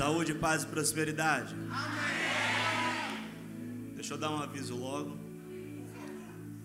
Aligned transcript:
Saúde, 0.00 0.32
paz 0.32 0.62
e 0.62 0.66
prosperidade. 0.66 1.54
Deixa 3.94 4.14
eu 4.14 4.16
dar 4.16 4.30
um 4.30 4.38
aviso 4.38 4.74
logo. 4.74 5.14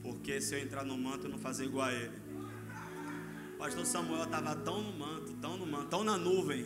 Porque 0.01 0.39
se 0.39 0.55
eu 0.55 0.59
entrar 0.59 0.85
no 0.85 0.97
manto, 0.97 1.25
eu 1.25 1.31
não 1.31 1.37
fazer 1.37 1.65
igual 1.65 1.87
a 1.87 1.93
ele. 1.93 2.17
O 3.55 3.57
pastor 3.57 3.85
Samuel 3.85 4.23
estava 4.23 4.55
tão 4.55 4.81
no 4.81 4.93
manto, 4.97 5.33
tão 5.33 5.57
no 5.57 5.65
manto, 5.65 5.87
tão 5.89 6.01
na 6.01 6.17
nuvem. 6.17 6.65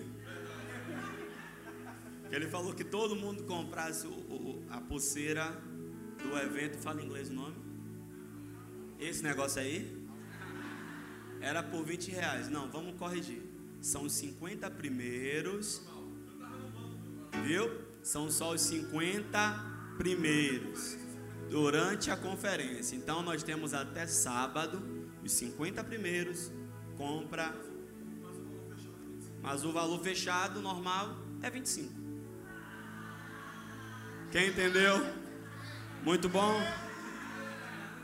Que 2.30 2.36
ele 2.36 2.48
falou 2.48 2.72
que 2.76 2.84
todo 2.84 3.16
mundo 3.16 3.46
comprasse 3.46 4.06
o, 4.06 4.12
o, 4.12 4.64
a 4.70 4.80
pulseira 4.80 5.60
do 6.22 6.38
evento. 6.38 6.78
Fala 6.78 7.02
em 7.02 7.06
inglês 7.06 7.32
o 7.32 7.34
nome. 7.34 7.56
Esse 9.00 9.24
negócio 9.24 9.60
aí. 9.60 10.08
Era 11.42 11.64
por 11.64 11.84
20 11.84 12.12
reais. 12.12 12.48
Não, 12.48 12.70
vamos 12.70 12.94
corrigir. 12.94 13.42
São 13.82 14.04
os 14.04 14.14
50 14.14 14.70
primeiros. 14.70 15.82
Viu? 17.50 17.68
São 18.04 18.30
só 18.30 18.54
os 18.54 18.62
50 18.62 19.96
primeiros. 19.98 20.96
Durante 21.50 22.12
a 22.12 22.16
conferência. 22.16 22.96
Então 22.96 23.24
nós 23.24 23.42
temos 23.42 23.74
até 23.74 24.06
sábado. 24.06 24.80
Os 25.26 25.32
50 25.32 25.84
primeiros. 25.84 26.52
Compra. 26.96 27.52
Mas 29.42 29.66
o 29.66 29.72
valor 29.72 30.00
fechado, 30.04 30.62
normal, 30.62 31.18
é 31.42 31.50
25. 31.50 31.92
Quem 34.32 34.50
entendeu? 34.50 35.04
Muito 36.04 36.30
bom. 36.30 36.54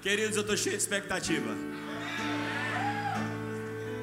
Queridos, 0.02 0.38
eu 0.38 0.42
estou 0.42 0.58
cheio 0.58 0.76
de 0.76 0.82
expectativa. 0.82 1.54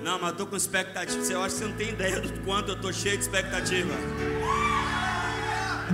Não, 0.04 0.20
mas 0.20 0.28
eu 0.28 0.30
estou 0.30 0.46
com 0.46 0.56
expectativa. 0.56 1.20
Você 1.20 1.34
acha 1.34 1.48
que 1.48 1.52
você 1.54 1.64
não 1.64 1.76
tem 1.76 1.88
ideia 1.88 2.20
do 2.20 2.44
quanto 2.44 2.68
eu 2.68 2.76
estou 2.76 2.92
cheio 2.92 3.16
de 3.16 3.24
expectativa. 3.24 3.92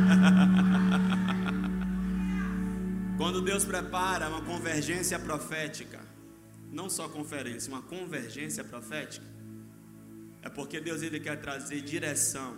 Quando 3.17 3.42
Deus 3.42 3.64
prepara 3.64 4.28
uma 4.28 4.42
convergência 4.42 5.19
profética, 5.19 6.00
não 6.70 6.89
só 6.89 7.09
conferência, 7.09 7.73
uma 7.73 7.83
convergência 7.83 8.62
profética, 8.62 9.27
é 10.42 10.48
porque 10.48 10.81
Deus 10.81 11.03
ele 11.03 11.19
quer 11.19 11.41
trazer 11.41 11.81
direção 11.83 12.56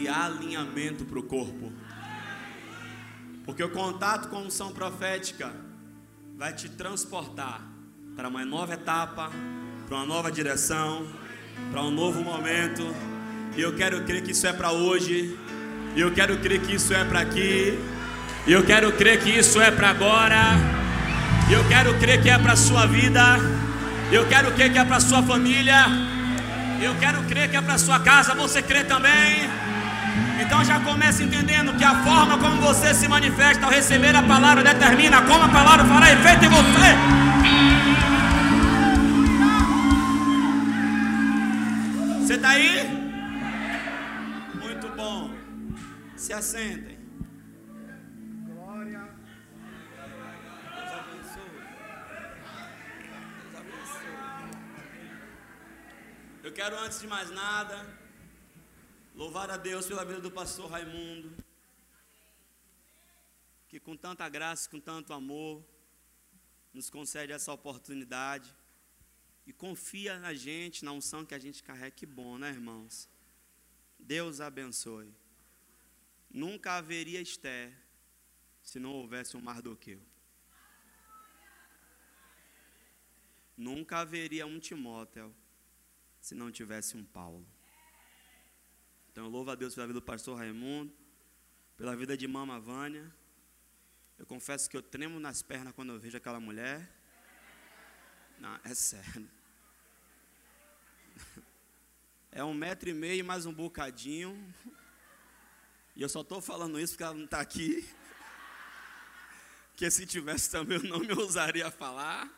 e 0.00 0.08
alinhamento 0.08 1.04
para 1.04 1.18
o 1.18 1.22
corpo. 1.22 1.72
Porque 3.44 3.62
o 3.62 3.70
contato 3.70 4.28
com 4.28 4.36
a 4.36 4.40
unção 4.40 4.72
profética 4.72 5.52
vai 6.36 6.52
te 6.52 6.68
transportar 6.68 7.62
para 8.14 8.28
uma 8.28 8.44
nova 8.44 8.74
etapa, 8.74 9.30
para 9.86 9.96
uma 9.96 10.06
nova 10.06 10.30
direção, 10.30 11.06
para 11.70 11.82
um 11.82 11.90
novo 11.90 12.20
momento. 12.20 12.82
E 13.56 13.60
eu 13.60 13.74
quero 13.76 14.04
crer 14.04 14.22
que 14.22 14.32
isso 14.32 14.46
é 14.46 14.52
para 14.52 14.72
hoje. 14.72 15.38
E 15.94 16.00
eu 16.00 16.10
quero 16.12 16.36
crer 16.38 16.60
que 16.60 16.74
isso 16.74 16.92
é 16.94 17.04
para 17.04 17.20
aqui. 17.20 17.78
E 18.46 18.52
eu 18.52 18.62
quero 18.64 18.92
crer 18.92 19.20
que 19.20 19.30
isso 19.30 19.60
é 19.60 19.70
para 19.70 19.90
agora. 19.90 20.56
E 21.48 21.52
eu 21.52 21.64
quero 21.64 21.94
crer 21.94 22.22
que 22.22 22.30
é 22.30 22.38
para 22.38 22.56
sua 22.56 22.86
vida. 22.86 23.38
Eu 24.10 24.26
quero 24.26 24.52
crer 24.52 24.72
que 24.72 24.78
é 24.78 24.84
para 24.84 25.00
sua 25.00 25.22
família. 25.22 25.86
Eu 26.80 26.94
quero 26.96 27.22
crer 27.24 27.50
que 27.50 27.56
é 27.56 27.60
para 27.60 27.78
sua 27.78 27.98
casa. 28.00 28.34
Você 28.34 28.62
crê 28.62 28.84
também? 28.84 29.48
Então 30.40 30.64
já 30.64 30.78
comece 30.80 31.24
entendendo 31.24 31.74
que 31.76 31.84
a 31.84 31.96
forma 32.02 32.38
como 32.38 32.60
você 32.60 32.94
se 32.94 33.08
manifesta 33.08 33.66
ao 33.66 33.72
receber 33.72 34.14
a 34.14 34.22
palavra 34.22 34.62
determina 34.62 35.20
como 35.22 35.44
a 35.44 35.48
palavra 35.48 35.84
fará 35.84 36.12
efeito 36.12 36.44
em 36.44 36.48
você. 36.48 36.96
Você 42.20 42.34
está 42.34 42.50
aí? 42.50 42.97
Se 46.28 46.34
assentem. 46.34 46.98
Glória. 48.44 49.02
Deus 50.74 50.92
abençoe. 51.00 51.60
Deus 53.40 53.54
abençoe. 53.60 54.12
Eu 56.42 56.52
quero 56.52 56.78
antes 56.80 57.00
de 57.00 57.06
mais 57.06 57.30
nada 57.30 57.76
Louvar 59.14 59.50
a 59.50 59.56
Deus 59.56 59.86
pela 59.86 60.04
vida 60.04 60.20
do 60.20 60.30
pastor 60.30 60.70
Raimundo, 60.70 61.34
que 63.66 63.80
com 63.80 63.96
tanta 63.96 64.28
graça, 64.28 64.68
com 64.68 64.78
tanto 64.78 65.14
amor, 65.14 65.64
nos 66.74 66.90
concede 66.90 67.32
essa 67.32 67.50
oportunidade 67.54 68.54
e 69.46 69.52
confia 69.54 70.18
na 70.18 70.34
gente, 70.34 70.84
na 70.84 70.92
unção 70.92 71.24
que 71.24 71.34
a 71.34 71.38
gente 71.38 71.62
carrega. 71.62 71.90
Que 71.90 72.04
bom, 72.04 72.36
né, 72.36 72.50
irmãos? 72.50 73.08
Deus 73.98 74.42
abençoe. 74.42 75.10
Nunca 76.30 76.76
haveria 76.76 77.20
Esther 77.20 77.72
se 78.62 78.78
não 78.78 78.92
houvesse 78.92 79.36
um 79.36 79.40
Mardoqueu. 79.40 80.00
Nunca 83.56 83.98
haveria 83.98 84.46
um 84.46 84.60
Timóteo 84.60 85.34
se 86.20 86.34
não 86.34 86.52
tivesse 86.52 86.96
um 86.96 87.04
Paulo. 87.04 87.46
Então 89.10 89.24
eu 89.24 89.30
louvo 89.30 89.50
a 89.50 89.54
Deus 89.54 89.74
pela 89.74 89.86
vida 89.86 89.98
do 89.98 90.04
pastor 90.04 90.36
Raimundo, 90.38 90.94
pela 91.76 91.96
vida 91.96 92.16
de 92.16 92.28
mama 92.28 92.60
Vânia. 92.60 93.12
Eu 94.18 94.26
confesso 94.26 94.68
que 94.68 94.76
eu 94.76 94.82
tremo 94.82 95.18
nas 95.18 95.42
pernas 95.42 95.72
quando 95.72 95.92
eu 95.92 95.98
vejo 95.98 96.16
aquela 96.16 96.38
mulher. 96.38 96.88
Não, 98.38 98.60
é 98.64 98.74
sério. 98.74 99.28
É 102.30 102.44
um 102.44 102.52
metro 102.52 102.90
e 102.90 102.94
meio 102.94 103.24
mais 103.24 103.46
um 103.46 103.52
bocadinho. 103.52 104.36
E 105.98 106.02
eu 106.02 106.08
só 106.08 106.20
estou 106.20 106.40
falando 106.40 106.78
isso 106.78 106.92
porque 106.92 107.02
ela 107.02 107.12
não 107.12 107.24
está 107.24 107.40
aqui. 107.40 107.84
Que 109.74 109.90
se 109.90 110.06
tivesse 110.06 110.48
também 110.48 110.78
eu 110.78 110.84
não 110.84 111.00
me 111.00 111.12
ousaria 111.12 111.68
falar. 111.72 112.32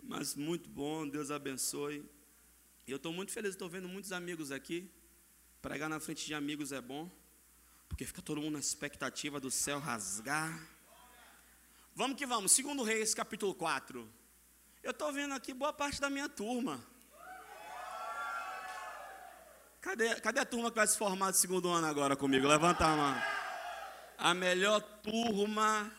Mas 0.00 0.36
muito 0.36 0.70
bom, 0.70 1.08
Deus 1.08 1.32
abençoe. 1.32 2.08
E 2.86 2.92
eu 2.92 2.96
estou 2.96 3.12
muito 3.12 3.32
feliz, 3.32 3.50
estou 3.50 3.68
vendo 3.68 3.88
muitos 3.88 4.12
amigos 4.12 4.52
aqui. 4.52 4.88
Pregar 5.60 5.88
na 5.88 5.98
frente 5.98 6.24
de 6.26 6.32
amigos 6.32 6.70
é 6.70 6.80
bom, 6.80 7.10
porque 7.88 8.04
fica 8.04 8.22
todo 8.22 8.40
mundo 8.40 8.52
na 8.52 8.60
expectativa 8.60 9.40
do 9.40 9.50
céu 9.50 9.80
rasgar. 9.80 10.64
Vamos 11.92 12.16
que 12.16 12.24
vamos, 12.24 12.52
segundo 12.52 12.84
Reis, 12.84 13.14
capítulo 13.14 13.52
4. 13.52 14.08
Eu 14.80 14.92
estou 14.92 15.12
vendo 15.12 15.34
aqui 15.34 15.52
boa 15.52 15.72
parte 15.72 16.00
da 16.00 16.08
minha 16.08 16.28
turma. 16.28 16.86
Cadê, 19.80 20.20
cadê 20.20 20.40
a 20.40 20.44
turma 20.44 20.70
que 20.70 20.76
vai 20.76 20.86
se 20.86 20.98
formar 20.98 21.30
de 21.30 21.38
segundo 21.38 21.70
ano 21.70 21.86
agora 21.86 22.16
comigo? 22.16 22.48
Levanta 22.48 22.84
a 22.84 22.96
mão. 22.96 23.22
A 24.18 24.34
melhor 24.34 24.80
turma. 24.80 25.90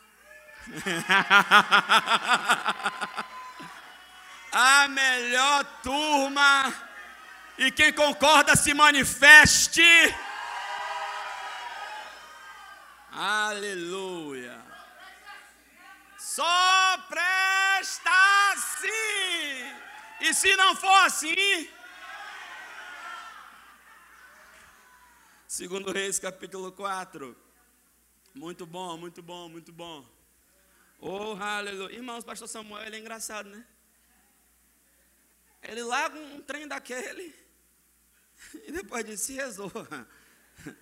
a 4.52 4.88
melhor 4.88 5.64
turma 5.82 6.74
e 7.56 7.70
quem 7.70 7.90
concorda 7.92 8.54
se 8.54 8.74
manifeste. 8.74 9.82
Aleluia. 13.12 14.60
Só 16.18 16.98
presta 17.08 18.10
assim. 18.52 19.74
E 20.20 20.34
se 20.34 20.54
não 20.56 20.76
for 20.76 21.06
assim, 21.06 21.70
segundo 25.50 25.90
Reis 25.90 26.16
capítulo 26.16 26.70
4. 26.70 27.36
Muito 28.32 28.64
bom, 28.64 28.96
muito 28.96 29.20
bom, 29.20 29.48
muito 29.48 29.72
bom. 29.72 30.08
Oh, 31.00 31.34
aleluia. 31.34 31.92
Irmãos, 31.92 32.22
pastor 32.22 32.46
Samuel, 32.46 32.86
ele 32.86 32.94
é 32.94 32.98
engraçado, 33.00 33.50
né? 33.50 33.66
Ele 35.60 35.82
larga 35.82 36.16
um 36.16 36.40
trem 36.40 36.68
daquele 36.68 37.34
E 38.64 38.70
depois 38.70 39.04
disse, 39.04 39.24
se 39.24 39.32
resolva. 39.32 40.08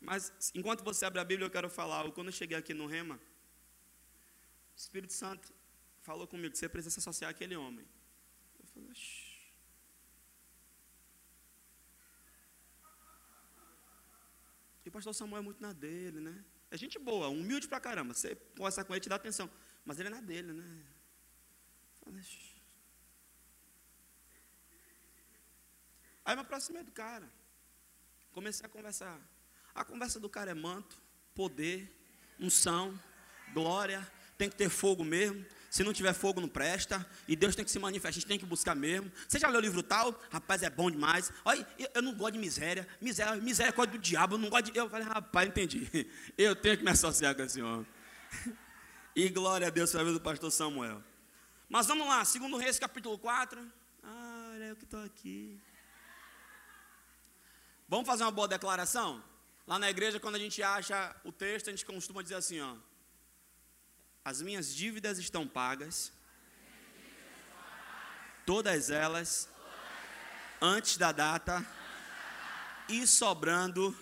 Mas 0.00 0.32
enquanto 0.54 0.82
você 0.82 1.04
abre 1.04 1.20
a 1.20 1.24
Bíblia, 1.24 1.44
eu 1.44 1.50
quero 1.50 1.68
falar. 1.68 2.10
Quando 2.12 2.28
eu 2.28 2.32
cheguei 2.32 2.56
aqui 2.56 2.72
no 2.72 2.86
Rema, 2.86 3.16
o 3.16 4.78
Espírito 4.78 5.12
Santo 5.12 5.52
falou 6.00 6.26
comigo 6.26 6.52
que 6.52 6.58
você 6.58 6.70
precisa 6.70 6.94
se 6.94 7.00
associar 7.00 7.32
àquele 7.32 7.54
homem. 7.54 7.86
Eu 8.58 8.66
falei, 8.68 8.94
Shh. 8.94 9.25
E 14.86 14.88
o 14.88 14.92
pastor 14.92 15.12
Samuel 15.12 15.40
é 15.40 15.42
muito 15.42 15.60
na 15.60 15.72
dele, 15.72 16.20
né? 16.20 16.44
É 16.70 16.76
gente 16.76 16.96
boa, 16.96 17.26
humilde 17.26 17.66
pra 17.66 17.80
caramba. 17.80 18.14
Você 18.14 18.36
conversa 18.56 18.84
com 18.84 18.94
ele, 18.94 19.00
te 19.00 19.08
dá 19.08 19.16
atenção. 19.16 19.50
Mas 19.84 19.98
ele 19.98 20.06
é 20.06 20.10
na 20.12 20.20
dele, 20.20 20.52
né? 20.52 20.82
Aí 26.24 26.36
me 26.36 26.42
aproximei 26.42 26.84
do 26.84 26.92
cara. 26.92 27.28
Comecei 28.30 28.64
a 28.64 28.68
conversar. 28.68 29.20
A 29.74 29.84
conversa 29.84 30.20
do 30.20 30.28
cara 30.28 30.52
é 30.52 30.54
manto, 30.54 31.02
poder, 31.34 31.92
unção, 32.38 32.96
glória. 33.52 34.08
Tem 34.38 34.48
que 34.48 34.54
ter 34.54 34.68
fogo 34.68 35.04
mesmo. 35.04 35.44
Se 35.70 35.82
não 35.84 35.92
tiver 35.92 36.12
fogo, 36.12 36.40
não 36.40 36.48
presta. 36.48 37.04
E 37.26 37.36
Deus 37.36 37.54
tem 37.54 37.64
que 37.64 37.70
se 37.70 37.78
manifestar. 37.78 38.08
A 38.08 38.12
gente 38.12 38.26
tem 38.26 38.38
que 38.38 38.46
buscar 38.46 38.74
mesmo. 38.74 39.10
Você 39.28 39.38
já 39.38 39.48
leu 39.48 39.58
o 39.58 39.62
livro 39.62 39.82
tal? 39.82 40.18
Rapaz, 40.30 40.62
é 40.62 40.70
bom 40.70 40.90
demais. 40.90 41.32
Olha, 41.44 41.66
eu 41.94 42.02
não 42.02 42.14
gosto 42.14 42.34
de 42.34 42.38
miséria. 42.38 42.86
Miséria, 43.00 43.36
miséria 43.36 43.70
é 43.70 43.72
coisa 43.72 43.92
do 43.92 43.98
diabo. 43.98 44.34
Eu 44.34 44.38
não 44.38 44.48
gosto 44.48 44.70
de. 44.70 44.78
Eu 44.78 44.88
falei, 44.88 45.06
rapaz, 45.06 45.48
entendi. 45.48 46.06
Eu 46.36 46.54
tenho 46.54 46.78
que 46.78 46.84
me 46.84 46.90
associar 46.90 47.34
com 47.34 47.42
esse 47.42 47.60
homem. 47.60 47.86
E 49.18 49.30
glória 49.30 49.66
a 49.66 49.70
Deus 49.70 49.90
pela 49.90 50.04
vida 50.04 50.18
do 50.18 50.20
pastor 50.20 50.50
Samuel. 50.50 51.02
Mas 51.70 51.86
vamos 51.86 52.06
lá, 52.06 52.22
segundo 52.22 52.58
Reis, 52.58 52.78
capítulo 52.78 53.16
4. 53.16 53.66
Ah, 54.02 54.50
olha 54.52 54.64
eu 54.64 54.76
que 54.76 54.84
estou 54.84 55.02
aqui. 55.02 55.58
Vamos 57.88 58.06
fazer 58.06 58.24
uma 58.24 58.30
boa 58.30 58.46
declaração? 58.46 59.24
Lá 59.66 59.78
na 59.78 59.88
igreja, 59.88 60.20
quando 60.20 60.34
a 60.34 60.38
gente 60.38 60.62
acha 60.62 61.16
o 61.24 61.32
texto, 61.32 61.68
a 61.68 61.70
gente 61.70 61.86
costuma 61.86 62.22
dizer 62.22 62.34
assim, 62.34 62.60
ó. 62.60 62.76
As 64.26 64.42
minhas 64.42 64.74
dívidas 64.74 65.18
estão 65.18 65.46
pagas. 65.46 66.12
Todas 68.44 68.90
elas 68.90 69.48
antes 70.60 70.96
da 70.96 71.12
data 71.12 71.64
e 72.88 73.06
sobrando 73.06 73.96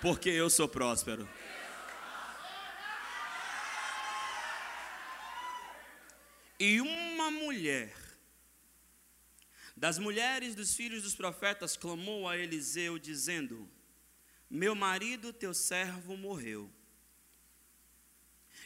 porque 0.00 0.30
eu 0.30 0.50
sou 0.50 0.68
próspero. 0.68 1.28
E 6.58 6.80
uma 6.80 7.30
mulher 7.30 7.94
das 9.76 9.96
mulheres 9.96 10.56
dos 10.56 10.74
filhos 10.74 11.04
dos 11.04 11.14
profetas 11.14 11.76
clamou 11.76 12.28
a 12.28 12.36
Eliseu 12.36 12.98
dizendo: 12.98 13.70
Meu 14.50 14.74
marido, 14.74 15.32
teu 15.32 15.54
servo, 15.54 16.16
morreu 16.16 16.68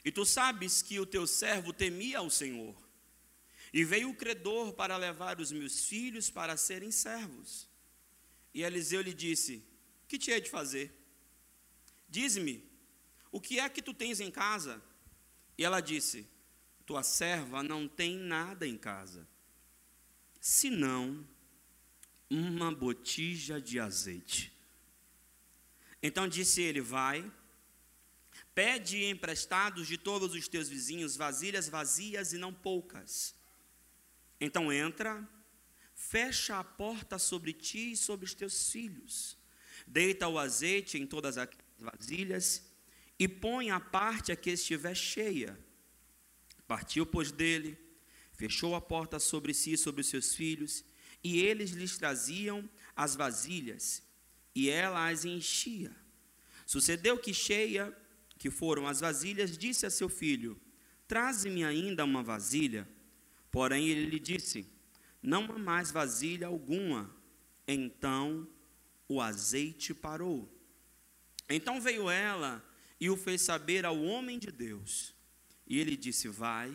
e 0.04 0.10
tu 0.10 0.24
sabes 0.24 0.82
que 0.82 0.98
o 0.98 1.06
teu 1.06 1.26
servo 1.26 1.72
temia 1.72 2.18
ao 2.18 2.30
Senhor. 2.30 2.76
E 3.72 3.84
veio 3.84 4.10
o 4.10 4.14
credor 4.14 4.72
para 4.72 4.96
levar 4.96 5.40
os 5.40 5.52
meus 5.52 5.84
filhos 5.84 6.28
para 6.30 6.56
serem 6.56 6.90
servos. 6.90 7.68
E 8.52 8.62
Eliseu 8.62 9.00
lhe 9.00 9.14
disse: 9.14 9.62
Que 10.08 10.18
te 10.18 10.30
hei 10.30 10.40
de 10.40 10.50
fazer? 10.50 10.92
Diz-me, 12.08 12.68
o 13.30 13.40
que 13.40 13.60
é 13.60 13.68
que 13.68 13.80
tu 13.80 13.94
tens 13.94 14.18
em 14.18 14.30
casa? 14.30 14.82
E 15.56 15.64
ela 15.64 15.80
disse: 15.80 16.26
Tua 16.84 17.02
serva 17.02 17.62
não 17.62 17.86
tem 17.86 18.16
nada 18.16 18.66
em 18.66 18.76
casa, 18.76 19.28
senão 20.40 21.24
uma 22.28 22.74
botija 22.74 23.60
de 23.60 23.78
azeite. 23.78 24.52
Então 26.02 26.26
disse 26.26 26.60
ele: 26.62 26.80
Vai 26.80 27.30
Pede 28.62 29.06
emprestados 29.06 29.88
de 29.88 29.96
todos 29.96 30.34
os 30.34 30.46
teus 30.46 30.68
vizinhos 30.68 31.16
vasilhas 31.16 31.66
vazias 31.66 32.34
e 32.34 32.36
não 32.36 32.52
poucas. 32.52 33.34
Então 34.38 34.70
entra, 34.70 35.26
fecha 35.94 36.58
a 36.58 36.62
porta 36.62 37.18
sobre 37.18 37.54
ti 37.54 37.92
e 37.92 37.96
sobre 37.96 38.26
os 38.26 38.34
teus 38.34 38.70
filhos. 38.70 39.34
Deita 39.86 40.28
o 40.28 40.38
azeite 40.38 40.98
em 40.98 41.06
todas 41.06 41.38
as 41.38 41.48
vasilhas 41.78 42.70
e 43.18 43.26
põe 43.26 43.70
a 43.70 43.80
parte 43.80 44.30
a 44.30 44.36
que 44.36 44.50
estiver 44.50 44.94
cheia. 44.94 45.58
Partiu, 46.68 47.06
pois, 47.06 47.32
dele, 47.32 47.78
fechou 48.34 48.74
a 48.74 48.80
porta 48.82 49.18
sobre 49.18 49.54
si 49.54 49.72
e 49.72 49.78
sobre 49.78 50.02
os 50.02 50.08
seus 50.08 50.34
filhos, 50.34 50.84
e 51.24 51.40
eles 51.40 51.70
lhes 51.70 51.96
traziam 51.96 52.68
as 52.94 53.16
vasilhas, 53.16 54.02
e 54.54 54.68
ela 54.68 55.08
as 55.08 55.24
enchia. 55.24 55.96
Sucedeu 56.66 57.16
que 57.16 57.32
cheia 57.32 57.96
que 58.40 58.50
foram 58.50 58.88
as 58.88 59.00
vasilhas, 59.00 59.56
disse 59.56 59.84
a 59.84 59.90
seu 59.90 60.08
filho: 60.08 60.58
Traze-me 61.06 61.62
ainda 61.62 62.06
uma 62.06 62.22
vasilha. 62.22 62.88
Porém, 63.50 63.86
ele 63.86 64.06
lhe 64.06 64.18
disse: 64.18 64.66
Não 65.22 65.44
há 65.44 65.58
mais 65.58 65.90
vasilha 65.90 66.46
alguma. 66.46 67.14
Então 67.68 68.48
o 69.06 69.20
azeite 69.20 69.92
parou. 69.92 70.50
Então 71.50 71.82
veio 71.82 72.08
ela 72.08 72.64
e 72.98 73.10
o 73.10 73.16
fez 73.16 73.42
saber 73.42 73.84
ao 73.84 74.00
homem 74.00 74.38
de 74.38 74.50
Deus. 74.50 75.14
E 75.66 75.78
ele 75.78 75.94
disse: 75.94 76.26
Vai, 76.26 76.74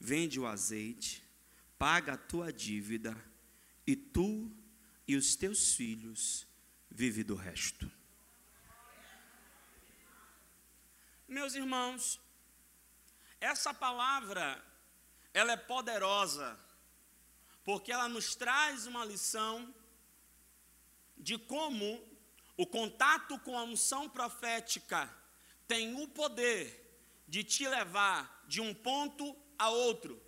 vende 0.00 0.40
o 0.40 0.46
azeite, 0.46 1.22
paga 1.78 2.14
a 2.14 2.16
tua 2.16 2.50
dívida, 2.50 3.14
e 3.86 3.94
tu 3.94 4.50
e 5.06 5.16
os 5.16 5.36
teus 5.36 5.74
filhos 5.74 6.46
vive 6.90 7.22
do 7.22 7.34
resto. 7.34 7.97
Meus 11.28 11.54
irmãos, 11.54 12.18
essa 13.38 13.74
palavra, 13.74 14.64
ela 15.34 15.52
é 15.52 15.56
poderosa, 15.58 16.58
porque 17.62 17.92
ela 17.92 18.08
nos 18.08 18.34
traz 18.34 18.86
uma 18.86 19.04
lição 19.04 19.74
de 21.18 21.36
como 21.36 22.02
o 22.56 22.66
contato 22.66 23.38
com 23.40 23.58
a 23.58 23.62
unção 23.62 24.08
profética 24.08 25.14
tem 25.66 26.02
o 26.02 26.08
poder 26.08 26.64
de 27.28 27.44
te 27.44 27.68
levar 27.68 28.42
de 28.48 28.62
um 28.62 28.72
ponto 28.72 29.36
a 29.58 29.68
outro. 29.68 30.18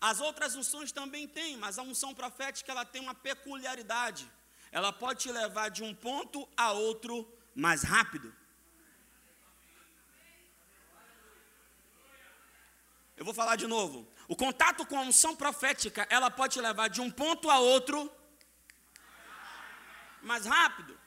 As 0.00 0.20
outras 0.20 0.56
unções 0.56 0.90
também 0.90 1.28
têm, 1.28 1.56
mas 1.56 1.78
a 1.78 1.82
unção 1.82 2.12
profética 2.12 2.72
ela 2.72 2.84
tem 2.84 3.00
uma 3.00 3.14
peculiaridade. 3.14 4.28
Ela 4.72 4.92
pode 4.92 5.20
te 5.20 5.30
levar 5.30 5.68
de 5.68 5.84
um 5.84 5.94
ponto 5.94 6.48
a 6.56 6.72
outro 6.72 7.32
mais 7.54 7.84
rápido. 7.84 8.39
Eu 13.20 13.24
vou 13.26 13.34
falar 13.34 13.56
de 13.56 13.66
novo. 13.66 14.10
O 14.26 14.34
contato 14.34 14.86
com 14.86 14.98
a 14.98 15.02
unção 15.02 15.36
profética, 15.36 16.06
ela 16.08 16.30
pode 16.30 16.54
te 16.54 16.60
levar 16.68 16.88
de 16.88 17.02
um 17.02 17.10
ponto 17.10 17.50
a 17.50 17.58
outro 17.58 18.10
mais 20.22 20.46
rápido. 20.46 20.98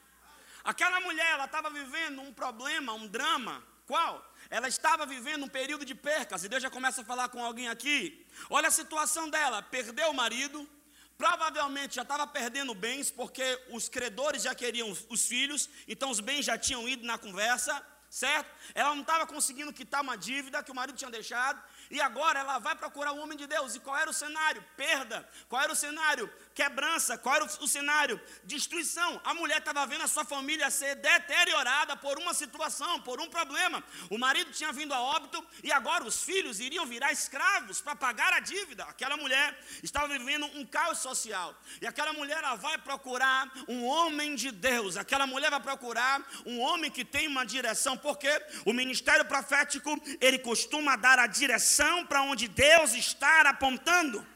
Aquela 0.63 0.99
mulher, 0.99 1.31
ela 1.31 1.45
estava 1.45 1.71
vivendo 1.71 2.21
um 2.21 2.31
problema, 2.31 2.93
um 2.93 3.07
drama. 3.07 3.63
Qual? 3.87 4.23
Ela 4.47 4.67
estava 4.67 5.07
vivendo 5.07 5.45
um 5.45 5.47
período 5.47 5.83
de 5.83 5.95
percas. 5.95 6.43
E 6.43 6.49
Deus 6.49 6.61
já 6.61 6.69
começa 6.69 7.01
a 7.01 7.03
falar 7.03 7.29
com 7.29 7.43
alguém 7.43 7.67
aqui. 7.67 8.23
Olha 8.47 8.67
a 8.67 8.77
situação 8.79 9.27
dela: 9.27 9.63
perdeu 9.63 10.11
o 10.11 10.13
marido, 10.13 10.69
provavelmente 11.17 11.95
já 11.95 12.03
estava 12.03 12.27
perdendo 12.27 12.75
bens, 12.75 13.09
porque 13.09 13.59
os 13.71 13.89
credores 13.89 14.43
já 14.43 14.53
queriam 14.53 14.95
os 15.09 15.25
filhos, 15.25 15.67
então 15.87 16.11
os 16.11 16.19
bens 16.19 16.45
já 16.45 16.59
tinham 16.59 16.87
ido 16.87 17.07
na 17.07 17.17
conversa, 17.17 17.83
certo? 18.07 18.47
Ela 18.75 18.93
não 18.93 19.01
estava 19.01 19.25
conseguindo 19.25 19.73
quitar 19.73 20.03
uma 20.03 20.15
dívida 20.15 20.61
que 20.61 20.71
o 20.71 20.75
marido 20.75 20.95
tinha 20.95 21.09
deixado, 21.09 21.59
e 21.93 22.01
agora 22.01 22.39
ela 22.39 22.57
vai 22.57 22.75
procurar 22.75 23.11
o 23.11 23.19
homem 23.19 23.37
de 23.37 23.45
Deus. 23.45 23.75
E 23.75 23.79
qual 23.79 23.95
era 23.95 24.09
o 24.09 24.13
cenário? 24.13 24.65
Perda. 24.75 25.29
Qual 25.47 25.61
era 25.61 25.71
o 25.71 25.75
cenário? 25.75 26.27
Quebrança. 26.53 27.17
Qual 27.17 27.35
era 27.35 27.45
o 27.45 27.67
cenário? 27.67 28.21
Destruição. 28.43 29.19
A 29.23 29.33
mulher 29.33 29.57
estava 29.57 29.85
vendo 29.87 30.03
a 30.03 30.07
sua 30.07 30.23
família 30.23 30.69
ser 30.69 30.95
deteriorada 30.95 31.95
por 31.95 32.17
uma 32.19 32.33
situação, 32.33 33.01
por 33.01 33.19
um 33.19 33.27
problema. 33.27 33.83
O 34.09 34.17
marido 34.17 34.51
tinha 34.51 34.71
vindo 34.71 34.93
a 34.93 34.99
óbito 34.99 35.43
e 35.63 35.71
agora 35.71 36.03
os 36.03 36.21
filhos 36.23 36.59
iriam 36.59 36.85
virar 36.85 37.11
escravos 37.11 37.81
para 37.81 37.95
pagar 37.95 38.33
a 38.33 38.39
dívida. 38.39 38.83
Aquela 38.83 39.17
mulher 39.17 39.57
estava 39.81 40.07
vivendo 40.07 40.45
um 40.57 40.65
caos 40.65 40.99
social. 40.99 41.55
E 41.81 41.87
aquela 41.87 42.13
mulher 42.13 42.37
ela 42.37 42.55
vai 42.55 42.77
procurar 42.77 43.51
um 43.67 43.85
homem 43.85 44.35
de 44.35 44.51
Deus. 44.51 44.95
Aquela 44.95 45.25
mulher 45.25 45.49
vai 45.49 45.59
procurar 45.59 46.21
um 46.45 46.59
homem 46.59 46.91
que 46.91 47.03
tem 47.03 47.27
uma 47.27 47.45
direção, 47.45 47.97
porque 47.97 48.29
o 48.65 48.73
ministério 48.73 49.25
profético, 49.25 49.99
ele 50.21 50.37
costuma 50.37 50.95
dar 50.95 51.17
a 51.17 51.27
direção 51.27 52.05
para 52.05 52.21
onde 52.21 52.47
Deus 52.47 52.93
está 52.93 53.41
apontando. 53.41 54.32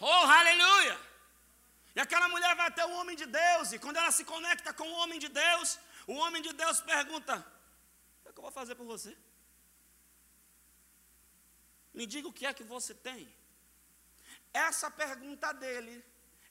Oh, 0.00 0.06
aleluia! 0.06 0.98
E 1.96 2.00
aquela 2.00 2.28
mulher 2.28 2.54
vai 2.54 2.68
até 2.68 2.84
o 2.86 2.92
homem 2.98 3.16
de 3.16 3.26
Deus, 3.26 3.72
e 3.72 3.78
quando 3.78 3.96
ela 3.96 4.12
se 4.12 4.24
conecta 4.24 4.72
com 4.72 4.88
o 4.88 4.98
homem 5.00 5.18
de 5.18 5.28
Deus, 5.28 5.78
o 6.06 6.14
homem 6.14 6.40
de 6.40 6.52
Deus 6.52 6.80
pergunta: 6.80 7.44
O 8.24 8.32
que 8.32 8.38
eu 8.38 8.42
vou 8.42 8.52
fazer 8.52 8.74
por 8.76 8.86
você? 8.86 9.16
Me 11.92 12.06
diga 12.06 12.28
o 12.28 12.32
que 12.32 12.46
é 12.46 12.54
que 12.54 12.62
você 12.62 12.94
tem. 12.94 13.28
Essa 14.52 14.90
pergunta 14.90 15.52
dele 15.52 16.04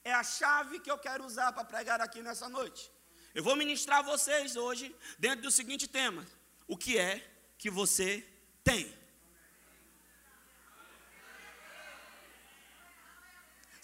é 0.04 0.14
a 0.14 0.24
chave 0.24 0.80
que 0.80 0.92
eu 0.92 0.98
quero 0.98 1.26
usar 1.26 1.54
para 1.54 1.64
pregar 1.64 2.02
aqui 2.02 2.22
nessa 2.22 2.50
noite. 2.50 2.92
Eu 3.34 3.44
vou 3.44 3.56
ministrar 3.56 4.00
a 4.00 4.02
vocês 4.02 4.56
hoje 4.56 4.94
dentro 5.18 5.44
do 5.44 5.52
seguinte 5.52 5.88
tema: 5.88 6.26
O 6.68 6.76
que 6.76 6.98
é 6.98 7.26
que 7.58 7.70
você 7.70 8.28
tem? 8.64 8.94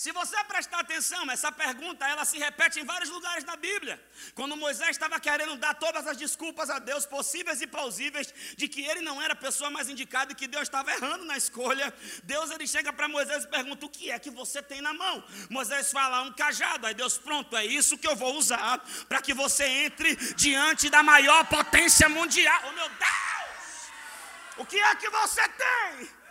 Se 0.03 0.11
você 0.11 0.35
prestar 0.43 0.79
atenção, 0.81 1.31
essa 1.31 1.49
pergunta 1.49 2.05
ela 2.05 2.25
se 2.25 2.37
repete 2.37 2.77
em 2.77 2.83
vários 2.83 3.09
lugares 3.09 3.45
da 3.45 3.55
Bíblia. 3.55 3.97
Quando 4.35 4.57
Moisés 4.57 4.89
estava 4.89 5.17
querendo 5.17 5.55
dar 5.55 5.75
todas 5.75 6.05
as 6.05 6.17
desculpas 6.17 6.69
a 6.69 6.77
Deus 6.77 7.05
possíveis 7.05 7.61
e 7.61 7.67
plausíveis 7.67 8.33
de 8.57 8.67
que 8.67 8.81
ele 8.81 8.99
não 8.99 9.21
era 9.21 9.31
a 9.31 9.43
pessoa 9.45 9.69
mais 9.69 9.87
indicada 9.87 10.33
e 10.33 10.35
que 10.35 10.45
Deus 10.45 10.63
estava 10.63 10.91
errando 10.91 11.23
na 11.23 11.37
escolha, 11.37 11.93
Deus 12.21 12.51
ele 12.51 12.67
chega 12.67 12.91
para 12.91 13.07
Moisés 13.07 13.45
e 13.45 13.47
pergunta: 13.47 13.85
"O 13.85 13.89
que 13.89 14.11
é 14.11 14.19
que 14.19 14.29
você 14.29 14.61
tem 14.61 14.81
na 14.81 14.93
mão?" 14.93 15.23
Moisés 15.49 15.89
fala: 15.89 16.21
"Um 16.23 16.33
cajado". 16.33 16.85
Aí 16.85 16.93
Deus: 16.93 17.17
"Pronto, 17.17 17.55
é 17.55 17.65
isso 17.65 17.97
que 17.97 18.05
eu 18.05 18.17
vou 18.17 18.35
usar 18.35 18.83
para 19.07 19.21
que 19.21 19.33
você 19.33 19.63
entre 19.63 20.17
diante 20.35 20.89
da 20.89 21.01
maior 21.01 21.45
potência 21.45 22.09
mundial". 22.09 22.61
Oh 22.67 22.73
meu 22.73 22.89
Deus! 22.89 23.91
O 24.57 24.65
que 24.65 24.77
é 24.77 24.95
que 24.95 25.09
você 25.09 25.47
tem? 25.47 26.22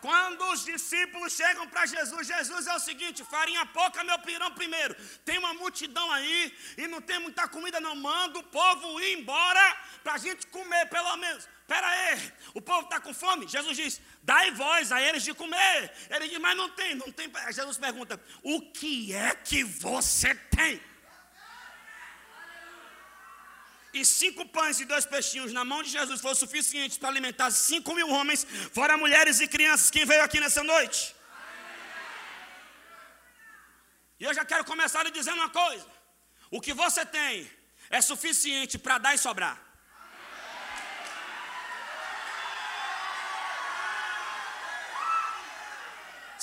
Quando 0.00 0.42
os 0.52 0.64
discípulos 0.64 1.32
chegam 1.32 1.68
para 1.68 1.86
Jesus, 1.86 2.26
Jesus 2.26 2.66
é 2.66 2.74
o 2.74 2.80
seguinte: 2.80 3.24
farinha 3.24 3.64
pouca, 3.66 4.02
meu 4.02 4.18
pirão 4.20 4.50
primeiro. 4.52 4.94
Tem 5.24 5.38
uma 5.38 5.52
multidão 5.54 6.10
aí 6.10 6.56
e 6.76 6.86
não 6.86 7.00
tem 7.00 7.18
muita 7.18 7.46
comida, 7.48 7.80
não. 7.80 7.94
Manda 7.94 8.38
o 8.38 8.42
povo 8.42 9.00
ir 9.00 9.18
embora 9.18 9.76
para 10.02 10.14
a 10.14 10.18
gente 10.18 10.46
comer, 10.46 10.86
pelo 10.86 11.16
menos. 11.16 11.48
Espera 11.60 11.86
aí, 11.86 12.32
o 12.54 12.60
povo 12.60 12.82
está 12.82 12.98
com 12.98 13.14
fome? 13.14 13.46
Jesus 13.46 13.76
diz: 13.76 14.00
dai 14.22 14.50
voz 14.50 14.90
a 14.90 15.00
eles 15.00 15.22
de 15.22 15.34
comer. 15.34 15.92
Ele 16.08 16.28
diz: 16.28 16.38
mas 16.38 16.56
não 16.56 16.68
tem, 16.70 16.94
não 16.94 17.12
tem. 17.12 17.30
Jesus 17.52 17.78
pergunta: 17.78 18.20
o 18.42 18.60
que 18.72 19.14
é 19.14 19.34
que 19.34 19.62
você 19.62 20.34
tem? 20.34 20.80
E 23.92 24.04
cinco 24.04 24.46
pães 24.46 24.80
e 24.80 24.84
dois 24.84 25.04
peixinhos 25.04 25.52
na 25.52 25.64
mão 25.64 25.82
de 25.82 25.90
Jesus 25.90 26.20
foi 26.20 26.32
o 26.32 26.34
suficiente 26.34 26.98
para 26.98 27.08
alimentar 27.08 27.50
cinco 27.50 27.94
mil 27.94 28.08
homens, 28.08 28.46
fora 28.72 28.96
mulheres 28.96 29.40
e 29.40 29.48
crianças. 29.48 29.90
Quem 29.90 30.04
veio 30.04 30.22
aqui 30.22 30.40
nessa 30.40 30.62
noite? 30.62 31.14
E 34.18 34.24
eu 34.24 34.34
já 34.34 34.44
quero 34.44 34.64
começar 34.64 35.02
lhe 35.02 35.10
dizendo 35.10 35.38
uma 35.38 35.50
coisa: 35.50 35.86
o 36.50 36.60
que 36.60 36.72
você 36.72 37.04
tem 37.06 37.50
é 37.88 38.00
suficiente 38.00 38.78
para 38.78 38.98
dar 38.98 39.14
e 39.14 39.18
sobrar. 39.18 39.69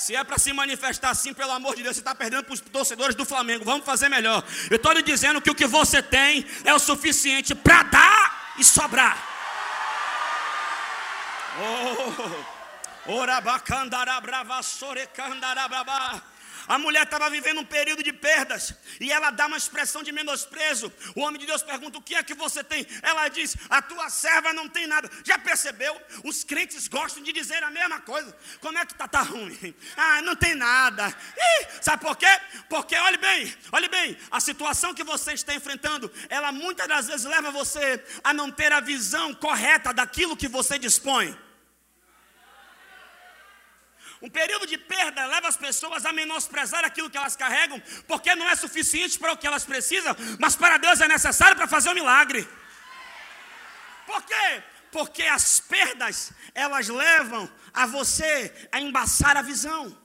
Se 0.08 0.16
é 0.16 0.24
para 0.24 0.38
se 0.38 0.54
manifestar 0.54 1.10
assim, 1.10 1.34
pelo 1.34 1.52
amor 1.52 1.76
de 1.76 1.82
Deus, 1.82 1.94
você 1.94 2.00
está 2.00 2.14
perdendo 2.14 2.42
para 2.44 2.54
os 2.54 2.60
torcedores 2.60 3.14
do 3.14 3.26
Flamengo. 3.26 3.62
Vamos 3.62 3.84
fazer 3.84 4.08
melhor. 4.08 4.42
Eu 4.70 4.76
estou 4.76 4.90
lhe 4.92 5.02
dizendo 5.02 5.38
que 5.38 5.50
o 5.50 5.54
que 5.54 5.66
você 5.66 6.02
tem 6.02 6.46
é 6.64 6.72
o 6.72 6.78
suficiente 6.78 7.54
para 7.54 7.82
dar 7.82 8.54
e 8.56 8.64
sobrar. 8.64 9.22
Oh, 13.06 13.12
orabacandara 13.12 14.18
brava 14.22 14.62
sorecandara 14.62 15.68
brava. 15.68 16.22
A 16.68 16.78
mulher 16.78 17.04
estava 17.04 17.30
vivendo 17.30 17.60
um 17.60 17.64
período 17.64 18.02
de 18.02 18.12
perdas 18.12 18.74
e 19.00 19.10
ela 19.10 19.30
dá 19.30 19.46
uma 19.46 19.56
expressão 19.56 20.02
de 20.02 20.12
menosprezo. 20.12 20.92
O 21.16 21.22
homem 21.22 21.40
de 21.40 21.46
Deus 21.46 21.62
pergunta: 21.62 21.98
O 21.98 22.02
que 22.02 22.14
é 22.14 22.22
que 22.22 22.34
você 22.34 22.62
tem? 22.62 22.86
Ela 23.02 23.28
diz: 23.28 23.56
A 23.70 23.80
tua 23.80 24.10
serva 24.10 24.52
não 24.52 24.68
tem 24.68 24.86
nada. 24.86 25.10
Já 25.24 25.38
percebeu? 25.38 25.98
Os 26.22 26.44
crentes 26.44 26.86
gostam 26.86 27.22
de 27.22 27.32
dizer 27.32 27.62
a 27.62 27.70
mesma 27.70 28.00
coisa. 28.00 28.36
Como 28.60 28.76
é 28.76 28.84
que 28.84 28.92
está? 28.92 29.08
Tá 29.08 29.22
ruim. 29.22 29.74
Ah, 29.96 30.22
não 30.22 30.36
tem 30.36 30.54
nada. 30.54 31.08
Ih, 31.08 31.66
sabe 31.80 32.04
por 32.04 32.16
quê? 32.16 32.26
Porque, 32.68 32.94
olhe 32.96 33.16
bem, 33.16 33.52
olhe 33.72 33.88
bem, 33.88 34.16
a 34.30 34.38
situação 34.38 34.94
que 34.94 35.02
você 35.02 35.32
está 35.32 35.54
enfrentando, 35.54 36.12
ela 36.28 36.52
muitas 36.52 36.86
das 36.86 37.06
vezes 37.06 37.24
leva 37.24 37.50
você 37.50 38.02
a 38.22 38.32
não 38.32 38.50
ter 38.50 38.72
a 38.72 38.80
visão 38.80 39.34
correta 39.34 39.92
daquilo 39.92 40.36
que 40.36 40.46
você 40.46 40.78
dispõe. 40.78 41.36
Um 44.20 44.28
período 44.28 44.66
de 44.66 44.76
perda 44.76 45.26
leva 45.26 45.46
as 45.46 45.56
pessoas 45.56 46.04
a 46.04 46.12
menosprezar 46.12 46.84
aquilo 46.84 47.08
que 47.08 47.16
elas 47.16 47.36
carregam, 47.36 47.80
porque 48.06 48.34
não 48.34 48.48
é 48.48 48.56
suficiente 48.56 49.18
para 49.18 49.32
o 49.32 49.36
que 49.36 49.46
elas 49.46 49.64
precisam, 49.64 50.16
mas 50.40 50.56
para 50.56 50.76
Deus 50.76 51.00
é 51.00 51.06
necessário 51.06 51.56
para 51.56 51.68
fazer 51.68 51.90
um 51.90 51.94
milagre. 51.94 52.48
Por 54.06 54.22
quê? 54.22 54.62
Porque 54.90 55.22
as 55.22 55.60
perdas, 55.60 56.32
elas 56.54 56.88
levam 56.88 57.48
a 57.72 57.86
você 57.86 58.68
a 58.72 58.80
embaçar 58.80 59.36
a 59.36 59.42
visão. 59.42 59.96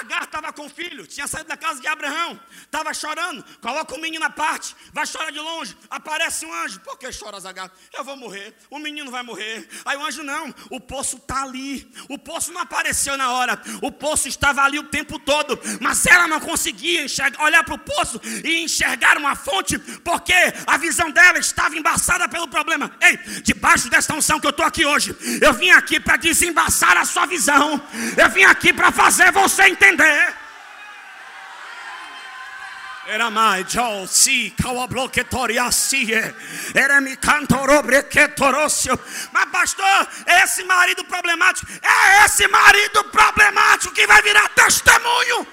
Agar 0.00 0.24
estava 0.24 0.52
com 0.52 0.66
o 0.66 0.70
filho, 0.70 1.06
tinha 1.06 1.26
saído 1.26 1.48
da 1.48 1.56
casa 1.56 1.80
de 1.80 1.86
Abraão, 1.86 2.40
estava 2.62 2.94
chorando. 2.94 3.44
Coloca 3.60 3.94
o 3.94 4.00
menino 4.00 4.24
à 4.24 4.30
parte, 4.30 4.74
vai 4.90 5.06
chorar 5.06 5.30
de 5.30 5.38
longe. 5.38 5.76
Aparece 5.90 6.46
um 6.46 6.54
anjo. 6.64 6.80
Por 6.80 6.98
que 6.98 7.12
choras, 7.12 7.44
Agar? 7.44 7.70
Eu 7.92 8.02
vou 8.02 8.16
morrer, 8.16 8.56
o 8.70 8.78
menino 8.78 9.10
vai 9.10 9.22
morrer. 9.22 9.68
Aí 9.84 9.96
o 9.96 10.04
anjo, 10.04 10.22
não, 10.22 10.54
o 10.70 10.80
poço 10.80 11.16
está 11.16 11.42
ali. 11.42 11.92
O 12.08 12.18
poço 12.18 12.52
não 12.52 12.62
apareceu 12.62 13.18
na 13.18 13.32
hora, 13.32 13.60
o 13.82 13.92
poço 13.92 14.28
estava 14.28 14.62
ali 14.62 14.78
o 14.78 14.84
tempo 14.84 15.18
todo. 15.18 15.60
Mas 15.80 16.06
ela 16.06 16.26
não 16.26 16.40
conseguia 16.40 17.04
enxergar, 17.04 17.44
olhar 17.44 17.62
para 17.62 17.74
o 17.74 17.78
poço 17.78 18.18
e 18.42 18.62
enxergar 18.64 19.18
uma 19.18 19.36
fonte, 19.36 19.78
porque 19.78 20.32
a 20.66 20.78
visão 20.78 21.10
dela 21.10 21.38
estava 21.38 21.76
embaçada 21.76 22.26
pelo 22.28 22.48
problema. 22.48 22.90
Ei, 23.00 23.18
debaixo 23.42 23.90
desta 23.90 24.14
unção 24.14 24.40
que 24.40 24.46
eu 24.46 24.50
estou 24.50 24.64
aqui 24.64 24.86
hoje, 24.86 25.14
eu 25.42 25.52
vim 25.52 25.70
aqui 25.70 26.00
para 26.00 26.16
desembaçar 26.16 26.96
a 26.96 27.04
sua 27.04 27.26
visão. 27.26 27.80
Eu 28.16 28.30
vim 28.30 28.44
aqui 28.44 28.72
para 28.72 28.90
fazer 28.90 29.30
você 29.30 29.64
entender 29.64 29.81
entender. 29.82 30.34
Era 33.06 33.30
mais 33.30 33.70
Joe 33.70 34.06
si 34.06 34.54
cawabloquetoriacie. 34.62 36.34
Era 36.72 37.00
me 37.00 37.16
cantorobrequetorosio. 37.16 38.98
Mas 39.32 39.50
pastor, 39.50 40.08
é 40.26 40.44
esse 40.44 40.62
marido 40.64 41.04
problemático, 41.04 41.66
é 41.82 42.24
esse 42.24 42.46
marido 42.46 43.02
problemático 43.04 43.92
que 43.92 44.06
vai 44.06 44.22
virar 44.22 44.48
testemunho. 44.50 45.46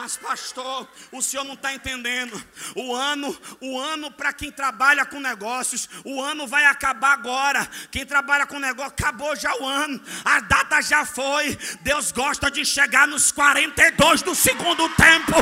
Mas 0.00 0.16
pastor, 0.16 0.86
o 1.10 1.20
senhor 1.20 1.42
não 1.42 1.54
está 1.54 1.74
entendendo. 1.74 2.40
O 2.76 2.94
ano, 2.94 3.36
o 3.60 3.80
ano 3.80 4.12
para 4.12 4.32
quem 4.32 4.48
trabalha 4.48 5.04
com 5.04 5.18
negócios, 5.18 5.88
o 6.04 6.22
ano 6.22 6.46
vai 6.46 6.64
acabar 6.66 7.14
agora. 7.14 7.68
Quem 7.90 8.06
trabalha 8.06 8.46
com 8.46 8.60
negócio, 8.60 8.92
acabou 8.92 9.34
já 9.34 9.52
o 9.56 9.66
ano. 9.66 10.00
A 10.24 10.38
data 10.38 10.80
já 10.82 11.04
foi. 11.04 11.58
Deus 11.80 12.12
gosta 12.12 12.48
de 12.48 12.64
chegar 12.64 13.08
nos 13.08 13.32
42 13.32 14.22
do 14.22 14.36
segundo 14.36 14.88
tempo. 14.90 15.32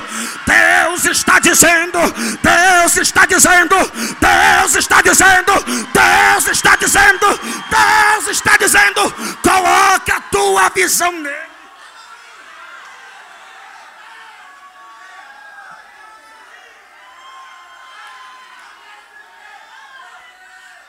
Deus 0.47 1.05
está 1.05 1.39
dizendo, 1.39 1.99
Deus 2.43 2.97
está 2.97 3.27
dizendo, 3.27 3.77
Deus 3.77 4.75
está 4.75 5.03
dizendo, 5.03 5.53
Deus 5.93 6.49
está 6.49 6.77
dizendo, 6.77 7.27
Deus 7.69 8.29
está 8.29 8.57
dizendo, 8.57 9.03
coloca 9.43 10.17
a 10.17 10.21
tua 10.23 10.71
visão 10.71 11.13
nele. 11.13 11.56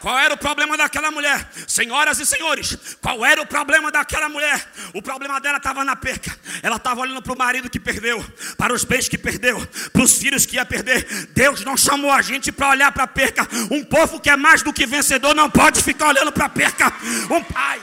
Qual 0.07 0.17
era 0.17 0.33
o 0.33 0.37
problema 0.37 0.77
daquela 0.77 1.11
mulher? 1.11 1.49
Senhoras 1.67 2.17
e 2.17 2.25
senhores, 2.25 2.77
qual 3.01 3.25
era 3.25 3.41
o 3.41 3.45
problema 3.45 3.91
daquela 3.91 4.29
mulher? 4.29 4.65
O 4.93 5.01
problema 5.01 5.37
dela 5.41 5.57
estava 5.57 5.83
na 5.83 5.97
perca. 5.97 6.33
Ela 6.63 6.77
estava 6.77 7.01
olhando 7.01 7.21
para 7.21 7.33
o 7.33 7.37
marido 7.37 7.69
que 7.69 7.77
perdeu, 7.77 8.25
para 8.57 8.73
os 8.73 8.85
bens 8.85 9.09
que 9.09 9.17
perdeu, 9.17 9.59
para 9.91 10.01
os 10.01 10.17
filhos 10.17 10.45
que 10.45 10.55
ia 10.55 10.63
perder. 10.63 11.03
Deus 11.33 11.65
não 11.65 11.75
chamou 11.75 12.09
a 12.09 12.21
gente 12.21 12.53
para 12.53 12.69
olhar 12.69 12.89
para 12.93 13.03
a 13.03 13.07
perca. 13.07 13.45
Um 13.69 13.83
povo 13.83 14.17
que 14.17 14.29
é 14.29 14.37
mais 14.37 14.63
do 14.63 14.71
que 14.71 14.85
vencedor 14.85 15.35
não 15.35 15.49
pode 15.49 15.83
ficar 15.83 16.07
olhando 16.07 16.31
para 16.31 16.45
a 16.45 16.49
perca. 16.49 16.93
Um 17.29 17.43
pai. 17.43 17.81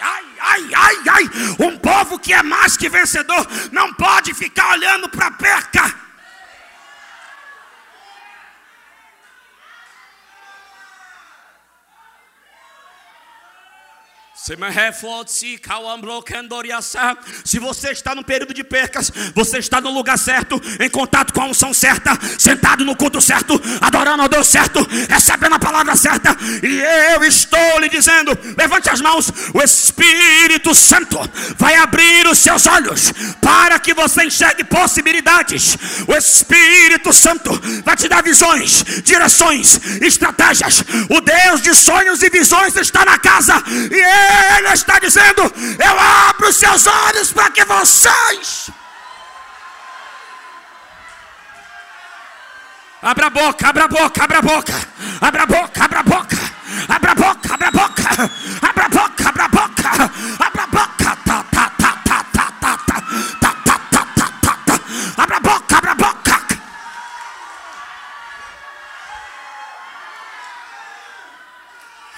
Ai, 0.00 0.24
ai, 0.40 0.70
ai, 0.74 0.96
ai, 1.08 1.30
um 1.60 1.78
povo 1.78 2.18
que 2.18 2.32
é 2.32 2.42
mais 2.42 2.76
que 2.76 2.88
vencedor 2.88 3.46
não 3.70 3.94
pode 3.94 4.34
ficar 4.34 4.72
olhando 4.72 5.08
para 5.08 5.28
a 5.28 5.30
perca. 5.30 6.07
Se 17.44 17.58
você 17.58 17.90
está 17.90 18.14
no 18.14 18.22
período 18.22 18.54
de 18.54 18.62
percas, 18.62 19.10
você 19.34 19.58
está 19.58 19.80
no 19.80 19.90
lugar 19.90 20.16
certo, 20.16 20.62
em 20.78 20.88
contato 20.88 21.34
com 21.34 21.42
a 21.42 21.46
unção 21.46 21.74
certa, 21.74 22.16
sentado 22.38 22.84
no 22.84 22.94
culto 22.94 23.20
certo, 23.20 23.60
adorando 23.80 24.22
ao 24.22 24.28
Deus 24.28 24.46
certo, 24.46 24.86
recebendo 25.08 25.56
a 25.56 25.58
palavra 25.58 25.96
certa, 25.96 26.36
e 26.62 26.80
eu 27.14 27.24
estou 27.24 27.80
lhe 27.80 27.88
dizendo: 27.88 28.30
levante 28.56 28.88
as 28.88 29.00
mãos, 29.00 29.32
o 29.52 29.60
Espírito 29.60 30.72
Santo 30.72 31.18
vai 31.56 31.74
abrir 31.74 32.26
os 32.28 32.38
seus 32.38 32.66
olhos 32.68 33.12
para 33.42 33.78
que 33.80 33.92
você 33.92 34.24
enxergue 34.24 34.62
possibilidades. 34.64 35.76
O 36.06 36.14
Espírito 36.14 37.12
Santo 37.12 37.50
vai 37.84 37.96
te 37.96 38.08
dar 38.08 38.22
visões, 38.22 38.84
direções, 39.02 39.80
estratégias. 40.00 40.84
O 41.10 41.20
Deus 41.20 41.60
de 41.60 41.74
sonhos 41.74 42.22
e 42.22 42.30
visões 42.30 42.76
está 42.76 43.04
na 43.04 43.18
casa, 43.18 43.62
e 43.90 43.98
eu 43.98 44.27
ele 44.58 44.68
está 44.72 44.98
dizendo: 44.98 45.42
Eu 45.78 45.98
abro 46.28 46.48
os 46.48 46.56
seus 46.56 46.86
olhos 46.86 47.32
para 47.32 47.50
que 47.50 47.64
vocês. 47.64 48.70
Abra 53.00 53.26
a 53.28 53.30
boca, 53.30 53.68
abra 53.68 53.84
a 53.84 53.88
boca, 53.88 54.24
abra 54.24 54.38
a 54.38 54.42
boca, 54.42 54.72
abra 55.20 55.42
a 55.42 55.46
boca, 55.46 55.84
abra 55.84 56.00
a 56.00 56.02
boca, 56.02 56.36
abra 56.88 57.12
a 57.12 57.14
boca, 57.14 57.54
abra 57.54 57.68
a 57.68 57.70
boca, 57.70 58.02
abra 58.60 58.84
a 58.84 58.88
boca, 58.88 59.28
abra 59.28 59.44
a 59.44 59.48
boca, 59.48 59.88
abra 60.40 60.62
a 60.62 60.66
boca, 60.66 61.16
tá, 61.24 61.44
tá, 61.44 61.70
tá, 61.70 61.94
tá, 61.94 62.24
tá, 62.24 62.24
tá, 62.32 62.58
tá, 62.58 63.02
tá, 63.40 63.52
tá, 63.54 63.78
tá, 63.92 64.06
tá, 64.16 64.32
tá, 64.42 64.58
tá, 64.66 65.22
abra 65.22 65.36
a 65.36 65.40
boca, 65.40 65.76
abra 65.76 65.90
a 65.92 65.94
boca. 65.94 66.18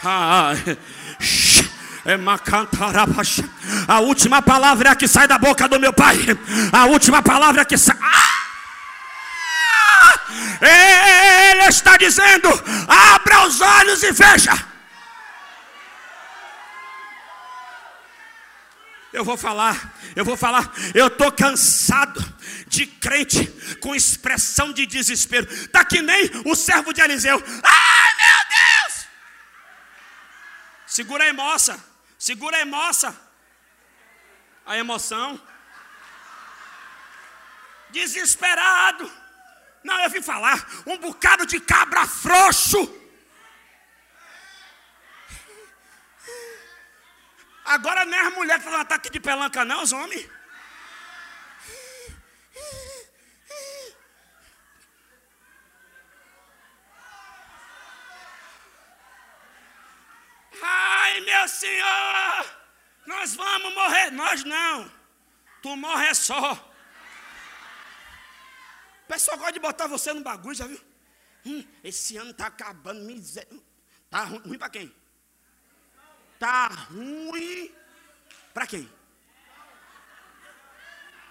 Ah, 0.02 0.54
é 0.66 0.76
a 3.86 4.00
última 4.00 4.40
palavra 4.40 4.88
é 4.88 4.92
a 4.92 4.96
que 4.96 5.06
sai 5.06 5.28
da 5.28 5.38
boca 5.38 5.68
do 5.68 5.78
meu 5.78 5.92
pai. 5.92 6.16
A 6.72 6.86
última 6.86 7.22
palavra 7.22 7.62
é 7.62 7.64
que 7.64 7.76
sai. 7.76 7.96
Ah! 8.00 8.40
Ele 10.60 11.64
está 11.66 11.96
dizendo: 11.96 12.48
abra 12.88 13.46
os 13.46 13.60
olhos 13.60 14.02
e 14.02 14.12
veja. 14.12 14.70
Eu 19.12 19.24
vou 19.24 19.36
falar, 19.36 19.92
eu 20.14 20.24
vou 20.24 20.36
falar. 20.36 20.72
Eu 20.94 21.08
estou 21.08 21.32
cansado 21.32 22.24
de 22.68 22.86
crente 22.86 23.46
com 23.80 23.94
expressão 23.94 24.72
de 24.72 24.86
desespero. 24.86 25.52
Está 25.52 25.84
que 25.84 26.00
nem 26.00 26.30
o 26.44 26.54
servo 26.54 26.92
de 26.92 27.00
Eliseu. 27.00 27.42
Ai 27.62 28.14
meu 28.22 28.40
Deus! 28.48 29.06
Segura 30.86 31.28
a 31.28 31.32
moça, 31.32 31.82
segura 32.20 32.62
a 32.62 32.66
moça. 32.66 33.08
A 34.66 34.76
emoção. 34.76 35.40
Desesperado. 37.88 39.10
Não, 39.82 39.98
eu 40.04 40.10
vim 40.10 40.22
falar. 40.22 40.58
Um 40.86 40.98
bocado 40.98 41.46
de 41.46 41.58
cabra 41.58 42.06
frouxo. 42.06 42.82
Agora 47.64 48.04
nem 48.04 48.20
as 48.20 48.34
mulheres 48.34 48.62
fazem 48.64 48.78
um 48.78 48.82
ataque 48.82 49.10
de 49.10 49.20
pelanca, 49.20 49.64
não, 49.64 49.82
os 49.82 49.92
homens. 49.92 50.28
Ai, 60.62 61.20
meu 61.20 61.48
Senhor, 61.48 62.60
nós 63.06 63.34
vamos 63.34 63.74
morrer. 63.74 64.10
Nós 64.10 64.44
não. 64.44 64.90
Tu 65.62 65.76
morre 65.76 66.14
só. 66.14 66.52
O 69.04 69.08
pessoal 69.08 69.38
gosta 69.38 69.52
de 69.52 69.58
botar 69.60 69.86
você 69.86 70.12
no 70.12 70.22
bagulho, 70.22 70.54
já 70.54 70.66
viu? 70.66 70.80
Hum, 71.44 71.66
esse 71.82 72.16
ano 72.16 72.30
está 72.30 72.46
acabando, 72.46 73.04
miséria. 73.04 73.48
Tá 74.08 74.24
ruim, 74.24 74.40
ruim 74.40 74.58
para 74.58 74.70
quem? 74.70 74.94
Tá 76.38 76.66
ruim 76.68 77.74
para 78.54 78.66
quem? 78.66 78.90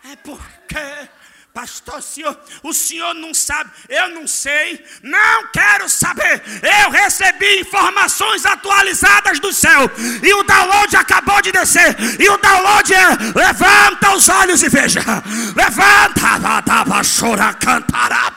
É 0.04 0.16
porque 0.18 1.10
Pastor, 1.54 1.98
o 1.98 2.02
senhor, 2.02 2.40
o 2.64 2.74
senhor 2.74 3.14
não 3.16 3.34
sabe, 3.34 3.72
eu 3.90 4.10
não 4.10 4.28
sei, 4.28 4.86
não 5.02 5.48
quero 5.48 5.90
saber. 5.90 6.42
Eu 6.84 6.92
recebi 6.92 7.62
informações 7.62 8.46
atualizadas 8.46 9.40
do 9.40 9.52
céu, 9.52 9.90
e 10.22 10.34
o 10.34 10.44
download 10.44 10.96
acabou 10.96 11.42
de 11.42 11.52
descer. 11.52 11.96
E 12.20 12.30
o 12.30 12.38
download 12.38 12.94
é: 12.94 13.08
levanta 13.36 14.16
os 14.16 14.30
olhos 14.30 14.62
e 14.62 14.70
veja. 14.70 15.02
Levanta, 15.56 16.40
chora, 17.20 17.54
cantará, 17.54 18.32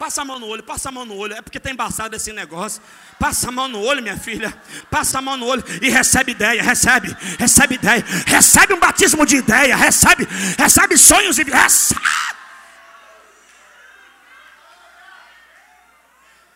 Passa 0.00 0.22
a 0.22 0.24
mão 0.24 0.38
no 0.38 0.46
olho, 0.46 0.62
passa 0.62 0.88
a 0.88 0.92
mão 0.92 1.04
no 1.04 1.14
olho. 1.14 1.34
É 1.34 1.42
porque 1.42 1.58
está 1.58 1.70
embaçado 1.70 2.16
esse 2.16 2.32
negócio. 2.32 2.80
Passa 3.18 3.50
a 3.50 3.52
mão 3.52 3.68
no 3.68 3.82
olho, 3.82 4.02
minha 4.02 4.16
filha. 4.16 4.50
Passa 4.90 5.18
a 5.18 5.20
mão 5.20 5.36
no 5.36 5.44
olho 5.44 5.62
e 5.82 5.90
recebe 5.90 6.32
ideia, 6.32 6.62
recebe, 6.62 7.14
recebe 7.38 7.74
ideia. 7.74 8.02
Recebe 8.26 8.72
um 8.72 8.78
batismo 8.78 9.26
de 9.26 9.36
ideia, 9.36 9.76
recebe, 9.76 10.26
recebe 10.58 10.96
sonhos 10.96 11.38
e 11.38 11.42
recebe. 11.42 12.00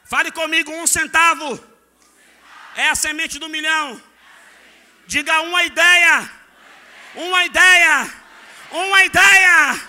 Fale 0.07 0.31
comigo, 0.33 0.73
um 0.73 0.87
centavo. 0.87 1.63
É 2.77 2.89
a 2.89 2.95
semente 2.95 3.39
do 3.39 3.51
milhão. 3.51 4.01
Diga 5.07 5.43
uma 5.43 5.63
ideia. 5.65 6.31
Uma 7.15 7.45
ideia. 7.45 8.11
Uma 8.71 9.05
ideia. 9.05 9.81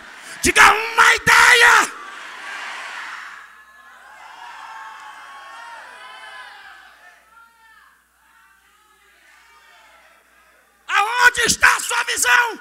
Diga 0.41 0.73
uma 0.73 1.15
ideia. 1.15 1.95
Aonde 10.88 11.41
está 11.41 11.75
a 11.75 11.80
sua 11.80 12.03
visão? 12.03 12.60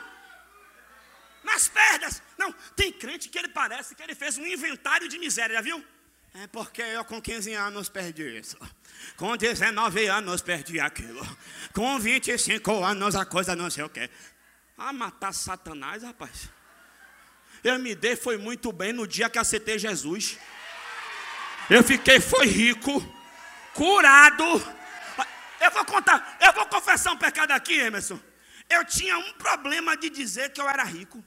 Nas 1.42 1.68
perdas. 1.68 2.22
Não, 2.38 2.52
tem 2.74 2.90
crente 2.92 3.28
que 3.28 3.38
ele 3.38 3.43
parece 3.54 3.94
que 3.94 4.02
ele 4.02 4.14
fez 4.14 4.36
um 4.36 4.46
inventário 4.46 5.08
de 5.08 5.18
miséria, 5.18 5.54
já 5.54 5.60
viu? 5.62 5.82
É 6.34 6.46
porque 6.48 6.82
eu 6.82 7.04
com 7.04 7.22
15 7.22 7.54
anos 7.54 7.88
perdi 7.88 8.40
isso. 8.40 8.58
Com 9.16 9.36
19 9.36 10.06
anos 10.08 10.42
perdi 10.42 10.80
aquilo. 10.80 11.24
Com 11.72 11.98
25 11.98 12.84
anos 12.84 13.14
a 13.14 13.24
coisa 13.24 13.54
não 13.54 13.70
sei 13.70 13.84
o 13.84 13.88
quê. 13.88 14.10
Ah, 14.76 14.92
matar 14.92 15.32
Satanás, 15.32 16.02
rapaz. 16.02 16.50
Eu 17.62 17.78
me 17.78 17.94
dei 17.94 18.16
foi 18.16 18.36
muito 18.36 18.72
bem 18.72 18.92
no 18.92 19.06
dia 19.06 19.30
que 19.30 19.38
aceitei 19.38 19.78
Jesus. 19.78 20.36
Eu 21.70 21.82
fiquei 21.82 22.20
foi 22.20 22.46
rico, 22.46 23.00
curado 23.72 24.44
eu 25.64 25.70
vou 25.70 25.84
contar, 25.84 26.36
eu 26.40 26.52
vou 26.52 26.66
confessar 26.66 27.12
um 27.12 27.16
pecado 27.16 27.52
aqui, 27.52 27.74
Emerson. 27.74 28.20
Eu 28.68 28.84
tinha 28.84 29.16
um 29.18 29.32
problema 29.34 29.96
de 29.96 30.10
dizer 30.10 30.50
que 30.50 30.60
eu 30.60 30.68
era 30.68 30.84
rico. 30.84 31.24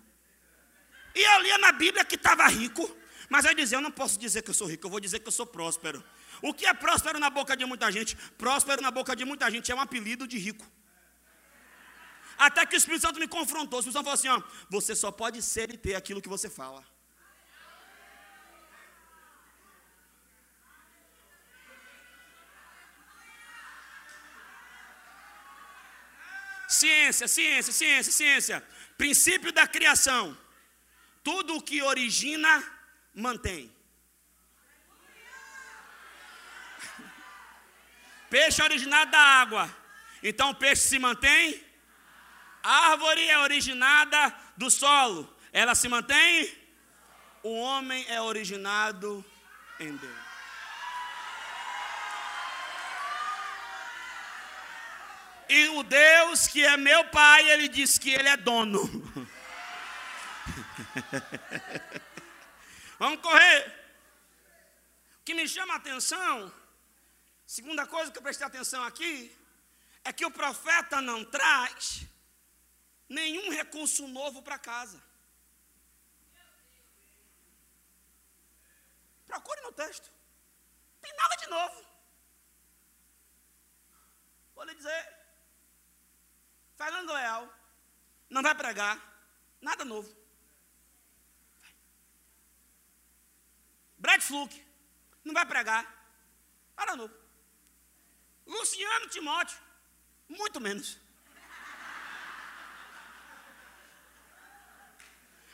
E 1.17 1.23
eu 1.23 1.41
lia 1.41 1.57
na 1.57 1.71
Bíblia 1.71 2.05
que 2.05 2.15
estava 2.15 2.47
rico. 2.47 2.85
Mas 3.27 3.43
eu 3.43 3.53
dizia, 3.53 3.77
eu 3.77 3.81
não 3.81 3.91
posso 3.91 4.17
dizer 4.19 4.41
que 4.43 4.51
eu 4.51 4.53
sou 4.53 4.67
rico, 4.67 4.85
eu 4.85 4.91
vou 4.91 4.99
dizer 4.99 5.19
que 5.19 5.27
eu 5.27 5.31
sou 5.31 5.45
próspero. 5.45 6.01
O 6.41 6.53
que 6.53 6.65
é 6.65 6.73
próspero 6.73 7.19
na 7.19 7.29
boca 7.29 7.57
de 7.57 7.65
muita 7.65 7.91
gente? 7.91 8.15
Próspero 8.37 8.81
na 8.81 8.91
boca 8.91 9.15
de 9.15 9.25
muita 9.25 9.49
gente 9.49 9.71
é 9.71 9.75
um 9.75 9.81
apelido 9.81 10.27
de 10.27 10.37
rico. 10.37 10.65
Até 12.37 12.65
que 12.67 12.75
o 12.75 12.77
Espírito 12.77 13.01
Santo 13.01 13.19
me 13.19 13.27
confrontou. 13.27 13.79
O 13.79 13.81
Espírito 13.81 13.97
Santo 13.97 14.05
falou 14.05 14.13
assim: 14.13 14.29
ó, 14.29 14.39
você 14.69 14.95
só 14.95 15.11
pode 15.11 15.41
ser 15.41 15.73
e 15.73 15.77
ter 15.77 15.95
aquilo 15.95 16.21
que 16.21 16.29
você 16.29 16.49
fala. 16.49 16.85
Ciência, 26.69 27.27
ciência, 27.27 27.73
ciência, 27.73 28.11
ciência. 28.11 28.67
Princípio 28.97 29.51
da 29.51 29.65
criação. 29.67 30.37
Tudo 31.27 31.57
o 31.57 31.61
que 31.61 31.81
origina, 31.81 32.63
mantém. 33.13 33.69
Peixe 38.31 38.61
é 38.61 38.63
originado 38.63 39.11
da 39.11 39.19
água. 39.19 39.69
Então 40.23 40.51
o 40.51 40.55
peixe 40.55 40.83
se 40.83 40.97
mantém. 40.97 41.61
Árvore 42.63 43.27
é 43.27 43.37
originada 43.39 44.33
do 44.55 44.71
solo. 44.71 45.29
Ela 45.51 45.75
se 45.75 45.89
mantém. 45.89 46.49
O 47.43 47.59
homem 47.59 48.05
é 48.07 48.21
originado 48.21 49.25
em 49.81 49.97
Deus. 49.97 50.17
E 55.49 55.67
o 55.67 55.83
Deus 55.83 56.47
que 56.47 56.63
é 56.63 56.77
meu 56.77 57.03
pai, 57.09 57.51
ele 57.51 57.67
diz 57.67 57.97
que 57.97 58.11
ele 58.11 58.29
é 58.29 58.37
dono. 58.37 58.81
Vamos 62.99 63.21
correr. 63.21 63.67
O 65.19 65.23
que 65.23 65.33
me 65.33 65.47
chama 65.47 65.73
a 65.73 65.77
atenção, 65.77 66.53
segunda 67.45 67.85
coisa 67.85 68.11
que 68.11 68.17
eu 68.17 68.21
prestei 68.21 68.47
atenção 68.47 68.83
aqui, 68.83 69.35
é 70.03 70.13
que 70.13 70.25
o 70.25 70.31
profeta 70.31 71.01
não 71.01 71.25
traz 71.25 72.05
nenhum 73.09 73.51
recurso 73.51 74.07
novo 74.07 74.41
para 74.41 74.57
casa. 74.57 75.01
Procure 79.25 79.61
no 79.61 79.73
texto. 79.73 80.09
Tem 81.01 81.13
nada 81.15 81.35
de 81.35 81.47
novo. 81.47 81.85
Vou 84.55 84.65
lhe 84.65 84.75
dizer. 84.75 85.17
Fernando 86.77 87.13
Leal 87.13 87.53
não 88.29 88.41
vai 88.41 88.55
pregar 88.55 88.97
nada 89.61 89.83
novo. 89.83 90.26
Brad 93.97 94.21
Fluke 94.21 94.63
não 95.23 95.33
vai 95.33 95.45
pregar 95.45 95.85
nada 96.77 96.95
novo. 96.95 97.13
Luciano 98.45 99.07
Timóteo, 99.07 99.57
muito 100.29 100.61
menos. 100.61 100.97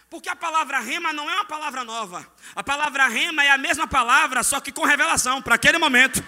Porque 0.10 0.30
a 0.30 0.36
palavra 0.36 0.80
rema 0.80 1.12
não 1.12 1.28
é 1.28 1.34
uma 1.34 1.46
palavra 1.46 1.84
nova. 1.84 2.32
A 2.56 2.64
palavra 2.64 3.08
rema 3.08 3.44
é 3.44 3.50
a 3.50 3.58
mesma 3.58 3.88
palavra, 3.88 4.44
só 4.44 4.60
que 4.60 4.72
com 4.72 4.86
revelação 4.86 5.42
para 5.42 5.56
aquele 5.56 5.80
momento. 5.80 6.24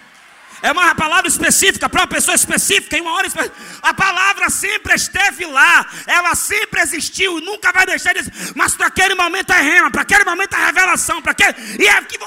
É 0.62 0.72
uma 0.72 0.96
palavra 0.96 1.28
específica 1.28 1.88
para 1.90 2.02
uma 2.02 2.08
pessoa 2.08 2.36
específica, 2.36 2.98
em 2.98 3.02
uma 3.02 3.14
hora 3.14 3.28
específica. 3.28 3.56
A 3.82 3.94
palavra 3.94 4.50
sempre 4.50 4.96
esteve 4.96 5.46
lá, 5.46 5.90
ela 6.08 6.34
sempre 6.36 6.82
existiu, 6.82 7.40
nunca 7.42 7.72
vai 7.72 7.86
deixar 7.86 8.14
de 8.14 8.20
existir. 8.20 8.54
Mas 8.56 8.76
para 8.76 8.88
aquele 8.88 9.16
momento 9.16 9.52
é 9.52 9.62
rema, 9.62 9.92
para 9.92 10.02
aquele 10.02 10.24
momento 10.24 10.56
é 10.56 10.66
revelação, 10.66 11.22
para 11.22 11.32
aquele. 11.32 11.84
E 11.84 11.88
é 11.88 12.02
que. 12.04 12.18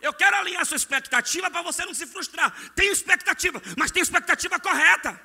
Eu 0.00 0.12
quero 0.12 0.36
alinhar 0.36 0.64
sua 0.64 0.76
expectativa 0.76 1.50
para 1.50 1.62
você 1.62 1.84
não 1.84 1.94
se 1.94 2.06
frustrar. 2.06 2.52
Tenho 2.74 2.92
expectativa, 2.92 3.60
mas 3.76 3.90
tenho 3.90 4.04
expectativa 4.04 4.60
correta. 4.60 5.20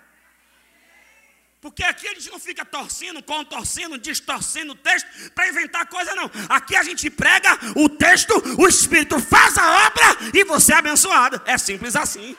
Porque 1.62 1.84
aqui 1.84 2.08
a 2.08 2.13
gente 2.15 2.32
não 2.32 2.39
fica 2.39 2.65
torcendo, 2.65 3.21
contorcendo, 3.21 3.95
distorcendo 4.00 4.74
o 4.74 4.76
texto 4.76 5.08
para 5.36 5.47
inventar 5.47 5.86
coisa, 5.86 6.15
não. 6.15 6.30
Aqui 6.50 6.76
a 6.76 6.82
gente 6.82 7.08
prega 7.08 7.52
o 7.76 7.88
texto, 7.88 8.34
o 8.60 8.67
Espírito 8.67 9.19
faz 9.19 9.60
a 9.60 9.86
obra 9.86 10.06
e 10.34 10.43
você 10.43 10.74
é 10.74 10.78
abençoado. 10.78 11.39
É 11.45 11.60
simples 11.60 11.95
assim. 11.95 12.36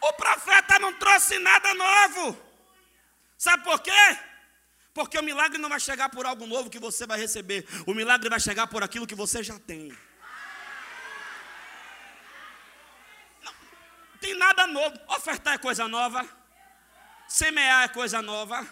O 0.00 0.12
profeta 0.12 0.78
não 0.78 0.92
trouxe 0.92 1.40
nada 1.40 1.74
novo. 1.74 2.40
Sabe 3.36 3.64
por 3.64 3.80
quê? 3.80 4.18
Porque 4.94 5.18
o 5.18 5.22
milagre 5.22 5.58
não 5.58 5.68
vai 5.68 5.80
chegar 5.80 6.08
por 6.08 6.24
algo 6.26 6.46
novo 6.46 6.70
que 6.70 6.78
você 6.78 7.04
vai 7.04 7.18
receber. 7.18 7.66
O 7.84 7.92
milagre 7.92 8.30
vai 8.30 8.38
chegar 8.38 8.68
por 8.68 8.84
aquilo 8.84 9.08
que 9.08 9.14
você 9.14 9.42
já 9.42 9.58
tem. 9.58 9.92
Não 13.42 13.52
tem 14.20 14.36
nada 14.36 14.68
novo. 14.68 14.96
Ofertar 15.08 15.54
é 15.54 15.58
coisa 15.58 15.88
nova. 15.88 16.39
Semear 17.30 17.84
é 17.84 17.88
coisa 17.88 18.20
nova. 18.20 18.66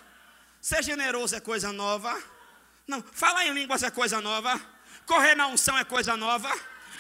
Ser 0.61 0.83
generoso 0.83 1.37
é 1.37 1.41
coisa 1.41 1.73
nova. 1.73 2.21
Não, 2.89 3.01
falar 3.13 3.47
em 3.47 3.53
línguas 3.53 3.85
é 3.85 3.91
coisa 3.91 4.21
nova. 4.21 4.61
Correr 5.07 5.37
na 5.37 5.47
unção 5.47 5.79
é 5.79 5.85
coisa 5.85 6.17
nova. 6.17 6.51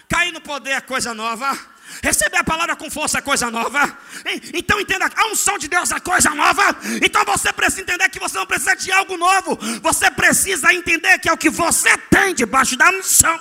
Cair 0.09 0.33
no 0.33 0.41
poder 0.41 0.71
é 0.71 0.81
coisa 0.81 1.13
nova. 1.13 1.51
Receber 2.01 2.37
a 2.37 2.45
palavra 2.45 2.77
com 2.77 2.89
força 2.89 3.19
é 3.19 3.21
coisa 3.21 3.51
nova. 3.51 3.81
Então 4.55 4.79
entenda, 4.81 5.11
a 5.17 5.27
unção 5.27 5.59
de 5.59 5.67
Deus 5.67 5.91
é 5.91 5.99
coisa 5.99 6.31
nova. 6.31 6.63
Então 7.05 7.25
você 7.25 7.53
precisa 7.53 7.83
entender 7.83 8.09
que 8.09 8.21
você 8.21 8.39
não 8.39 8.47
precisa 8.47 8.77
de 8.77 8.93
algo 8.93 9.17
novo. 9.17 9.59
Você 9.83 10.09
precisa 10.13 10.73
entender 10.73 11.19
que 11.19 11.29
é 11.29 11.33
o 11.33 11.37
que 11.37 11.51
você 11.51 11.99
tem 11.99 12.37
debaixo 12.37 12.77
da 12.77 12.89
unção. 12.91 13.37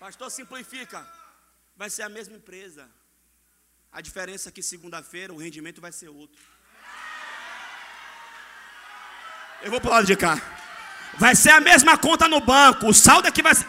Pastor, 0.00 0.30
simplifica. 0.30 1.06
Vai 1.76 1.90
ser 1.90 2.02
a 2.02 2.08
mesma 2.08 2.34
empresa. 2.34 2.88
A 3.92 4.00
diferença 4.00 4.48
é 4.48 4.52
que 4.52 4.62
segunda-feira 4.62 5.34
o 5.34 5.36
rendimento 5.36 5.78
vai 5.78 5.92
ser 5.92 6.08
outro. 6.08 6.40
Eu 9.62 9.70
vou 9.70 9.80
para 9.80 9.90
o 9.90 9.92
lado 9.92 10.06
de 10.06 10.16
cá. 10.16 10.40
Vai 11.18 11.36
ser 11.36 11.50
a 11.50 11.60
mesma 11.60 11.98
conta 11.98 12.26
no 12.26 12.40
banco. 12.40 12.88
O 12.88 12.94
saldo 12.94 13.28
é 13.28 13.30
que 13.30 13.42
vai 13.42 13.54
ser. 13.54 13.66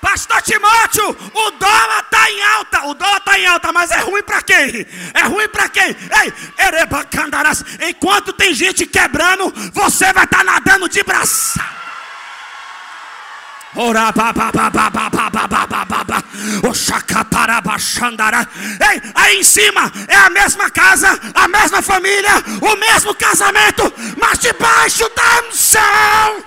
Pastor 0.00 0.42
Timóteo, 0.42 1.10
o 1.32 1.50
dólar 1.52 2.00
está 2.00 2.30
em 2.30 2.42
alta. 2.42 2.86
O 2.86 2.94
dólar 2.94 3.18
está 3.18 3.38
em 3.38 3.46
alta, 3.46 3.72
mas 3.72 3.92
é 3.92 4.00
ruim 4.00 4.24
para 4.24 4.42
quem? 4.42 4.86
É 5.14 5.22
ruim 5.22 5.48
para 5.48 5.68
quem? 5.68 5.86
Ei, 5.86 6.32
Erebacandarás. 6.58 7.64
Enquanto 7.80 8.32
tem 8.32 8.52
gente 8.52 8.86
quebrando, 8.86 9.52
você 9.72 10.12
vai 10.12 10.24
estar 10.24 10.38
tá 10.38 10.44
nadando 10.44 10.88
de 10.88 11.02
braçada. 11.04 11.83
Chacatarabachandara. 16.74 18.48
Ei, 18.90 19.02
aí 19.14 19.38
em 19.38 19.42
cima 19.42 19.90
é 20.08 20.16
a 20.16 20.30
mesma 20.30 20.70
casa, 20.70 21.08
a 21.34 21.48
mesma 21.48 21.80
família, 21.82 22.32
o 22.60 22.76
mesmo 22.76 23.14
casamento, 23.14 23.82
mas 24.18 24.38
debaixo 24.38 25.08
da 25.14 25.48
unção. 25.48 26.44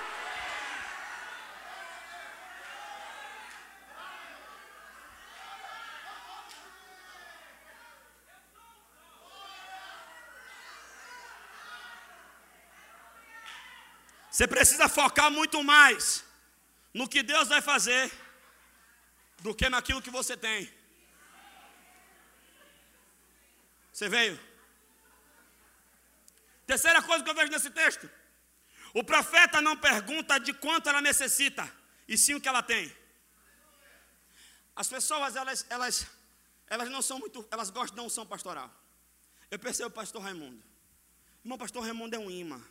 Você 14.30 14.46
precisa 14.46 14.88
focar 14.88 15.32
muito 15.32 15.64
mais 15.64 16.27
no 16.92 17.08
que 17.08 17.22
Deus 17.22 17.48
vai 17.48 17.60
fazer 17.60 18.10
do 19.40 19.54
que 19.54 19.68
naquilo 19.68 20.02
que 20.02 20.10
você 20.10 20.36
tem. 20.36 20.70
Você 23.92 24.08
veio? 24.08 24.38
Terceira 26.66 27.02
coisa 27.02 27.24
que 27.24 27.30
eu 27.30 27.34
vejo 27.34 27.50
nesse 27.50 27.70
texto: 27.70 28.08
o 28.94 29.02
profeta 29.02 29.60
não 29.60 29.76
pergunta 29.76 30.38
de 30.38 30.52
quanto 30.52 30.88
ela 30.88 31.00
necessita, 31.00 31.70
e 32.06 32.16
sim 32.16 32.34
o 32.34 32.40
que 32.40 32.48
ela 32.48 32.62
tem. 32.62 32.94
As 34.76 34.88
pessoas, 34.88 35.34
elas, 35.34 35.66
elas, 35.68 36.06
elas 36.68 36.88
não 36.88 37.02
são 37.02 37.18
muito, 37.18 37.46
elas 37.50 37.70
gostam 37.70 37.96
da 37.96 38.02
unção 38.02 38.24
pastoral. 38.24 38.70
Eu 39.50 39.58
percebo 39.58 39.88
o 39.88 39.92
pastor 39.92 40.22
Raimundo. 40.22 40.62
Irmão, 41.42 41.58
pastor 41.58 41.82
Raimundo 41.82 42.14
é 42.14 42.18
um 42.18 42.30
imã. 42.30 42.62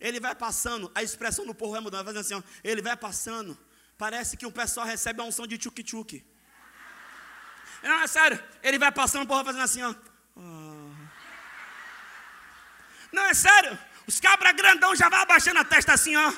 Ele 0.00 0.18
vai 0.18 0.34
passando, 0.34 0.90
a 0.94 1.02
expressão 1.02 1.44
do 1.46 1.54
povo 1.54 1.72
vai 1.72 1.80
mudando, 1.80 2.04
vai 2.04 2.14
fazendo 2.14 2.38
assim, 2.38 2.48
ó, 2.48 2.60
ele 2.64 2.80
vai 2.80 2.96
passando, 2.96 3.58
parece 3.98 4.36
que 4.36 4.46
o 4.46 4.52
pessoal 4.52 4.86
recebe 4.86 5.20
a 5.20 5.24
unção 5.24 5.46
de 5.46 5.58
tchuk-tchuk. 5.58 6.24
Não, 7.82 8.00
é 8.00 8.06
sério, 8.06 8.42
ele 8.62 8.78
vai 8.78 8.90
passando, 8.90 9.24
o 9.24 9.26
povo 9.26 9.44
vai 9.44 9.52
fazendo 9.52 9.64
assim, 9.64 9.82
ó. 9.82 9.94
Oh. 10.36 10.90
Não, 13.12 13.24
é 13.24 13.34
sério, 13.34 13.78
os 14.06 14.18
cabras 14.18 14.54
grandão 14.54 14.96
já 14.96 15.08
vai 15.10 15.20
abaixando 15.20 15.60
a 15.60 15.64
testa 15.64 15.92
assim, 15.92 16.16
ó. 16.16 16.32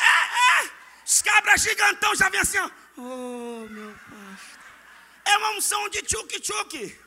É, 0.00 0.64
é, 0.64 0.70
os 1.06 1.22
cabras 1.22 1.62
gigantão 1.62 2.14
já 2.16 2.28
vem 2.28 2.40
assim, 2.40 2.58
ó. 2.58 2.70
Oh, 2.96 3.66
meu 3.70 3.92
pastor. 3.92 4.60
É 5.24 5.36
uma 5.38 5.50
unção 5.50 5.88
de 5.88 6.02
tchuk-tchuk. 6.02 6.98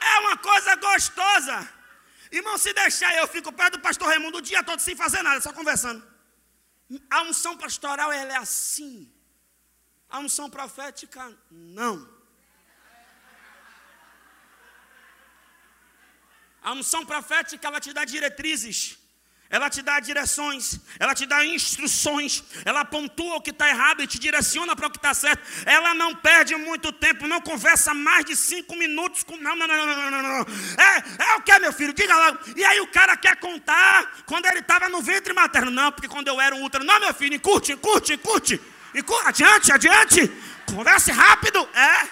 É 0.00 0.18
uma 0.20 0.36
coisa 0.38 0.74
gostosa. 0.76 1.77
Irmão, 2.30 2.58
se 2.58 2.72
deixar, 2.72 3.14
eu 3.16 3.26
fico 3.28 3.52
perto 3.52 3.76
do 3.78 3.82
pastor 3.82 4.08
Raimundo 4.08 4.38
o 4.38 4.42
dia 4.42 4.62
todo 4.62 4.80
sem 4.80 4.94
fazer 4.96 5.22
nada, 5.22 5.40
só 5.40 5.52
conversando. 5.52 6.06
A 7.10 7.22
unção 7.22 7.56
pastoral, 7.56 8.12
ela 8.12 8.32
é 8.32 8.36
assim. 8.36 9.12
A 10.08 10.18
unção 10.18 10.50
profética, 10.50 11.36
não. 11.50 12.08
A 16.62 16.72
unção 16.72 17.04
profética, 17.06 17.66
ela 17.66 17.80
te 17.80 17.92
dá 17.92 18.04
diretrizes 18.04 18.97
ela 19.50 19.70
te 19.70 19.80
dá 19.80 19.98
direções, 19.98 20.78
ela 20.98 21.14
te 21.14 21.24
dá 21.24 21.42
instruções, 21.42 22.44
ela 22.66 22.84
pontua 22.84 23.36
o 23.36 23.40
que 23.40 23.48
está 23.48 23.66
errado 23.66 24.02
e 24.02 24.06
te 24.06 24.18
direciona 24.18 24.76
para 24.76 24.88
o 24.88 24.90
que 24.90 24.98
está 24.98 25.14
certo. 25.14 25.42
Ela 25.64 25.94
não 25.94 26.14
perde 26.14 26.54
muito 26.54 26.92
tempo, 26.92 27.26
não 27.26 27.40
conversa 27.40 27.94
mais 27.94 28.26
de 28.26 28.36
cinco 28.36 28.76
minutos 28.76 29.22
com. 29.22 29.38
Não, 29.38 29.56
não, 29.56 29.66
não, 29.66 29.86
não, 29.86 30.10
não, 30.10 30.22
não. 30.22 30.46
É, 30.76 31.30
é 31.30 31.36
o 31.36 31.40
que, 31.40 31.58
meu 31.60 31.72
filho? 31.72 31.94
Diga 31.94 32.14
lá. 32.14 32.38
E 32.54 32.62
aí 32.62 32.78
o 32.80 32.88
cara 32.88 33.16
quer 33.16 33.36
contar 33.36 34.22
quando 34.26 34.44
ele 34.44 34.58
estava 34.58 34.86
no 34.90 35.00
ventre 35.00 35.32
materno. 35.32 35.70
Não, 35.70 35.90
porque 35.92 36.08
quando 36.08 36.28
eu 36.28 36.38
era 36.38 36.54
um 36.54 36.62
útero. 36.62 36.84
Não, 36.84 37.00
meu 37.00 37.14
filho, 37.14 37.40
curte, 37.40 37.74
curte, 37.76 38.18
curte. 38.18 38.60
Adiante, 39.24 39.72
adiante. 39.72 40.30
Converse 40.66 41.10
rápido. 41.10 41.66
É. 41.74 42.08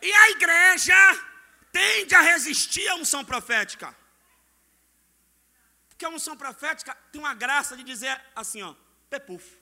E 0.00 0.10
a 0.10 0.30
igreja 0.30 1.18
tende 1.70 2.14
a 2.14 2.22
resistir 2.22 2.88
à 2.88 2.94
unção 2.94 3.22
profética. 3.22 3.94
Porque 5.96 6.04
a 6.04 6.10
unção 6.10 6.36
profética 6.36 6.94
tem 7.10 7.18
uma 7.18 7.32
graça 7.32 7.74
de 7.74 7.82
dizer 7.82 8.20
assim, 8.34 8.60
ó, 8.60 8.74
pepufo. 9.08 9.56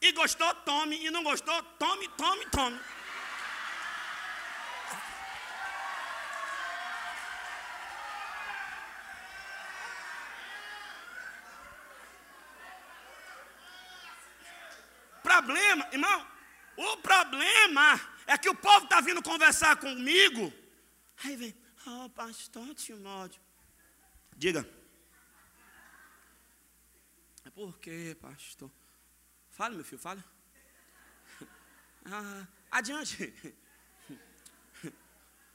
E 0.00 0.10
gostou, 0.10 0.52
tome. 0.56 0.96
E 1.06 1.12
não 1.12 1.22
gostou, 1.22 1.62
tome, 1.78 2.08
tome, 2.08 2.44
tome. 2.46 2.80
Problema, 15.22 15.88
irmão, 15.92 16.26
o 16.76 16.96
problema 16.96 18.00
é 18.26 18.36
que 18.36 18.50
o 18.50 18.56
povo 18.56 18.86
está 18.86 19.00
vindo 19.00 19.22
conversar 19.22 19.76
comigo. 19.76 20.52
Aí 21.22 21.36
vem, 21.36 21.54
oh, 21.86 22.10
pastor 22.10 22.74
Timóteo, 22.74 23.40
Diga. 24.36 24.68
É 27.44 27.50
por 27.50 27.78
quê, 27.78 28.16
pastor? 28.20 28.70
Fala, 29.50 29.74
meu 29.74 29.84
filho, 29.84 30.00
fala. 30.00 30.24
Ah, 32.04 32.48
adiante. 32.68 33.32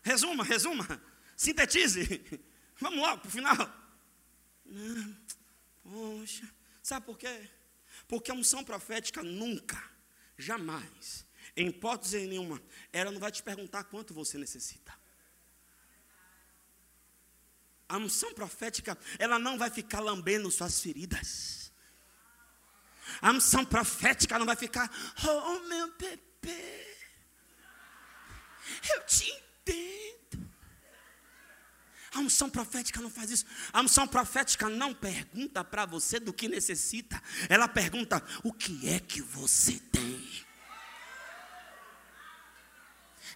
Resuma, 0.02 0.46
resuma. 0.46 0.86
Sintetize. 1.36 2.24
Vamos 2.80 3.00
logo 3.00 3.20
para 3.20 3.28
o 3.28 3.32
final. 3.32 3.88
Poxa, 5.84 6.50
sabe 6.82 7.06
por 7.06 7.18
quê? 7.18 7.50
Porque 8.08 8.32
a 8.32 8.34
unção 8.34 8.64
profética 8.64 9.22
nunca, 9.22 9.82
jamais, 10.38 11.26
em 11.56 11.68
hipótese 11.68 12.26
nenhuma, 12.28 12.62
ela 12.94 13.12
não 13.12 13.20
vai 13.20 13.32
te 13.32 13.44
perguntar 13.44 13.84
quanto 13.86 14.14
você 14.14 14.38
necessita. 14.38 14.94
A 17.90 17.98
unção 17.98 18.34
profética, 18.34 18.98
ela 19.18 19.40
não 19.40 19.58
vai 19.58 19.70
ficar 19.70 20.00
lambendo 20.00 20.52
suas 20.52 20.80
feridas. 20.80 21.72
A 23.22 23.32
unção 23.32 23.64
profética 23.64 24.38
não 24.38 24.46
vai 24.46 24.56
ficar, 24.56 24.92
oh 25.24 25.60
meu 25.68 25.92
bebê, 25.98 26.86
eu 28.94 29.06
te 29.06 29.30
entendo. 29.32 30.50
A 32.14 32.20
unção 32.20 32.50
profética 32.50 33.00
não 33.00 33.10
faz 33.10 33.32
isso. 33.32 33.46
A 33.72 33.82
unção 33.82 34.08
profética 34.08 34.70
não 34.70 34.94
pergunta 34.94 35.64
para 35.64 35.86
você 35.86 36.20
do 36.20 36.34
que 36.34 36.48
necessita. 36.48 37.22
Ela 37.48 37.68
pergunta: 37.68 38.24
o 38.44 38.52
que 38.52 38.90
é 38.90 39.00
que 39.00 39.22
você 39.22 39.80
tem? 39.92 40.47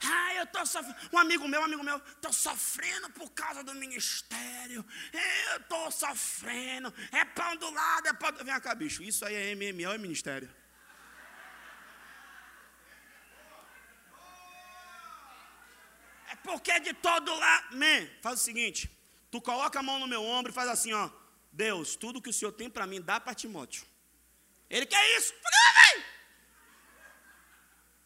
Ah, 0.03 0.33
eu 0.35 0.43
estou 0.43 0.65
sofrendo. 0.65 0.97
Um 1.13 1.19
amigo 1.19 1.47
meu, 1.47 1.61
um 1.61 1.63
amigo 1.65 1.83
meu, 1.83 1.97
estou 1.97 2.33
sofrendo 2.33 3.09
por 3.11 3.29
causa 3.31 3.63
do 3.63 3.73
ministério. 3.75 4.85
Eu 5.13 5.57
estou 5.57 5.91
sofrendo. 5.91 6.93
É 7.11 7.23
pão 7.23 7.55
do 7.57 7.69
lado, 7.69 8.07
é 8.07 8.13
pão 8.13 8.31
do. 8.31 8.43
Vem 8.43 8.59
cá, 8.59 8.73
bicho. 8.73 9.03
Isso 9.03 9.23
aí 9.23 9.35
é 9.35 9.55
MMO, 9.55 9.91
é 9.93 9.97
ministério. 9.97 10.49
É 16.29 16.35
porque 16.37 16.79
de 16.79 16.93
todo 16.93 17.35
lado. 17.35 17.77
Man, 17.77 18.07
faz 18.23 18.41
o 18.41 18.43
seguinte: 18.43 18.89
tu 19.29 19.39
coloca 19.39 19.79
a 19.79 19.83
mão 19.83 19.99
no 19.99 20.07
meu 20.07 20.23
ombro 20.23 20.51
e 20.51 20.55
faz 20.55 20.67
assim, 20.67 20.93
ó. 20.93 21.09
Deus, 21.51 21.95
tudo 21.95 22.21
que 22.21 22.29
o 22.29 22.33
Senhor 22.33 22.53
tem 22.53 22.69
para 22.69 22.87
mim, 22.87 23.01
dá 23.01 23.19
para 23.19 23.35
Timóteo. 23.35 23.85
Ele 24.69 24.85
quer 24.85 25.17
isso. 25.17 25.33
Falei, 25.43 25.99
vem! 25.99 26.05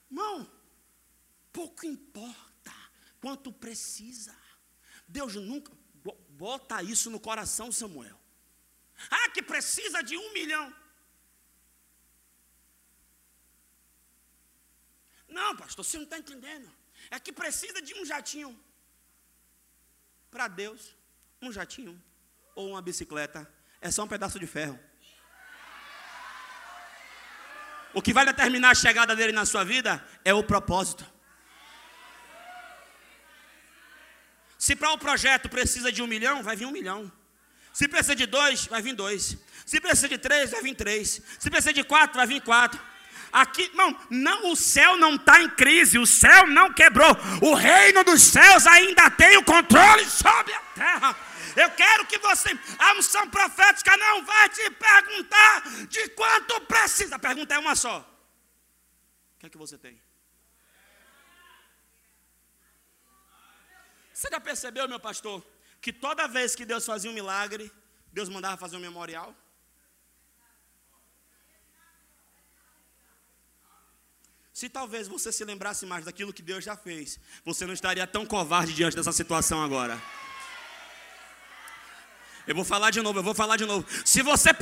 Irmão, 0.10 0.55
pouco 1.56 1.86
importa 1.86 2.74
quanto 3.22 3.50
precisa. 3.66 4.36
Deus 5.08 5.36
nunca. 5.36 5.72
Bota 6.30 6.84
isso 6.84 7.10
no 7.10 7.20
coração, 7.20 7.72
Samuel. 7.72 8.20
Ah, 9.10 9.30
que 9.30 9.42
precisa 9.42 10.04
de 10.04 10.18
um 10.18 10.34
milhão. 10.34 10.76
Não, 15.30 15.56
pastor, 15.56 15.84
você 15.86 15.98
não 15.98 16.04
está 16.04 16.18
entendendo. 16.18 16.70
É 17.10 17.20
que 17.20 17.32
precisa 17.32 17.82
de 17.82 17.94
um 17.96 18.06
jatinho. 18.06 18.52
Para 20.30 20.50
Deus, 20.50 20.94
um 21.42 21.52
jatinho 21.52 22.02
ou 22.54 22.72
uma 22.72 22.82
bicicleta 22.82 23.50
é 23.80 23.90
só 23.90 24.04
um 24.04 24.08
pedaço 24.08 24.38
de 24.38 24.46
ferro. 24.46 24.78
O 27.94 28.02
que 28.02 28.14
vai 28.14 28.26
determinar 28.26 28.72
a 28.72 28.76
chegada 28.76 29.16
dele 29.16 29.32
na 29.32 29.46
sua 29.46 29.64
vida 29.64 30.06
é 30.26 30.34
o 30.34 30.44
propósito. 30.44 31.15
Se 34.66 34.76
para 34.76 34.92
um 34.92 34.98
projeto 34.98 35.48
precisa 35.48 35.92
de 35.92 36.02
um 36.02 36.08
milhão, 36.08 36.42
vai 36.42 36.56
vir 36.56 36.66
um 36.66 36.72
milhão. 36.72 37.12
Se 37.72 37.88
precisa 37.88 38.16
de 38.16 38.26
dois, 38.26 38.66
vai 38.66 38.82
vir 38.82 38.96
dois. 38.96 39.38
Se 39.64 39.80
precisa 39.80 40.10
de 40.10 40.18
três, 40.18 40.50
vai 40.50 40.62
vir 40.64 40.74
três. 40.74 41.22
Se 41.38 41.52
precisa 41.52 41.72
de 41.72 41.84
quatro, 41.84 42.18
vai 42.18 42.26
vir 42.26 42.42
quatro. 42.42 42.82
Aqui, 43.32 43.70
não, 43.76 43.96
não 44.10 44.52
o 44.52 44.56
céu 44.56 44.98
não 44.98 45.18
está 45.18 45.40
em 45.40 45.52
crise, 45.52 46.00
o 46.00 46.08
céu 46.08 46.48
não 46.48 46.74
quebrou. 46.74 47.16
O 47.44 47.54
reino 47.54 48.04
dos 48.04 48.24
céus 48.24 48.66
ainda 48.66 49.08
tem 49.12 49.38
o 49.38 49.44
controle 49.44 50.04
sobre 50.10 50.52
a 50.52 50.62
terra. 50.74 51.16
Eu 51.56 51.70
quero 51.70 52.08
que 52.08 52.18
você, 52.18 52.58
a 52.80 52.94
unção 52.94 53.30
profética 53.30 53.96
não 53.96 54.26
vai 54.26 54.50
te 54.50 54.68
perguntar 54.72 55.62
de 55.90 56.10
quanto 56.10 56.60
precisa. 56.62 57.18
A 57.18 57.20
pergunta 57.20 57.54
é 57.54 57.60
uma 57.60 57.76
só: 57.76 58.00
O 58.00 59.40
que 59.42 59.46
é 59.46 59.50
que 59.50 59.60
você 59.60 59.78
tem? 59.78 60.05
Você 64.16 64.30
já 64.32 64.40
percebeu, 64.40 64.88
meu 64.88 64.98
pastor, 64.98 65.46
que 65.82 65.92
toda 65.92 66.26
vez 66.26 66.56
que 66.56 66.66
Deus 66.66 66.86
fazia 66.86 67.12
um 67.12 67.14
milagre, 67.14 67.70
Deus 68.14 68.30
mandava 68.30 68.56
fazer 68.56 68.78
um 68.78 68.80
memorial? 68.80 69.36
Se 74.54 74.70
talvez 74.70 75.10
você 75.10 75.34
se 75.34 75.44
lembrasse 75.44 75.86
mais 75.86 76.06
daquilo 76.06 76.32
que 76.32 76.42
Deus 76.42 76.64
já 76.64 76.78
fez, 76.78 77.20
você 77.44 77.66
não 77.66 77.74
estaria 77.74 78.08
tão 78.08 78.26
covarde 78.26 78.74
diante 78.74 78.96
dessa 78.96 79.12
situação 79.12 79.62
agora. 79.62 80.02
Eu 82.48 82.54
vou 82.54 82.64
falar 82.64 82.92
de 82.92 83.02
novo, 83.02 83.18
eu 83.20 83.24
vou 83.24 83.34
falar 83.34 83.58
de 83.58 83.66
novo. 83.66 83.86
Se 84.04 84.22
você 84.22 84.54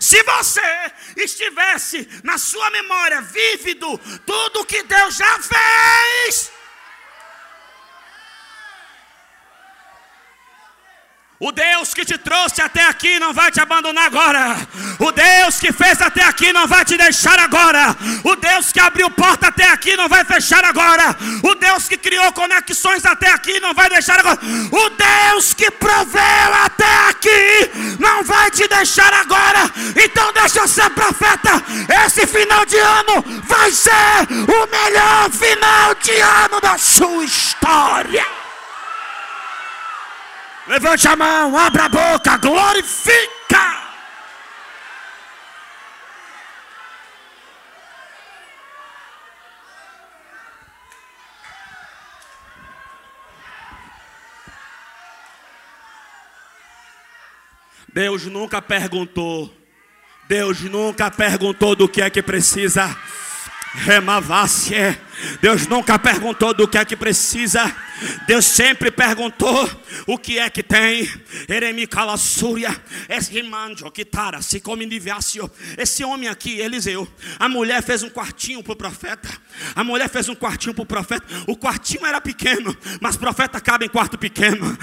se 0.00 0.22
você 0.24 0.92
estivesse 1.16 2.08
na 2.24 2.36
sua 2.36 2.68
memória 2.70 3.22
vívido 3.22 3.98
tudo 4.26 4.64
que 4.64 4.82
Deus 4.82 5.16
já 5.16 5.38
fez, 5.40 6.50
O 11.38 11.52
Deus 11.52 11.92
que 11.92 12.02
te 12.02 12.16
trouxe 12.16 12.62
até 12.62 12.82
aqui 12.86 13.18
não 13.18 13.34
vai 13.34 13.50
te 13.50 13.60
abandonar 13.60 14.06
agora. 14.06 14.56
O 14.98 15.12
Deus 15.12 15.60
que 15.60 15.70
fez 15.70 16.00
até 16.00 16.24
aqui 16.24 16.50
não 16.50 16.66
vai 16.66 16.82
te 16.82 16.96
deixar 16.96 17.38
agora. 17.38 17.94
O 18.24 18.36
Deus 18.36 18.72
que 18.72 18.80
abriu 18.80 19.10
porta 19.10 19.48
até 19.48 19.68
aqui 19.68 19.94
não 19.96 20.08
vai 20.08 20.24
fechar 20.24 20.64
agora. 20.64 21.14
O 21.42 21.54
Deus 21.54 21.88
que 21.88 21.98
criou 21.98 22.32
conexões 22.32 23.04
até 23.04 23.30
aqui 23.30 23.60
não 23.60 23.74
vai 23.74 23.90
deixar 23.90 24.18
agora. 24.18 24.38
O 24.72 24.88
Deus 24.88 25.52
que 25.52 25.70
proveu 25.72 26.54
até 26.64 27.08
aqui 27.10 27.70
não 27.98 28.24
vai 28.24 28.50
te 28.50 28.66
deixar 28.66 29.12
agora. 29.12 29.70
Então 29.94 30.32
deixa 30.32 30.60
eu 30.60 30.68
ser 30.68 30.88
profeta. 30.88 31.62
Esse 32.06 32.26
final 32.26 32.64
de 32.64 32.78
ano 32.78 33.42
vai 33.44 33.70
ser 33.72 33.92
o 33.92 34.66
melhor 34.70 35.30
final 35.30 35.94
de 35.96 36.18
ano 36.18 36.62
da 36.62 36.78
sua 36.78 37.24
história. 37.24 38.45
Levante 40.68 41.06
a 41.06 41.14
mão, 41.14 41.56
abra 41.56 41.84
a 41.84 41.88
boca, 41.88 42.36
glorifica. 42.38 43.36
Deus 57.96 58.26
nunca 58.26 58.60
perguntou. 58.60 59.50
Deus 60.28 60.60
nunca 60.60 61.10
perguntou 61.10 61.76
do 61.76 61.88
que 61.88 62.02
é 62.02 62.10
que 62.10 62.20
precisa. 62.20 62.94
Remavácia. 63.72 65.00
Deus 65.40 65.66
nunca 65.66 65.98
perguntou 65.98 66.52
do 66.52 66.68
que 66.68 66.78
é 66.78 66.84
que 66.84 66.96
precisa. 66.96 67.74
Deus 68.26 68.44
sempre 68.44 68.90
perguntou 68.90 69.68
o 70.06 70.18
que 70.18 70.38
é 70.38 70.50
que 70.50 70.62
tem. 70.62 71.10
Esse 75.78 76.04
homem 76.04 76.28
aqui, 76.28 76.60
Eliseu, 76.60 77.08
a 77.38 77.48
mulher 77.48 77.82
fez 77.82 78.02
um 78.02 78.10
quartinho 78.10 78.62
para 78.62 78.72
o 78.72 78.76
profeta. 78.76 79.28
A 79.74 79.82
mulher 79.82 80.08
fez 80.08 80.28
um 80.28 80.34
quartinho 80.34 80.74
para 80.74 80.82
o 80.82 80.86
profeta. 80.86 81.26
O 81.46 81.56
quartinho 81.56 82.04
era 82.04 82.20
pequeno, 82.20 82.76
mas 83.00 83.16
profeta 83.16 83.60
cabe 83.60 83.86
em 83.86 83.88
quarto 83.88 84.18
pequeno. 84.18 84.76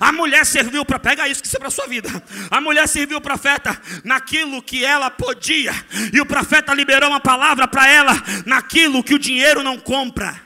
A 0.00 0.12
mulher 0.12 0.46
serviu 0.46 0.84
para. 0.84 1.00
Pega 1.00 1.28
isso 1.28 1.40
que 1.42 1.48
isso 1.48 1.56
é 1.56 1.60
para 1.60 1.70
sua 1.70 1.86
vida. 1.86 2.10
A 2.50 2.60
mulher 2.60 2.86
serviu 2.86 3.18
o 3.18 3.20
profeta 3.20 3.80
naquilo 4.04 4.62
que 4.62 4.84
ela 4.84 5.10
podia. 5.10 5.74
E 6.12 6.20
o 6.20 6.26
profeta 6.26 6.72
liberou 6.74 7.10
uma 7.10 7.20
palavra 7.20 7.49
palavra 7.50 7.68
para 7.68 7.88
ela 7.88 8.22
naquilo 8.46 9.02
que 9.02 9.14
o 9.14 9.18
dinheiro 9.18 9.62
não 9.62 9.78
compra. 9.78 10.40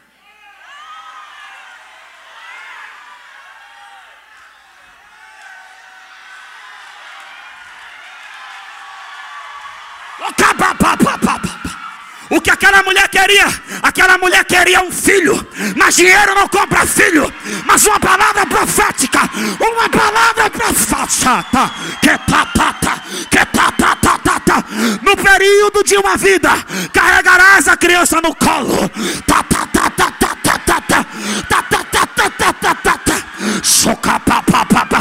O 12.30 12.40
que 12.40 12.50
aquela 12.50 12.82
mulher 12.82 13.08
queria? 13.08 13.46
Aquela 13.82 14.18
mulher 14.18 14.44
queria 14.44 14.80
um 14.80 14.90
filho, 14.90 15.46
mas 15.76 15.94
dinheiro 15.94 16.34
não 16.34 16.48
compra 16.48 16.86
filho. 16.86 17.32
Mas 17.66 17.86
uma 17.86 18.00
palavra 18.00 18.46
profética, 18.46 19.20
uma 19.60 19.88
palavra 19.88 20.50
profética, 20.50 21.70
que 22.00 22.18
tá, 22.30 22.46
tá, 22.46 22.72
tá, 22.72 23.02
que 23.30 23.46
tá, 23.46 23.72
tá, 23.72 23.96
tá, 23.96 24.18
tá, 24.44 24.62
tá. 24.62 24.64
No 25.02 25.16
período 25.16 25.82
de 25.82 25.96
uma 25.96 26.16
vida, 26.16 26.50
carregarás 26.92 27.68
a 27.68 27.76
criança 27.76 28.20
no 28.20 28.34
colo. 28.34 28.88
Tá, 29.26 29.42
tá, 29.42 29.66
tá, 29.66 29.90
tá, 29.90 30.10
tá, 30.10 30.36
tá, 30.42 30.58
tá, 30.58 30.80
tá, 30.80 31.04
tá, 31.48 31.62
tá, 31.62 31.62
tá, 31.62 32.06
tá, 32.06 32.30
tá, 32.30 32.52
tá, 32.52 32.74
tá, 32.74 32.98
tá. 32.98 33.22
Choca, 33.62 34.20
pá, 34.20 34.42
pá, 34.42 34.64
pá, 34.64 34.84
pá. 34.86 34.94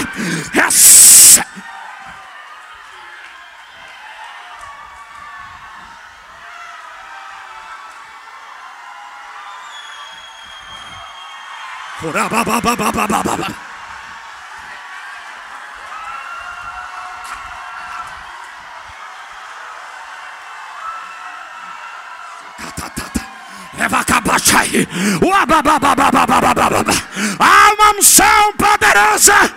sai. 24.53 24.87
Há 27.39 27.73
uma 27.73 27.97
unção 27.97 28.53
poderosa. 28.53 29.55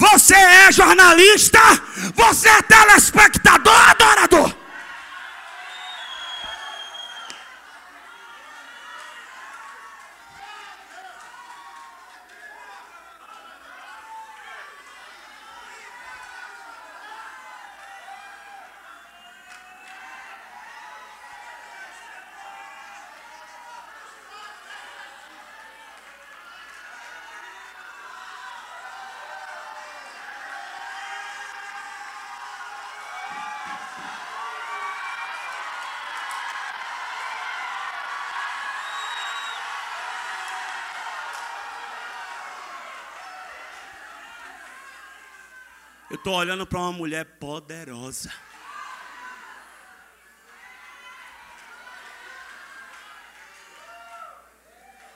Você 0.00 0.34
é 0.34 0.72
jornalista, 0.72 1.60
você 2.14 2.48
é 2.48 2.62
telespectador, 2.62 3.90
adorador. 3.90 4.67
Eu 46.10 46.16
estou 46.16 46.34
olhando 46.34 46.66
para 46.66 46.78
uma 46.78 46.92
mulher 46.92 47.24
poderosa. 47.38 48.32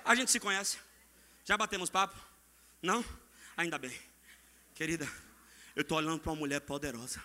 A 0.05 0.15
gente 0.15 0.31
se 0.31 0.39
conhece? 0.39 0.77
Já 1.47 1.57
batemos 1.57 1.89
papo? 1.89 2.15
Não? 2.83 3.03
Ainda 3.57 3.79
bem. 3.79 3.99
Querida, 4.75 5.09
eu 5.75 5.81
estou 5.81 5.97
olhando 5.97 6.19
para 6.19 6.33
uma 6.33 6.39
mulher 6.39 6.61
poderosa. 6.61 7.23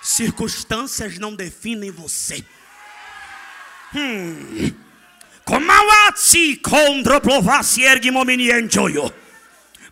Circunstâncias 0.00 1.18
não 1.18 1.34
definem 1.34 1.90
você. 1.90 2.46
Hum. 3.92 4.72
Komawatsi 5.44 6.56
kondroplovasi 6.58 7.82
ergimominienjoyo. 7.82 9.12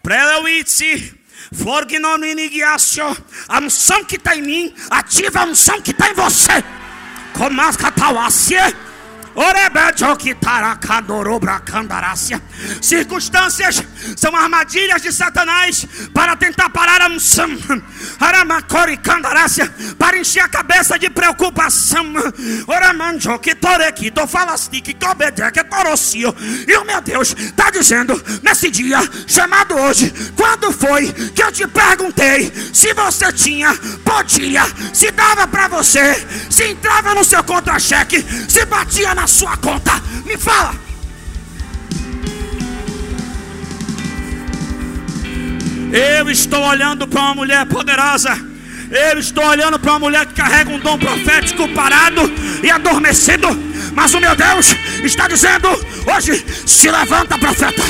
Prelewitsi 0.01 1.23
Florginominigiacio, 1.52 3.16
a 3.48 3.59
unção 3.59 4.04
que 4.04 4.16
está 4.16 4.37
em 4.37 4.42
mim, 4.42 4.74
ativa 4.90 5.40
a 5.40 5.44
unção 5.44 5.80
que 5.80 5.90
está 5.90 6.11
em 6.11 6.14
você. 6.14 6.64
Comascatauácia. 7.37 8.84
Circunstâncias 12.81 13.83
são 14.16 14.35
armadilhas 14.35 15.03
de 15.03 15.12
Satanás 15.12 15.87
para 16.12 16.37
tentar 16.37 16.70
parar 16.70 17.03
a 17.03 17.09
unção, 17.09 17.49
para 19.99 20.18
encher 20.18 20.40
a 20.40 20.49
cabeça 20.49 20.99
de 20.99 21.11
preocupação. 21.11 22.05
E 26.66 26.77
o 26.77 26.85
meu 26.85 27.01
Deus 27.01 27.35
está 27.37 27.70
dizendo 27.70 28.23
nesse 28.42 28.70
dia 28.70 28.99
chamado 29.27 29.75
hoje, 29.75 30.12
quando 30.37 30.70
foi 30.73 31.12
que 31.12 31.42
eu 31.42 31.51
te 31.51 31.66
perguntei 31.66 32.53
se 32.73 32.92
você 32.94 33.33
tinha, 33.33 33.75
podia, 34.05 34.62
se 34.92 35.11
dava 35.11 35.47
para 35.47 35.68
você, 35.68 36.14
se 36.51 36.64
entrava 36.64 37.14
no 37.14 37.25
seu 37.25 37.42
contra-cheque, 37.42 38.25
se 38.49 38.64
batia 38.66 39.14
na 39.14 39.23
na 39.24 39.28
sua 39.28 39.56
conta? 39.56 39.92
Me 40.26 40.37
fala. 40.37 40.74
Eu 45.90 46.28
estou 46.28 46.62
olhando 46.62 47.08
para 47.08 47.22
uma 47.22 47.34
mulher 47.37 47.64
poderosa. 47.64 48.38
Eu 48.90 49.18
estou 49.18 49.46
olhando 49.46 49.78
para 49.78 49.92
uma 49.92 50.00
mulher 50.00 50.26
que 50.26 50.34
carrega 50.34 50.68
um 50.70 50.78
dom 50.78 50.98
profético 50.98 51.66
parado 51.68 52.20
e 52.62 52.70
adormecido. 52.70 53.48
Mas 53.94 54.12
o 54.12 54.20
meu 54.20 54.37
Deus 54.37 54.76
está 55.02 55.26
dizendo 55.26 55.68
hoje: 56.14 56.44
se 56.66 56.90
levanta, 56.90 57.38
profeta. 57.38 57.82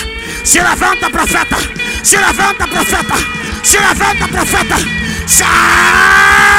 Se 0.45 0.61
levanta, 0.63 1.11
profeta. 1.11 1.57
Se 2.05 2.17
levanta, 2.17 2.69
profeta. 2.69 3.15
Se 3.65 3.77
levanta, 3.77 4.29
profeta. 4.29 4.77
Sai! 5.27 6.55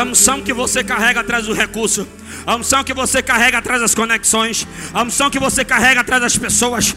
A 0.00 0.02
unção 0.02 0.40
que 0.40 0.54
você 0.54 0.82
carrega 0.82 1.20
atrás 1.20 1.44
do 1.44 1.52
recurso. 1.52 2.08
A 2.46 2.56
unção 2.56 2.82
que 2.82 2.94
você 2.94 3.22
carrega 3.22 3.58
atrás 3.58 3.82
das 3.82 3.94
conexões. 3.94 4.66
A 4.94 5.02
unção 5.02 5.28
que 5.28 5.38
você 5.38 5.62
carrega 5.62 6.00
atrás 6.00 6.22
das 6.22 6.38
pessoas. 6.38 6.96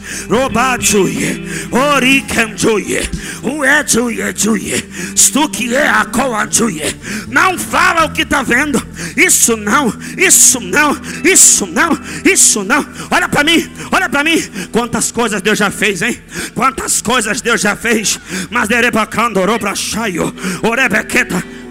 Não 7.28 7.60
fala 7.60 8.06
o 8.06 8.13
que 8.13 8.22
está 8.22 8.42
vendo. 8.42 8.82
Isso 9.18 9.58
não, 9.58 9.94
isso 10.18 10.62
não, 10.62 10.98
isso 11.26 11.66
não, 11.66 12.00
isso 12.24 12.63
não. 12.63 12.88
Olha 13.12 13.28
para 13.28 13.44
mim, 13.44 13.70
olha 13.92 14.08
para 14.08 14.24
mim. 14.24 14.42
Quantas 14.72 15.12
coisas 15.12 15.42
Deus 15.42 15.60
já 15.60 15.70
fez, 15.70 16.02
hein? 16.02 16.24
Quantas 16.56 17.02
coisas 17.02 17.42
Deus 17.42 17.60
já 17.60 17.76
fez. 17.76 18.18
Mas 18.50 18.70
derebacando, 18.70 19.42
orobrachaio, 19.42 20.34
orebequeta. 20.63 21.62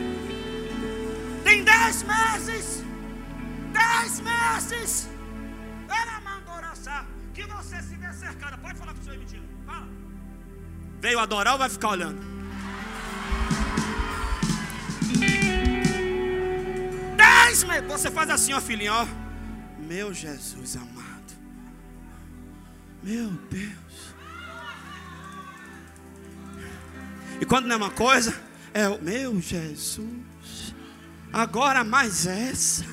Dez 1.82 2.04
meses. 2.04 2.84
Dez 3.72 4.20
meses. 4.20 5.08
Ela 5.88 6.20
mandou 6.20 6.54
oraçar. 6.54 7.04
Que 7.34 7.42
você 7.42 7.82
se 7.82 7.96
vê 7.96 8.12
cercada. 8.12 8.56
Pode 8.56 8.78
falar 8.78 8.94
com 8.94 9.00
o 9.00 9.04
seu 9.04 9.14
emitido. 9.14 9.42
Fala. 9.66 9.88
Veio 11.00 11.18
adorar 11.18 11.54
ou 11.54 11.58
vai 11.58 11.68
ficar 11.68 11.88
olhando? 11.88 12.22
Dez 17.16 17.64
meses. 17.64 17.88
Você 17.88 18.12
faz 18.12 18.30
assim, 18.30 18.52
ó, 18.52 18.60
filhinho, 18.60 18.92
ó. 18.92 19.06
Meu 19.80 20.14
Jesus 20.14 20.76
amado. 20.76 21.32
Meu 23.02 23.28
Deus. 23.50 24.14
E 27.40 27.44
quando 27.44 27.66
não 27.66 27.74
é 27.74 27.76
uma 27.76 27.90
coisa, 27.90 28.40
é 28.72 28.88
o 28.88 29.02
meu 29.02 29.40
Jesus. 29.40 30.22
Agora 31.32 31.82
mais 31.82 32.26
essa. 32.26 32.84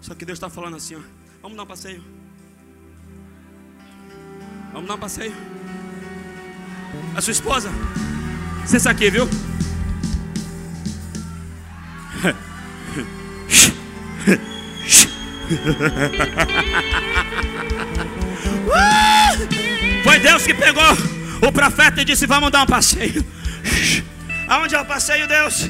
Só 0.00 0.14
que 0.14 0.24
Deus 0.24 0.38
está 0.38 0.50
falando 0.50 0.76
assim, 0.76 0.96
ó. 0.96 1.00
Vamos 1.40 1.56
dar 1.56 1.62
um 1.62 1.66
passeio. 1.66 2.02
Vamos 4.72 4.88
dar 4.88 4.94
um 4.96 4.98
passeio. 4.98 5.34
A 7.14 7.20
sua 7.20 7.32
esposa. 7.32 7.70
Você 8.66 8.88
aqui, 8.88 9.10
viu? 9.10 9.28
Foi 20.02 20.18
Deus 20.18 20.46
que 20.46 20.54
pegou 20.54 20.82
o 21.46 21.52
profeta 21.52 22.02
e 22.02 22.04
disse: 22.04 22.26
Vamos 22.26 22.50
dar 22.50 22.64
um 22.64 22.66
passeio. 22.66 23.24
Aonde 24.48 24.74
é 24.74 24.80
o 24.80 24.84
passeio, 24.84 25.28
Deus? 25.28 25.68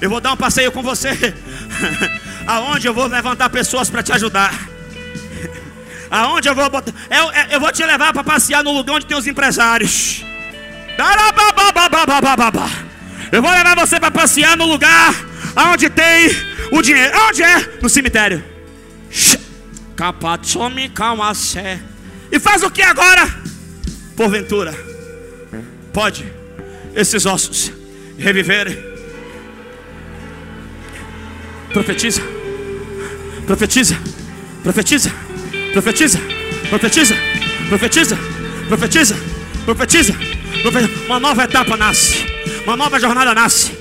Eu 0.00 0.10
vou 0.10 0.20
dar 0.20 0.32
um 0.32 0.36
passeio 0.36 0.72
com 0.72 0.82
você. 0.82 1.10
Aonde 2.46 2.86
eu 2.86 2.94
vou 2.94 3.06
levantar 3.06 3.48
pessoas 3.50 3.90
para 3.90 4.02
te 4.02 4.12
ajudar. 4.12 4.52
Aonde 6.10 6.48
eu 6.48 6.54
vou 6.54 6.68
botar. 6.70 6.92
Eu, 7.10 7.32
eu 7.50 7.60
vou 7.60 7.70
te 7.70 7.84
levar 7.84 8.12
para 8.12 8.24
passear 8.24 8.62
no 8.62 8.72
lugar 8.72 8.96
onde 8.96 9.06
tem 9.06 9.16
os 9.16 9.26
empresários. 9.26 10.24
Eu 13.30 13.42
vou 13.42 13.50
levar 13.50 13.74
você 13.76 13.98
para 13.98 14.10
passear 14.10 14.56
no 14.56 14.66
lugar 14.66 15.14
onde 15.72 15.90
tem 15.90 16.30
o 16.70 16.80
dinheiro. 16.80 17.12
Onde 17.28 17.42
é? 17.42 17.78
No 17.80 17.88
cemitério. 17.88 18.44
E 22.30 22.40
faz 22.40 22.62
o 22.62 22.70
que 22.70 22.82
agora? 22.82 23.26
Porventura 24.16 24.93
pode 25.94 26.26
esses 26.94 27.24
ossos 27.24 27.72
reviverem. 28.18 28.76
Profetiza, 31.72 32.20
profetiza, 33.46 33.96
profetiza, 34.62 35.10
profetiza, 35.72 36.20
profetiza, 36.68 37.16
profetiza, 37.68 38.18
profetiza, 38.68 39.16
profetiza. 39.64 40.14
Uma 41.06 41.20
nova 41.20 41.44
etapa 41.44 41.76
nasce, 41.76 42.26
uma 42.64 42.76
nova 42.76 42.98
jornada 42.98 43.34
nasce, 43.34 43.76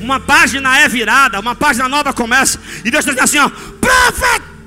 uma 0.00 0.18
página 0.20 0.78
é 0.78 0.88
virada, 0.88 1.40
uma 1.40 1.54
página 1.54 1.88
nova 1.88 2.12
começa. 2.12 2.58
E 2.84 2.90
Deus 2.90 3.06
está 3.06 3.12
dizendo 3.12 3.24
assim: 3.24 3.38
ó, 3.38 3.48
profeta. 3.80 4.57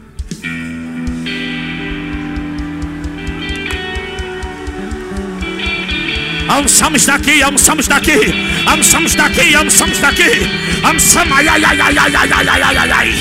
A 6.52 6.60
unção 6.60 6.94
está 6.94 7.16
aqui, 7.16 7.42
a 7.42 7.48
unção 7.48 7.80
está 7.80 7.96
aqui. 7.96 8.20
A 8.66 8.74
unção 8.76 9.06
está 9.06 9.26
aqui, 9.28 9.56
a 9.56 9.62
unção 9.62 9.88
está 9.88 10.10
aqui. 10.10 10.50
A 10.84 10.92
unção, 10.92 11.24
ai, 11.34 11.48
ai, 11.48 11.64
ai, 11.64 11.80
ai, 11.80 11.98
ai, 11.98 12.14
ai, 12.14 12.32
ai, 12.34 12.50
ai, 12.50 12.62
ai, 12.62 12.78
ai, 12.78 12.92
ai. 12.92 13.16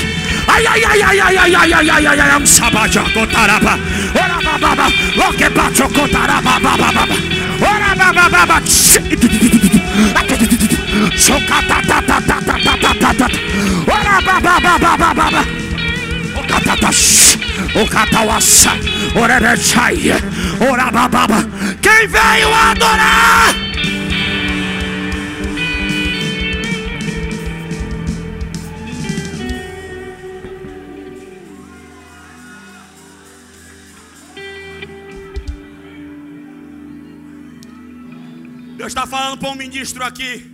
Ai, 0.47 0.67
ai, 0.67 0.83
ai, 0.83 1.01
ai, 1.01 1.19
ai, 1.21 1.37
ai, 1.37 1.55
ai, 1.55 1.73
ai, 1.73 1.89
ai, 1.89 2.07
ai, 2.07 2.19
ai, 2.19 2.31
am 2.31 2.45
sabaja 2.45 3.03
kotaraba. 3.13 3.79
Ora 4.13 4.59
baba, 4.59 4.91
loke 5.15 5.49
bacho 5.49 5.87
kotaraba 5.87 6.59
baba 6.59 6.91
baba. 6.91 7.15
Ora 7.61 7.95
baba 7.95 8.29
baba. 8.29 8.61
Sokata 11.15 11.79
ta 11.87 12.01
ta 12.01 12.19
ta 12.27 12.41
ta 12.41 12.57
ta 12.59 12.75
ta 12.81 12.93
ta 12.99 13.13
ta. 13.13 13.27
Ora 13.87 14.19
baba 14.25 14.59
baba 14.59 14.97
baba 14.97 15.13
baba. 15.13 15.45
Okatatash. 16.35 17.37
Okatawassa. 17.75 18.71
Ora 19.15 19.39
bechai. 19.39 20.11
Ora 20.59 20.91
baba. 20.91 21.45
Quem 21.81 22.07
veio 22.07 22.53
adorar? 22.53 23.55
Deus 38.77 38.87
está 38.87 39.05
falando 39.05 39.37
para 39.39 39.49
um 39.49 39.55
ministro 39.55 40.03
aqui. 40.03 40.49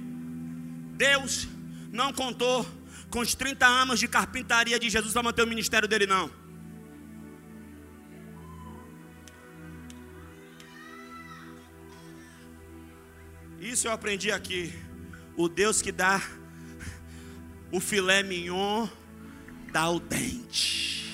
Deus 0.95 1.47
não 1.91 2.11
contou 2.11 2.65
com 3.09 3.19
os 3.19 3.34
30 3.34 3.65
anos 3.65 3.99
de 3.99 4.07
carpintaria 4.07 4.78
de 4.78 4.89
Jesus 4.89 5.13
para 5.13 5.23
manter 5.23 5.43
o 5.43 5.47
ministério 5.47 5.88
dele, 5.88 6.05
não. 6.05 6.46
Isso 13.59 13.87
eu 13.87 13.91
aprendi 13.91 14.31
aqui. 14.31 14.73
O 15.35 15.49
Deus 15.49 15.81
que 15.81 15.91
dá 15.91 16.21
o 17.71 17.79
filé 17.79 18.23
mignon, 18.23 18.87
dá 19.71 19.89
o 19.89 19.99
dente. 19.99 21.13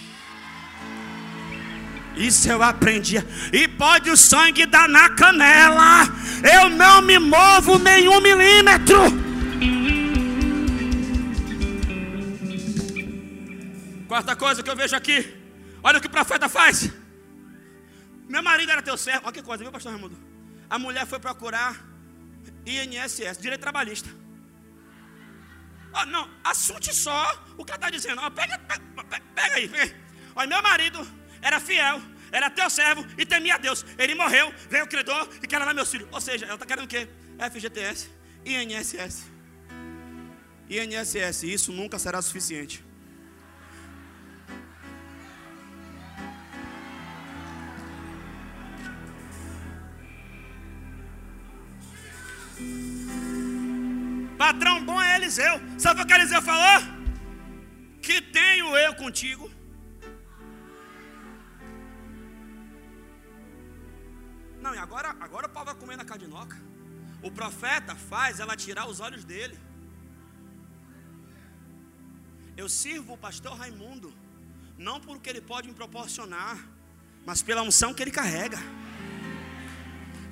Isso 2.15 2.49
eu 2.49 2.61
aprendi. 2.61 3.17
E 3.51 3.67
pode 3.67 4.09
o 4.09 4.17
sangue 4.17 4.65
dar 4.65 4.87
na 4.87 5.09
canela. 5.09 6.03
Eu 6.43 6.69
não 6.69 7.01
me 7.01 7.17
movo 7.17 7.79
nenhum 7.79 8.21
milímetro. 8.21 8.99
Quarta 14.07 14.35
coisa 14.35 14.61
que 14.61 14.69
eu 14.69 14.75
vejo 14.75 14.95
aqui. 14.95 15.33
Olha 15.81 15.97
o 15.97 16.01
que 16.01 16.07
o 16.07 16.11
profeta 16.11 16.47
faz. 16.47 16.91
Meu 18.29 18.43
marido 18.43 18.71
era 18.71 18.81
teu 18.81 18.95
servo. 18.95 19.21
Olha 19.23 19.33
que 19.33 19.41
coisa, 19.41 19.63
viu, 19.63 19.71
pastor 19.71 19.91
Raimundo? 19.91 20.15
A 20.69 20.77
mulher 20.77 21.07
foi 21.07 21.19
procurar 21.19 21.92
INSS, 22.66 23.38
direito 23.39 23.61
trabalhista. 23.61 24.09
Oh, 25.95 26.05
não, 26.05 26.30
assunte 26.43 26.93
só 26.93 27.45
o 27.57 27.64
que 27.64 27.72
ela 27.72 27.78
está 27.78 27.89
dizendo. 27.89 28.22
Oh, 28.26 28.32
pega, 28.32 28.57
pega, 28.59 28.84
pega 29.36 29.55
aí, 29.55 29.68
pega. 29.68 29.95
Olha, 30.36 30.47
meu 30.47 30.61
marido 30.64 31.07
era 31.41 31.59
fiel, 31.59 32.01
era 32.32 32.49
teu 32.49 32.70
servo 32.70 33.05
e 33.18 33.26
temia 33.26 33.55
a 33.55 33.57
Deus. 33.57 33.86
Ele 33.97 34.16
morreu, 34.16 34.51
veio 34.70 34.86
o 34.86 34.88
credor 34.88 35.30
e 35.41 35.47
quer 35.47 35.59
levar 35.59 35.74
meus 35.74 35.91
filhos. 35.91 36.07
Ou 36.11 36.20
seja, 36.20 36.45
ela 36.45 36.55
está 36.55 36.66
querendo 36.66 36.86
o 36.86 36.88
quê? 36.88 37.07
FGTS, 37.51 38.09
INSS. 38.45 39.26
INSS, 40.70 41.43
isso 41.43 41.72
nunca 41.72 41.99
será 41.99 42.22
suficiente. 42.22 42.84
Patrão 54.43 54.83
bom 54.83 55.01
é 55.01 55.15
Eliseu. 55.15 55.53
Sabe 55.79 56.01
o 56.01 56.05
que 56.05 56.13
Eliseu 56.13 56.41
falou? 56.41 56.79
Que 58.01 58.21
tenho 58.21 58.75
eu 58.75 58.93
contigo. 58.93 59.49
Não, 64.63 64.75
e 64.75 64.77
agora, 64.77 65.15
agora 65.27 65.47
o 65.47 65.49
pau 65.49 65.63
vai 65.63 65.75
comer 65.75 65.95
na 65.95 66.03
cardinoca. 66.03 66.57
O 67.21 67.31
profeta 67.31 67.95
faz 67.95 68.41
ela 68.41 68.57
tirar 68.57 68.85
os 68.85 68.99
olhos 68.99 69.23
dele. 69.23 69.57
Eu 72.57 72.67
sirvo 72.67 73.13
o 73.13 73.17
pastor 73.17 73.53
Raimundo, 73.57 74.13
não 74.77 74.99
por 74.99 75.21
que 75.21 75.29
ele 75.29 75.39
pode 75.39 75.69
me 75.69 75.73
proporcionar, 75.73 76.57
mas 77.25 77.41
pela 77.41 77.61
unção 77.61 77.93
que 77.93 78.03
ele 78.03 78.11
carrega. 78.11 78.59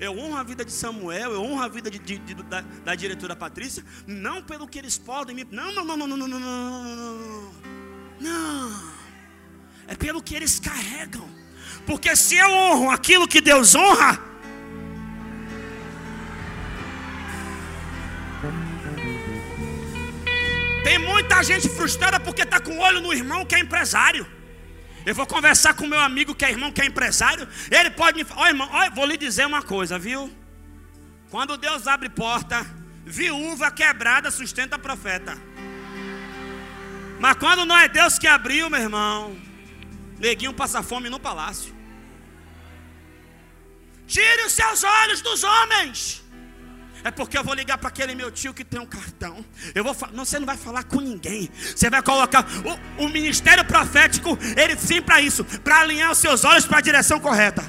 Eu 0.02 0.18
honro 0.18 0.36
a 0.36 0.41
vida 0.41 0.66
de 0.66 0.72
Samuel, 0.72 1.32
eu 1.34 1.43
honro 1.43 1.62
a 1.62 1.68
vida 1.68 1.91
de, 1.91 1.99
de, 1.99 2.18
de, 2.18 2.34
da, 2.34 2.62
da, 2.62 2.95
diretora 2.95 3.36
Patrícia, 3.36 3.86
não 4.08 4.41
pelo 4.41 4.68
que 4.68 4.80
eles 4.80 4.97
podem 4.97 5.36
me. 5.36 5.47
Não, 5.52 5.72
não, 5.72 5.86
não, 5.86 5.95
não, 5.95 6.08
não, 6.08 6.28
não, 6.28 6.39
não, 6.39 7.52
não. 8.20 8.84
É 9.88 9.93
pelo 9.95 10.20
que 10.24 10.34
eles 10.34 10.60
carregam. 10.60 11.30
Porque 11.86 12.16
se 12.16 12.36
eu 12.36 12.49
honro 12.49 12.89
aquilo 12.89 13.28
que 13.28 13.39
Deus 13.39 13.76
honra, 13.76 14.20
tem 20.84 20.97
muita 20.97 21.43
gente 21.43 21.70
frustrada 21.70 22.20
porque 22.20 22.41
está 22.41 22.60
com 22.60 22.80
olho 22.80 23.02
no 23.02 23.14
irmão 23.14 23.45
que 23.45 23.54
é 23.54 23.60
empresário. 23.60 24.26
Eu 25.06 25.16
vou 25.16 25.26
conversar 25.26 25.74
com 25.74 25.88
meu 25.88 25.99
amigo 25.99 26.36
que 26.36 26.45
é 26.45 26.52
irmão, 26.52 26.72
que 26.72 26.82
é 26.82 26.86
empresário. 26.86 27.47
Ele 27.70 27.89
pode 27.91 28.18
me 28.18 28.24
falar, 28.24 28.41
oh, 28.41 28.47
irmão, 28.47 28.70
oh, 28.72 28.95
vou 28.95 29.06
lhe 29.06 29.18
dizer 29.18 29.45
uma 29.47 29.62
coisa, 29.62 29.97
viu? 29.97 30.32
Quando 31.30 31.58
Deus 31.58 31.88
abre 31.88 32.10
porta, 32.10 32.66
viúva 33.06 33.72
quebrada 33.72 34.30
sustenta 34.30 34.78
profeta. 34.78 35.38
Mas 37.20 37.38
quando 37.38 37.66
não 37.66 37.78
é 37.78 37.88
Deus 37.88 38.20
que 38.20 38.28
abriu, 38.28 38.70
meu 38.70 38.80
irmão, 38.80 39.38
neguinho 40.20 40.54
passa 40.54 40.84
fome 40.84 41.10
no 41.10 41.20
palácio. 41.20 41.74
Tire 44.08 44.43
os 44.45 44.54
seus 44.54 44.84
olhos 44.84 45.22
dos 45.22 45.43
homens. 45.43 46.21
É 47.04 47.12
porque 47.12 47.38
eu 47.38 47.43
vou 47.43 47.54
ligar 47.54 47.78
para 47.78 47.89
aquele 47.89 48.14
meu 48.14 48.32
tio 48.32 48.54
que 48.54 48.64
tem 48.64 48.80
um 48.80 48.86
cartão. 48.86 49.43
Eu 49.74 49.84
vou 49.84 49.95
não, 50.14 50.24
você 50.24 50.39
não 50.39 50.45
vai 50.45 50.58
falar 50.58 50.84
com 50.84 51.02
ninguém. 51.02 51.49
Você 51.76 51.89
vai 51.89 52.02
colocar 52.02 52.45
o, 52.97 53.06
o 53.06 53.10
ministério 53.10 53.66
profético, 53.66 54.38
ele 54.56 54.78
sim 54.78 55.02
para 55.02 55.20
isso, 55.22 55.43
para 55.43 55.80
alinhar 55.80 56.12
os 56.12 56.20
seus 56.20 56.43
olhos 56.45 56.66
para 56.66 56.78
a 56.78 56.82
direção 56.82 57.20
correta. 57.20 57.64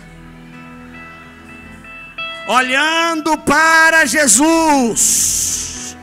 Olhando 2.47 3.39
para 3.39 4.05
Jesus. 4.05 5.97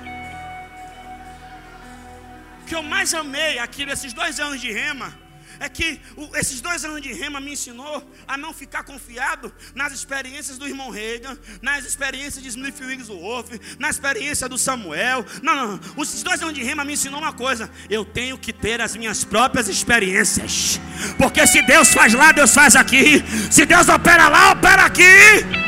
O 2.62 2.66
que 2.66 2.76
eu 2.76 2.82
mais 2.84 3.14
amei 3.14 3.60
aqui 3.60 3.86
nesses 3.86 4.14
dois 4.14 4.40
anos 4.40 4.60
de 4.62 4.72
rema 4.72 5.29
é 5.60 5.68
que 5.70 6.00
esses 6.36 6.62
dois 6.62 6.84
anos 6.86 7.02
de 7.02 7.14
rema 7.14 7.40
me 7.40 7.54
ensinou 7.54 8.04
a 8.28 8.38
não 8.38 8.54
ficar 8.54 8.84
confiado 8.84 9.54
nas 9.76 9.94
experiências 9.94 10.58
do 10.58 10.68
irmão 10.68 10.90
Reagan, 10.90 11.38
nas 11.62 11.86
experiências 11.86 12.42
de 12.42 12.50
Smith 12.50 12.80
Wigglesworth, 12.80 13.60
na 13.78 13.90
experiência 13.90 14.48
do 14.48 14.58
Samuel. 14.58 15.26
Não, 15.42 15.56
não, 15.56 15.68
não. 15.78 16.04
Esses 16.04 16.24
dois 16.24 16.42
anos 16.42 16.54
de 16.54 16.64
rema 16.64 16.86
me 16.86 16.94
ensinou 16.94 17.20
uma 17.20 17.34
coisa: 17.34 17.70
eu 17.90 18.06
tenho 18.06 18.38
que 18.38 18.54
ter 18.54 18.82
as 18.82 18.96
minhas 18.96 19.24
próprias 19.24 19.68
experiências, 19.68 20.80
porque 21.18 21.46
se 21.46 21.62
Deus 21.62 21.90
faz 21.90 22.14
lá, 22.14 22.32
Deus 22.32 22.54
faz 22.54 22.76
aqui. 22.76 23.24
Se 23.52 23.66
Deus 23.66 23.88
opera 23.90 24.30
lá, 24.30 24.52
opera 24.52 24.86
aqui. 24.86 25.59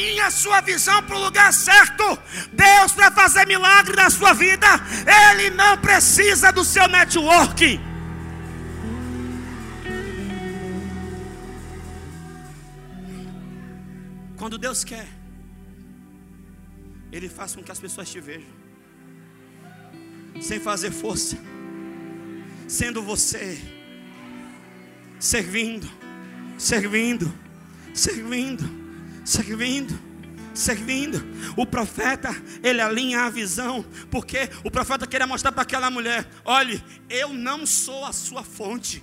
Alinhe 0.00 0.20
a 0.20 0.30
sua 0.30 0.62
visão 0.62 1.02
para 1.02 1.14
o 1.16 1.24
lugar 1.24 1.52
certo. 1.52 2.18
Deus 2.52 2.92
vai 2.92 3.10
fazer 3.10 3.46
milagre 3.46 3.94
na 3.94 4.08
sua 4.08 4.32
vida. 4.32 4.66
Ele 5.30 5.50
não 5.50 5.76
precisa 5.76 6.50
do 6.50 6.64
seu 6.64 6.88
network. 6.88 7.78
Quando 14.38 14.56
Deus 14.56 14.84
quer, 14.84 15.06
Ele 17.12 17.28
faz 17.28 17.54
com 17.54 17.62
que 17.62 17.70
as 17.70 17.78
pessoas 17.78 18.08
te 18.08 18.20
vejam, 18.20 18.48
sem 20.40 20.58
fazer 20.58 20.90
força, 20.90 21.36
sendo 22.66 23.02
você, 23.02 23.60
servindo, 25.18 25.86
servindo, 26.56 27.30
servindo 27.92 28.79
servindo, 29.30 29.98
servindo. 30.52 31.24
O 31.56 31.64
profeta, 31.64 32.30
ele 32.62 32.80
alinha 32.80 33.20
a 33.20 33.30
visão, 33.30 33.84
porque 34.10 34.50
o 34.64 34.70
profeta 34.70 35.06
queria 35.06 35.26
mostrar 35.26 35.52
para 35.52 35.62
aquela 35.62 35.90
mulher: 35.90 36.28
olhe, 36.44 36.82
eu 37.08 37.32
não 37.32 37.64
sou 37.64 38.04
a 38.04 38.12
sua 38.12 38.42
fonte. 38.42 39.02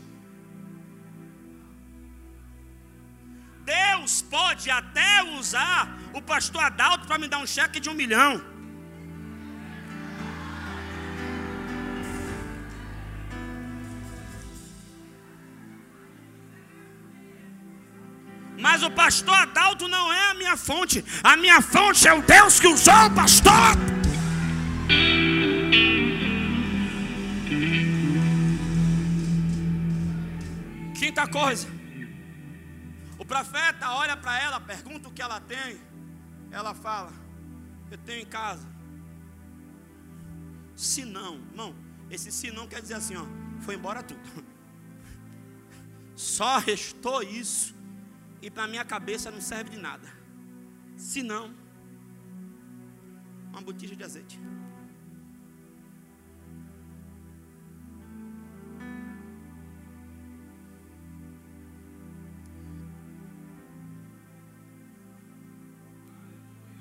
Deus 3.64 4.22
pode 4.22 4.70
até 4.70 5.24
usar 5.38 6.00
o 6.14 6.22
pastor 6.22 6.64
Adalto 6.64 7.06
para 7.06 7.18
me 7.18 7.28
dar 7.28 7.40
um 7.40 7.48
cheque 7.48 7.80
de 7.80 7.90
um 7.90 7.94
milhão. 7.94 8.57
Mas 18.68 18.84
o 18.84 18.92
pastor 18.92 19.34
Adalto 19.34 19.88
não 19.88 20.12
é 20.12 20.32
a 20.32 20.34
minha 20.34 20.58
fonte. 20.58 21.04
A 21.24 21.38
minha 21.38 21.62
fonte 21.62 22.06
é 22.06 22.14
o 22.14 22.22
Deus 22.22 22.60
que 22.60 22.68
usou 22.68 23.06
o 23.06 23.16
pastor. 23.16 23.72
Quinta 31.00 31.26
coisa. 31.30 31.66
O 33.18 33.24
profeta 33.24 33.90
olha 33.92 34.18
para 34.18 34.38
ela, 34.38 34.60
pergunta 34.60 35.08
o 35.08 35.14
que 35.14 35.22
ela 35.22 35.40
tem. 35.40 35.80
Ela 36.52 36.74
fala: 36.74 37.14
Eu 37.90 37.98
tenho 38.00 38.24
em 38.24 38.26
casa. 38.26 38.68
Se 40.76 41.06
não, 41.06 41.36
irmão, 41.36 41.74
esse 42.10 42.34
se 42.34 42.52
não 42.52 42.68
quer 42.68 42.82
dizer 42.82 42.96
assim, 42.96 43.16
ó, 43.16 43.26
foi 43.62 43.76
embora 43.76 44.04
tudo. 44.04 44.20
Só 46.18 46.58
restou 46.58 47.24
isso 47.24 47.77
e 48.42 48.50
para 48.50 48.68
minha 48.68 48.86
cabeça 48.86 49.32
não 49.32 49.42
serve 49.42 49.72
de 49.72 49.78
nada. 49.78 50.08
Se 50.96 51.22
não, 51.24 51.54
uma 53.50 53.62
botija 53.62 53.96
de 53.96 54.04
azeite. 54.04 54.40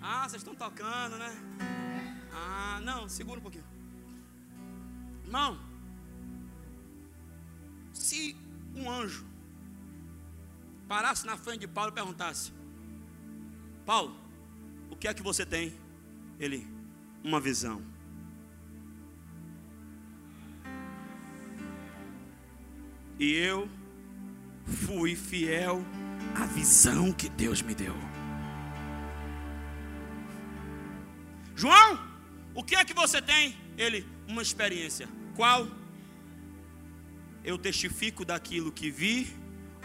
Ah, 0.03 0.29
vocês 0.29 0.43
estão 0.43 0.55
tocando, 0.55 1.17
né? 1.19 1.35
Ah, 2.33 2.81
não, 2.83 3.09
segura 3.09 3.41
um 3.41 3.43
pouquinho. 3.43 3.65
Irmão, 5.25 5.59
se 7.93 8.37
um 8.75 8.91
anjo 8.91 9.36
parasse 10.89 11.27
na 11.27 11.37
frente 11.37 11.61
de 11.61 11.69
Paulo 11.69 11.91
e 11.91 11.95
perguntasse: 11.95 12.53
Paulo, 13.85 14.17
o 14.91 14.97
que 14.97 15.09
é 15.09 15.15
que 15.15 15.23
você 15.23 15.45
tem? 15.45 15.75
Ele, 16.39 16.67
uma 17.23 17.41
visão. 17.41 17.83
E 23.19 23.33
eu 23.33 23.69
fui 24.65 25.17
fiel 25.17 25.83
à 26.35 26.45
visão 26.45 27.13
que 27.13 27.29
Deus 27.29 27.63
me 27.63 27.75
deu. 27.75 27.95
João, 31.55 31.99
o 32.55 32.63
que 32.63 32.77
é 32.77 32.85
que 32.85 32.93
você 32.93 33.23
tem? 33.23 33.57
Ele, 33.79 34.07
uma 34.29 34.43
experiência. 34.43 35.09
Qual? 35.35 35.67
Eu 37.43 37.57
testifico 37.57 38.25
daquilo 38.25 38.71
que 38.71 38.91
vi, 38.91 39.35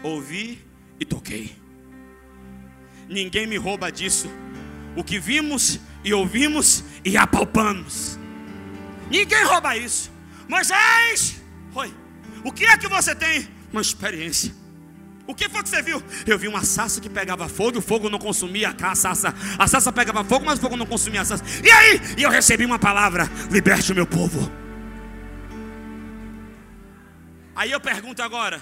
ouvi 0.02 0.71
e 1.02 1.04
toquei. 1.04 1.54
Ninguém 3.08 3.46
me 3.46 3.56
rouba 3.56 3.90
disso. 3.90 4.30
O 4.96 5.04
que 5.04 5.18
vimos 5.18 5.78
e 6.04 6.12
ouvimos 6.14 6.84
e 7.04 7.16
apalpamos. 7.16 8.18
Ninguém 9.10 9.44
rouba 9.44 9.76
isso. 9.76 10.10
Moisés, 10.48 11.40
oi, 11.74 11.92
o 12.44 12.52
que 12.52 12.64
é 12.64 12.76
que 12.76 12.88
você 12.88 13.14
tem? 13.14 13.48
Uma 13.72 13.82
experiência. 13.82 14.54
O 15.26 15.34
que 15.34 15.48
foi 15.48 15.62
que 15.62 15.68
você 15.68 15.80
viu? 15.80 16.02
Eu 16.26 16.38
vi 16.38 16.48
uma 16.48 16.64
sassa 16.64 17.00
que 17.00 17.08
pegava 17.08 17.48
fogo 17.48 17.76
e 17.76 17.78
o 17.78 17.82
fogo 17.82 18.10
não 18.10 18.18
consumia 18.18 18.74
a 18.82 18.94
sassa. 18.94 19.34
A 19.58 19.66
sassa 19.68 19.92
pegava 19.92 20.24
fogo, 20.24 20.44
mas 20.44 20.58
o 20.58 20.62
fogo 20.62 20.76
não 20.76 20.84
consumia 20.84 21.22
a 21.22 21.24
sassa. 21.24 21.44
E 21.64 21.70
aí? 21.70 22.00
E 22.18 22.22
eu 22.22 22.30
recebi 22.30 22.64
uma 22.64 22.78
palavra: 22.78 23.30
liberte 23.50 23.92
o 23.92 23.94
meu 23.94 24.06
povo. 24.06 24.50
Aí 27.54 27.70
eu 27.70 27.80
pergunto 27.80 28.20
agora: 28.20 28.60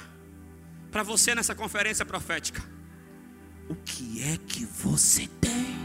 para 0.90 1.02
você 1.02 1.34
nessa 1.34 1.54
conferência 1.54 2.04
profética: 2.04 2.62
o 3.68 3.74
que 3.74 4.22
é 4.22 4.38
que 4.46 4.64
você 4.64 5.28
tem? 5.40 5.80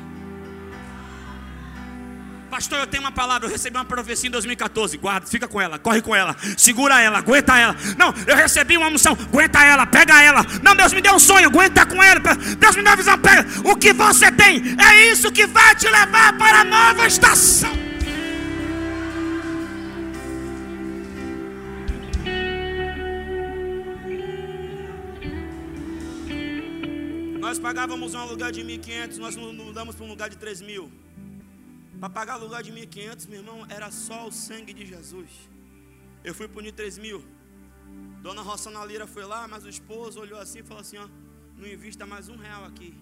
Pastor, 2.49 2.79
eu 2.79 2.87
tenho 2.87 3.03
uma 3.03 3.11
palavra, 3.11 3.47
eu 3.47 3.51
recebi 3.51 3.75
uma 3.75 3.83
profecia 3.83 4.29
em 4.29 4.31
2014. 4.31 4.97
Guarda, 4.97 5.27
fica 5.27 5.45
com 5.45 5.59
ela, 5.59 5.77
corre 5.77 6.01
com 6.01 6.15
ela, 6.15 6.35
segura 6.57 7.01
ela, 7.01 7.17
aguenta 7.17 7.57
ela. 7.57 7.75
Não, 7.97 8.13
eu 8.25 8.35
recebi 8.35 8.77
uma 8.77 8.87
unção, 8.87 9.11
aguenta 9.11 9.61
ela, 9.61 9.85
pega 9.85 10.23
ela. 10.23 10.45
Não, 10.63 10.73
Deus 10.73 10.93
me 10.93 11.01
deu 11.01 11.15
um 11.15 11.19
sonho, 11.19 11.47
aguenta 11.47 11.85
com 11.85 12.01
ela. 12.01 12.21
Deus 12.57 12.75
me 12.77 12.81
deu 12.81 12.91
uma 12.91 12.95
visão, 12.95 13.19
pega. 13.19 13.45
O 13.65 13.75
que 13.75 13.91
você 13.91 14.31
tem 14.31 14.63
é 14.79 15.11
isso 15.11 15.31
que 15.33 15.45
vai 15.45 15.75
te 15.75 15.89
levar 15.89 16.37
para 16.37 16.61
a 16.61 16.63
nova 16.63 17.05
estação. 17.05 17.84
Pagávamos 27.67 28.13
um 28.13 28.19
aluguel 28.19 28.51
de 28.51 28.61
1.500, 28.61 29.17
nós 29.17 29.35
mudamos 29.35 29.95
para 29.95 30.05
um 30.05 30.07
lugar 30.07 30.29
de 30.29 30.37
3 30.37 30.61
mil. 30.61 30.83
Para 31.99 32.11
pagar 32.17 32.33
aluguel 32.33 32.61
de 32.61 32.71
1.500, 32.71 33.27
meu 33.27 33.39
irmão, 33.39 33.65
era 33.67 33.89
só 33.89 34.27
o 34.27 34.31
sangue 34.31 34.71
de 34.71 34.85
Jesus. 34.85 35.31
Eu 36.23 36.35
fui 36.35 36.47
punir 36.47 36.73
3 36.73 36.99
mil. 36.99 37.25
Dona 38.21 38.43
Rossana 38.43 38.85
Lira 38.85 39.07
foi 39.07 39.25
lá, 39.25 39.47
mas 39.47 39.65
o 39.65 39.69
esposo 39.75 40.19
olhou 40.19 40.39
assim 40.39 40.59
e 40.59 40.63
falou 40.63 40.81
assim: 40.81 40.97
ó, 40.97 41.07
não 41.57 41.67
invista 41.67 42.05
mais 42.05 42.29
um 42.29 42.37
real 42.37 42.65
aqui. 42.65 42.93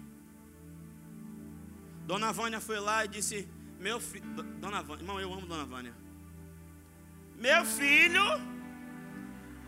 Dona 2.06 2.32
Vânia 2.32 2.58
foi 2.58 2.80
lá 2.80 3.04
e 3.04 3.08
disse: 3.08 3.46
Meu 3.78 4.00
filho, 4.00 4.24
Dona 4.64 4.80
Vânia, 4.82 5.02
irmão, 5.02 5.20
eu 5.20 5.30
amo 5.30 5.46
Dona 5.46 5.66
Vânia. 5.66 5.94
Meu 7.36 7.66
filho, 7.66 8.24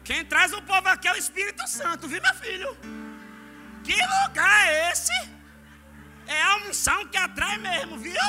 quem 0.03 0.25
traz 0.25 0.55
o 0.55 0.63
povo 0.63 0.89
aqui 0.89 1.07
é 1.07 1.13
o 1.13 1.17
Espírito 1.17 1.69
Santo, 1.69 2.09
viu, 2.09 2.23
meu 2.23 2.35
filho? 2.37 3.06
Que 3.87 3.95
lugar 3.95 4.67
é 4.67 4.91
esse? 4.91 5.13
É 6.27 6.43
a 6.43 6.57
unção 6.69 7.07
que 7.07 7.17
atrai 7.17 7.57
mesmo, 7.57 7.97
viu? 7.97 8.21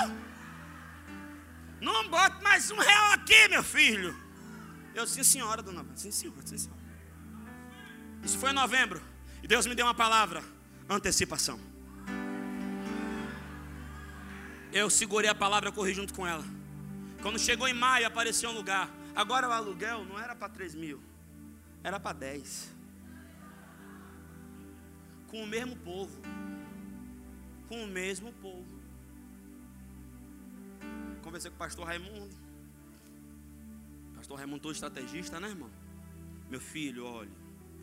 Não 1.82 2.08
bote 2.10 2.44
mais 2.44 2.70
um 2.70 2.78
real 2.78 3.14
aqui, 3.14 3.48
meu 3.48 3.64
filho. 3.64 4.16
Eu, 4.94 5.08
sim, 5.08 5.24
senhora, 5.24 5.64
dona 5.64 5.84
Sim, 5.96 6.12
senhora, 6.12 6.46
sim, 6.46 6.60
senhora. 6.60 6.82
Isso 8.24 8.38
foi 8.38 8.52
em 8.52 8.54
novembro. 8.54 9.02
E 9.42 9.48
Deus 9.48 9.66
me 9.66 9.74
deu 9.74 9.88
uma 9.88 9.96
palavra: 9.96 10.44
antecipação. 10.88 11.60
Eu 14.72 14.92
segurei 14.92 15.30
a 15.30 15.36
palavra, 15.36 15.72
corri 15.72 15.92
junto 15.92 16.14
com 16.14 16.28
ela. 16.28 16.46
Quando 17.24 17.40
chegou 17.40 17.68
em 17.68 17.74
maio, 17.74 18.06
apareceu 18.06 18.52
um 18.52 18.54
lugar. 18.54 18.92
Agora 19.16 19.50
o 19.50 19.52
aluguel 19.52 20.06
não 20.06 20.20
era 20.20 20.36
para 20.36 20.50
3 20.50 20.76
mil, 20.76 21.02
era 21.84 22.00
para 22.00 22.14
10 22.14 22.77
com 25.28 25.44
o 25.44 25.48
mesmo 25.48 25.76
povo. 25.78 26.22
Com 27.68 27.84
o 27.84 27.88
mesmo 27.88 28.32
povo. 28.34 28.78
Conversei 31.22 31.52
com 31.52 31.56
o 31.56 31.60
pastor 31.60 31.86
Raimundo. 31.86 32.36
Pastor 34.16 34.38
Raimundo 34.38 34.62
todo 34.62 34.74
estrategista, 34.74 35.40
né, 35.40 35.50
irmão? 35.50 35.70
Meu 36.50 36.62
filho, 36.62 37.06
olha, 37.06 37.32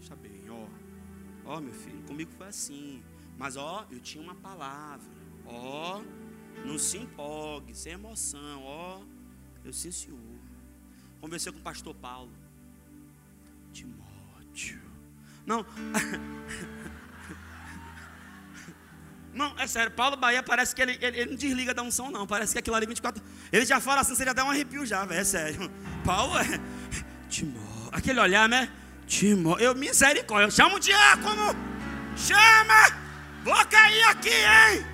está 0.01 0.17
bem, 0.17 0.49
ó. 0.49 0.67
Ó, 1.45 1.61
meu 1.61 1.75
filho, 1.75 2.03
comigo 2.05 2.31
foi 2.33 2.47
assim. 2.47 3.03
Mas 3.37 3.57
ó, 3.57 3.87
eu 3.91 4.01
tinha 4.01 4.23
uma 4.23 4.35
palavra. 4.35 5.07
Ó, 5.45 6.03
não 6.65 6.79
se 6.79 6.99
empolgue, 6.99 7.75
sem 7.75 7.93
emoção, 7.93 8.63
ó. 8.63 9.03
Eu 9.63 9.73
sim, 9.73 9.91
senhor. 9.91 10.19
Conversei 11.21 11.53
com 11.53 11.59
o 11.59 11.63
pastor 11.63 11.95
Paulo. 11.95 12.33
Timóteo. 13.73 14.81
Não. 15.47 15.65
Não, 19.35 19.53
é 19.59 19.67
sério, 19.67 19.91
Paulo 19.91 20.17
Bahia 20.17 20.45
parece 20.45 20.75
que 20.75 20.81
ele, 20.81 20.97
ele, 21.01 21.19
ele, 21.19 21.31
não 21.31 21.37
desliga 21.37 21.75
da 21.75 21.83
unção, 21.83 22.09
não. 22.09 22.25
Parece 22.25 22.53
que 22.53 22.61
aquilo 22.61 22.77
ali 22.77 22.87
24. 22.87 23.21
Ele 23.53 23.67
já 23.67 23.81
fala 23.81 24.01
assim, 24.01 24.15
você 24.15 24.25
já 24.25 24.33
dá 24.33 24.45
um 24.45 24.51
arrepio 24.51 24.87
já, 24.87 25.05
velho. 25.05 25.21
É 25.21 25.25
sério. 25.25 25.71
Paulo 26.05 26.39
é. 26.39 26.61
Timó. 27.29 27.89
Aquele 27.91 28.21
olhar, 28.21 28.49
né? 28.49 28.73
Timó. 29.09 29.59
Eu, 29.59 29.75
misericórdia. 29.75 30.47
Eu 30.47 30.51
chamo 30.53 30.77
o 30.77 30.81
diácono. 30.81 31.53
Chama! 32.17 33.05
Vou 33.43 33.67
cair 33.67 34.05
aqui, 34.05 34.29
hein? 34.29 34.87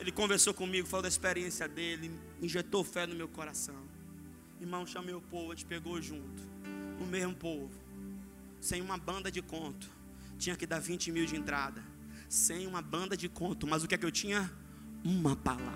Ele 0.00 0.10
conversou 0.10 0.52
comigo, 0.52 0.86
falou 0.86 1.02
da 1.02 1.08
experiência 1.08 1.66
dele, 1.68 2.10
injetou 2.42 2.82
fé 2.82 3.06
no 3.06 3.14
meu 3.14 3.28
coração. 3.28 3.88
Irmão, 4.60 4.84
chamei 4.84 5.14
o 5.14 5.20
povo, 5.20 5.52
a 5.52 5.54
gente 5.54 5.64
pegou 5.64 6.02
junto. 6.02 6.42
O 7.00 7.06
mesmo 7.06 7.34
povo. 7.34 7.70
Sem 8.60 8.82
uma 8.82 8.98
banda 8.98 9.30
de 9.30 9.40
conto 9.40 10.03
tinha 10.44 10.56
que 10.56 10.66
dar 10.66 10.78
20 10.78 11.10
mil 11.10 11.24
de 11.24 11.36
entrada, 11.36 11.82
sem 12.28 12.66
uma 12.66 12.82
banda 12.82 13.16
de 13.16 13.28
conto, 13.30 13.66
mas 13.66 13.82
o 13.82 13.88
que 13.88 13.94
é 13.94 13.98
que 13.98 14.04
eu 14.04 14.10
tinha? 14.10 14.50
Uma 15.02 15.34
palavra. 15.34 15.72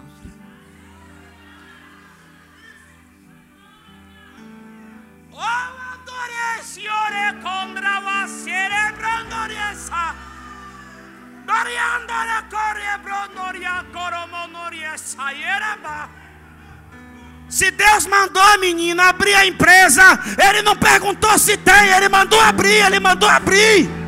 Se 17.49 17.71
Deus 17.71 18.07
mandou 18.07 18.43
a 18.43 18.59
menina 18.59 19.05
abrir 19.05 19.33
a 19.33 19.47
empresa, 19.47 20.03
Ele 20.47 20.61
não 20.61 20.77
perguntou 20.77 21.39
se 21.39 21.57
tem, 21.57 21.89
Ele 21.97 22.11
mandou 22.11 22.39
abrir, 22.39 22.85
Ele 22.85 23.01
mandou 23.01 23.31
abrir. 23.31 24.07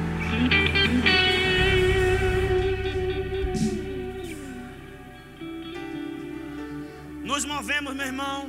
Movemos, 7.60 7.94
meu 7.94 8.06
irmão. 8.06 8.48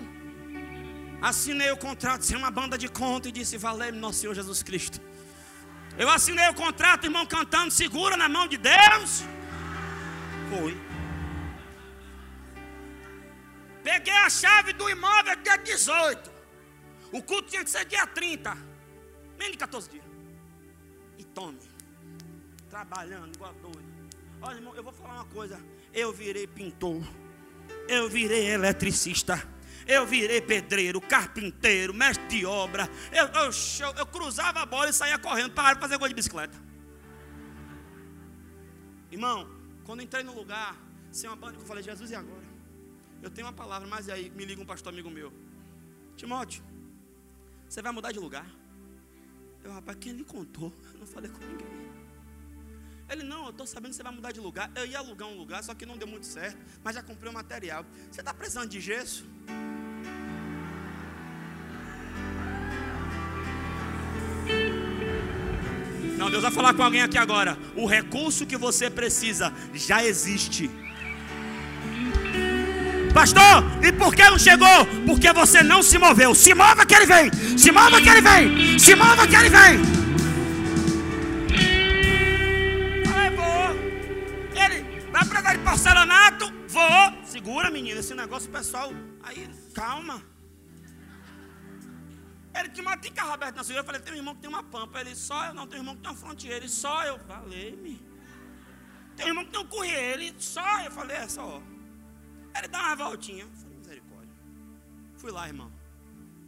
Assinei 1.22 1.70
o 1.70 1.78
contrato 1.78 2.24
sem 2.24 2.38
uma 2.38 2.50
banda 2.50 2.78
de 2.78 2.88
conta 2.88 3.28
e 3.28 3.32
disse: 3.32 3.58
Valeu, 3.58 3.94
nosso 3.94 4.20
Senhor 4.20 4.34
Jesus 4.34 4.64
Cristo. 4.64 5.02
Eu 5.98 6.10
assinei 6.10 6.48
o 6.50 6.54
contrato, 6.54 7.06
irmão, 7.10 7.26
cantando, 7.26 7.72
segura 7.72 8.16
na 8.16 8.30
mão 8.30 8.48
de 8.48 8.58
Deus. 8.58 9.24
Foi. 10.50 10.74
Peguei 13.84 14.14
a 14.14 14.30
chave 14.30 14.72
do 14.72 14.90
imóvel 14.90 15.36
dia 15.44 15.58
18. 15.58 16.32
O 17.12 17.22
culto 17.22 17.50
tinha 17.50 17.64
que 17.66 17.70
ser 17.70 17.84
dia 17.84 18.08
30. 18.08 18.56
Menos 19.38 19.52
de 19.52 19.58
14 19.58 19.90
dias. 19.90 20.06
E 21.18 21.24
tome. 21.26 21.60
Trabalhando 22.70 23.36
igual 23.36 23.54
doido. 23.56 23.92
Olha, 24.42 24.56
irmão, 24.56 24.74
eu 24.74 24.84
vou 24.84 24.94
falar 24.94 25.16
uma 25.16 25.26
coisa. 25.26 25.60
Eu 25.94 26.14
virei 26.14 26.48
pintor. 26.48 27.04
Eu 27.88 28.10
virei 28.10 28.48
eletricista. 28.52 29.42
Eu 29.88 30.06
virei 30.06 30.40
pedreiro, 30.42 31.02
carpinteiro, 31.02 31.94
mestre 31.94 32.26
de 32.28 32.46
obra. 32.46 32.90
Eu, 33.12 33.26
eu, 33.28 33.52
eu, 33.52 33.96
eu 33.98 34.06
cruzava 34.06 34.62
a 34.62 34.66
bola 34.66 34.90
e 34.90 34.94
saía 34.94 35.18
correndo 35.18 35.52
para 35.52 35.78
fazer 35.80 35.98
gol 35.98 36.08
de 36.08 36.14
bicicleta. 36.14 36.58
Irmão, 39.12 39.50
quando 39.84 40.02
entrei 40.02 40.24
no 40.24 40.34
lugar, 40.34 40.78
sem 41.12 41.30
uma 41.30 41.36
banda, 41.36 41.58
eu 41.58 41.66
falei, 41.66 41.84
Jesus, 41.84 42.12
e 42.12 42.16
agora? 42.16 42.46
Eu 43.22 43.30
tenho 43.30 43.46
uma 43.48 43.54
palavra, 43.54 43.88
mas 43.88 44.08
aí 44.08 44.30
me 44.30 44.46
liga 44.46 44.62
um 44.62 44.66
pastor 44.66 44.94
amigo 44.94 45.10
meu. 45.10 45.34
Timóteo, 46.16 46.64
você 47.68 47.82
vai 47.82 47.92
mudar 47.92 48.12
de 48.12 48.20
lugar? 48.20 48.50
Eu, 49.64 49.74
rapaz, 49.74 49.98
quem 50.00 50.14
lhe 50.14 50.24
contou? 50.24 50.74
Eu 50.94 51.00
não 51.00 51.06
falei 51.06 51.30
com 51.30 51.40
ninguém. 51.40 51.91
Ele, 53.12 53.24
não, 53.24 53.44
eu 53.44 53.50
estou 53.50 53.68
sabendo 53.68 53.90
que 53.90 53.98
você 53.98 54.04
vai 54.04 54.14
mudar 54.14 54.32
de 54.32 54.40
lugar. 54.40 54.72
Eu 54.74 54.86
ia 54.86 54.98
alugar 54.98 55.28
um 55.28 55.36
lugar, 55.36 55.62
só 55.62 55.74
que 55.74 55.86
não 55.86 55.98
deu 55.98 56.08
muito 56.08 56.26
certo, 56.26 56.58
mas 56.82 56.96
já 56.96 57.04
comprei 57.04 57.30
o 57.30 57.34
material. 57.34 57.86
Você 58.10 58.22
está 58.22 58.34
precisando 58.34 58.70
de 58.70 58.80
gesso? 58.80 59.26
Não, 66.18 66.30
Deus 66.32 66.42
vai 66.42 66.52
falar 66.52 66.74
com 66.74 66.84
alguém 66.84 67.02
aqui 67.02 67.18
agora. 67.18 67.58
O 67.76 67.86
recurso 67.86 68.46
que 68.46 68.56
você 68.56 68.90
precisa 68.90 69.52
já 69.74 70.06
existe. 70.06 70.72
Pastor, 73.14 73.64
e 73.84 73.92
por 73.92 74.16
que 74.16 74.24
não 74.24 74.40
chegou? 74.40 74.86
Porque 75.06 75.34
você 75.34 75.62
não 75.62 75.84
se 75.84 75.98
moveu. 75.98 76.34
Se 76.34 76.54
mova 76.54 76.86
que 76.86 76.96
ele 76.96 77.06
vem. 77.06 77.30
Se 77.58 77.72
mova 77.72 78.00
que 78.00 78.08
ele 78.08 78.22
vem. 78.22 78.80
Se 78.80 78.96
mova 78.96 79.28
que 79.28 79.36
ele 79.36 79.50
vem. 79.50 80.11
Vai 85.22 85.30
pregar 85.30 85.58
de 85.58 85.64
porcelanato? 85.64 86.46
Vou. 86.68 87.26
Segura, 87.26 87.70
menina, 87.70 88.00
esse 88.00 88.14
negócio 88.14 88.50
pessoal. 88.50 88.92
Aí, 89.24 89.48
calma. 89.74 90.22
Ele 92.54 92.70
tinha 92.70 92.86
uma 92.86 92.98
tica 92.98 93.24
aberta 93.24 93.58
na 93.58 93.64
sua 93.64 93.76
Eu 93.76 93.84
falei, 93.84 94.02
tem 94.02 94.14
um 94.14 94.18
irmão 94.18 94.36
que 94.36 94.42
tem 94.42 94.50
uma 94.50 94.64
pampa. 94.64 95.00
Ele 95.00 95.16
só 95.16 95.46
eu 95.46 95.54
não, 95.54 95.68
tem 95.68 95.80
um 95.80 95.84
irmão 95.84 95.96
que 95.96 96.02
tem 96.02 96.12
uma 96.12 96.18
fronteira. 96.18 96.58
Ele 96.58 96.70
só 96.70 97.04
eu. 97.04 97.20
Falei-me. 97.20 98.02
Tem 99.16 99.26
um 99.28 99.30
irmão 99.30 99.46
que 99.46 99.52
tem 99.52 99.62
um 99.62 99.68
correio. 99.68 100.14
Ele 100.14 100.36
só 100.40 100.82
eu. 100.82 100.92
Falei, 100.92 101.18
é 101.18 101.28
só. 101.28 101.62
Ele 102.58 102.68
dá 102.68 102.80
uma 102.80 102.96
voltinha. 102.96 103.48
Falei, 103.54 103.78
misericórdia. 103.78 104.36
Fui 105.18 105.32
lá, 105.32 105.48
irmão. 105.48 105.72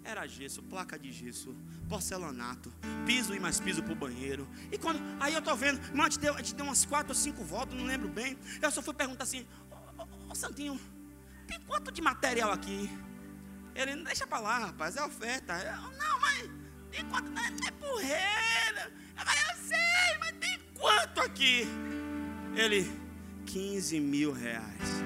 Era 0.05 0.27
gesso, 0.27 0.61
placa 0.63 0.99
de 0.99 1.11
gesso, 1.11 1.55
porcelanato, 1.87 2.73
piso 3.05 3.33
e 3.33 3.39
mais 3.39 3.59
piso 3.59 3.81
pro 3.81 3.95
banheiro. 3.95 4.47
E 4.71 4.77
quando. 4.77 5.01
Aí 5.19 5.33
eu 5.33 5.41
tô 5.41 5.55
vendo, 5.55 5.81
irmão, 5.81 6.05
a 6.05 6.09
gente 6.09 6.19
deu, 6.19 6.33
a 6.33 6.37
gente 6.37 6.55
deu 6.55 6.65
umas 6.65 6.85
quatro 6.85 7.09
ou 7.09 7.15
cinco 7.15 7.43
voltas, 7.43 7.77
não 7.77 7.85
lembro 7.85 8.09
bem. 8.09 8.37
Eu 8.61 8.69
só 8.69 8.81
fui 8.81 8.93
perguntar 8.93 9.23
assim, 9.23 9.45
ô, 9.71 10.01
ô, 10.01 10.31
ô 10.31 10.35
Santinho, 10.35 10.79
tem 11.47 11.59
quanto 11.61 11.91
de 11.91 12.01
material 12.01 12.51
aqui? 12.51 12.89
Ele, 13.75 13.95
não 13.95 14.03
deixa 14.03 14.27
pra 14.27 14.39
lá, 14.39 14.59
rapaz, 14.59 14.97
é 14.97 15.03
oferta. 15.03 15.53
Eu, 15.53 15.97
não, 15.97 16.19
mas 16.19 16.49
tem 16.91 17.05
quanto? 17.05 17.31
Não 17.31 17.41
é, 17.41 17.47
é 17.67 17.71
porreira. 17.71 18.91
Eu 19.17 19.25
falei, 19.25 19.41
eu 19.51 19.63
sei, 19.63 20.17
mas 20.19 20.31
tem 20.39 20.59
quanto 20.75 21.21
aqui? 21.21 21.65
Ele, 22.55 22.91
15 23.45 23.99
mil 23.99 24.33
reais. 24.33 25.02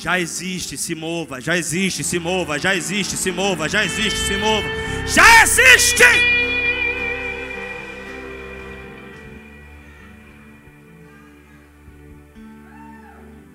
Já 0.00 0.20
existe, 0.20 0.76
se 0.76 0.94
mova. 0.94 1.40
Já 1.40 1.56
existe, 1.56 2.04
se 2.04 2.20
mova. 2.20 2.56
Já 2.56 2.72
existe, 2.72 3.16
se 3.16 3.32
mova. 3.32 3.68
Já 3.68 3.84
existe, 3.84 4.16
se 4.20 4.36
mova. 4.36 4.68
Já 5.06 5.42
existe! 5.42 6.04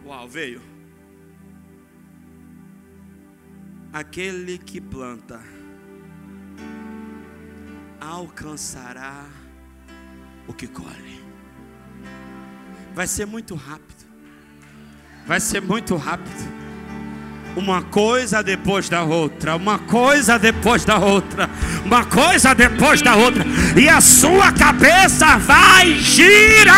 Uau, 0.06 0.28
veio. 0.28 0.62
Aquele 3.94 4.58
que 4.58 4.82
planta 4.82 5.40
alcançará 8.02 9.30
o 10.46 10.54
que 10.54 10.68
colhe. 10.68 11.24
Vai 12.94 13.08
ser 13.08 13.26
muito 13.26 13.56
rápido. 13.56 14.13
Vai 15.26 15.40
ser 15.40 15.62
muito 15.62 15.96
rápido. 15.96 16.52
Uma 17.56 17.82
coisa 17.82 18.44
depois 18.44 18.90
da 18.90 19.04
outra, 19.04 19.56
uma 19.56 19.78
coisa 19.80 20.38
depois 20.40 20.84
da 20.84 20.98
outra, 20.98 21.50
uma 21.86 22.04
coisa 22.04 22.54
depois 22.56 23.00
da 23.02 23.16
outra, 23.16 23.46
e 23.80 23.88
a 23.88 24.02
sua 24.02 24.52
cabeça 24.52 25.38
vai 25.38 25.94
girar, 26.00 26.72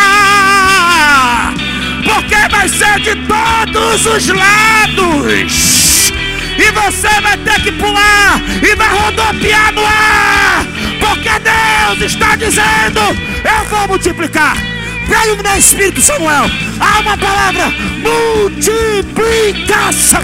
porque 2.04 2.36
vai 2.52 2.68
ser 2.68 3.00
de 3.00 3.16
todos 3.26 4.06
os 4.06 4.28
lados, 4.28 6.12
e 6.58 6.72
você 6.72 7.22
vai 7.22 7.38
ter 7.38 7.64
que 7.64 7.72
pular 7.72 8.41
e 8.62 8.76
vai 8.76 8.89
rodopiar 8.89 9.72
no 9.74 9.86
ar, 9.86 10.66
porque 11.00 11.30
Deus 11.39 12.12
está 12.12 12.36
dizendo: 12.36 13.00
Eu 13.46 13.64
vou 13.70 13.88
multiplicar. 13.88 14.74
Veio 15.08 15.36
no 15.36 15.43
meu 15.43 15.58
espírito, 15.58 16.01
Samuel. 16.01 16.49
Há 16.80 16.99
uma 16.99 17.18
palavra: 17.18 17.74
multiplicação. 18.01 20.22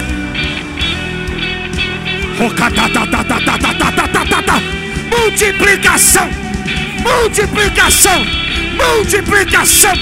Multiplicação. 5.10 6.30
Multiplicação. 7.04 8.26
Multiplicação. 8.76 9.94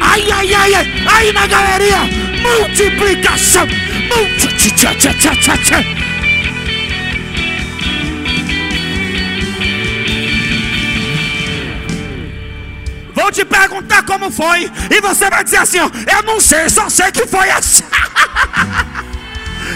Ai, 0.00 0.30
ai, 0.30 0.54
ai, 0.54 0.74
ai. 0.74 0.86
Aí 1.06 1.32
na 1.32 1.46
galeria. 1.46 1.98
Multiplicação. 2.42 3.66
Multiplicação. 4.08 5.10
Te 13.30 13.44
perguntar 13.44 14.02
como 14.04 14.30
foi. 14.30 14.70
E 14.90 15.00
você 15.00 15.30
vai 15.30 15.44
dizer 15.44 15.58
assim: 15.58 15.78
ó, 15.78 15.90
Eu 16.10 16.22
não 16.24 16.40
sei, 16.40 16.68
só 16.68 16.88
sei 16.88 17.12
que 17.12 17.26
foi 17.26 17.50
assim. 17.50 17.84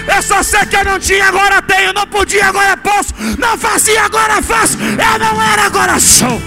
Eu 0.06 0.22
só 0.22 0.42
sei 0.42 0.66
que 0.66 0.76
eu 0.76 0.84
não 0.84 0.98
tinha, 0.98 1.26
agora 1.26 1.62
tenho. 1.62 1.92
Não 1.92 2.06
podia, 2.06 2.46
agora 2.46 2.76
posso. 2.76 3.14
Não 3.38 3.56
fazia, 3.56 4.02
agora 4.02 4.42
faço. 4.42 4.76
Eu 4.78 5.18
não 5.18 5.42
era, 5.42 5.66
agora 5.66 5.98
sou. 5.98 6.40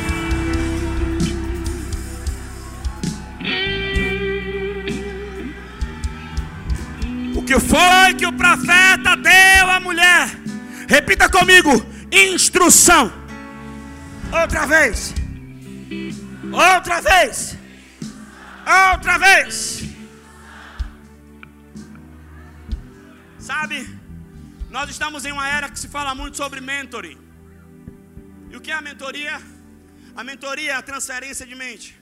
O 7.36 7.42
que 7.44 7.60
foi 7.60 8.14
que 8.18 8.26
o 8.26 8.34
profeta 8.34 9.16
deu 9.16 9.70
à 9.70 9.80
mulher? 9.80 10.30
Repita 10.88 11.30
comigo: 11.30 11.84
instrução. 12.12 13.12
Outra 14.32 14.66
vez. 14.66 15.14
Outra 16.54 17.02
vez. 17.02 17.58
Outra 18.94 19.18
vez. 19.18 19.84
Sabe, 23.40 23.88
nós 24.70 24.90
estamos 24.90 25.26
em 25.26 25.32
uma 25.32 25.48
era 25.48 25.70
que 25.70 25.80
se 25.80 25.88
fala 25.88 26.14
muito 26.14 26.38
sobre 26.38 26.60
mentoring. 26.60 27.18
E 28.50 28.56
o 28.56 28.62
que 28.62 28.72
é 28.72 28.76
a 28.76 28.82
mentoria? 28.82 29.42
A 30.16 30.24
mentoria 30.24 30.72
é 30.72 30.76
a 30.76 30.82
transferência 30.82 31.46
de 31.46 31.56
mente. 31.56 32.00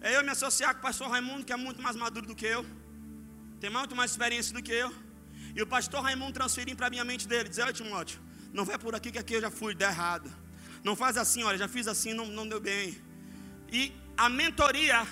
É 0.00 0.16
eu 0.16 0.22
me 0.22 0.30
associar 0.30 0.74
com 0.74 0.80
o 0.80 0.82
pastor 0.82 1.08
Raimundo, 1.08 1.44
que 1.44 1.52
é 1.52 1.56
muito 1.56 1.80
mais 1.82 1.96
maduro 1.96 2.26
do 2.26 2.34
que 2.34 2.46
eu, 2.46 2.64
tem 3.60 3.70
muito 3.70 3.96
mais 3.96 4.10
experiência 4.10 4.52
do 4.52 4.62
que 4.62 4.72
eu. 4.72 4.94
E 5.54 5.62
o 5.62 5.66
pastor 5.66 6.02
Raimundo 6.02 6.32
transferir 6.32 6.76
para 6.76 6.88
a 6.88 6.90
minha 6.90 7.04
mente 7.04 7.26
dele, 7.26 7.48
dizer, 7.48 7.72
Timóteo, 7.72 8.20
Não 8.52 8.64
vai 8.64 8.78
por 8.78 8.94
aqui 8.94 9.10
que 9.10 9.18
aqui 9.18 9.34
eu 9.34 9.40
já 9.40 9.50
fui, 9.50 9.74
deu 9.74 9.88
errado. 9.88 10.30
Não 10.84 10.94
faz 10.94 11.16
assim, 11.16 11.42
olha, 11.42 11.58
já 11.58 11.66
fiz 11.66 11.88
assim, 11.88 12.12
não, 12.12 12.26
não 12.26 12.46
deu 12.46 12.60
bem. 12.60 13.05
E 13.70 13.92
a 14.16 14.28
mentoria, 14.28 15.06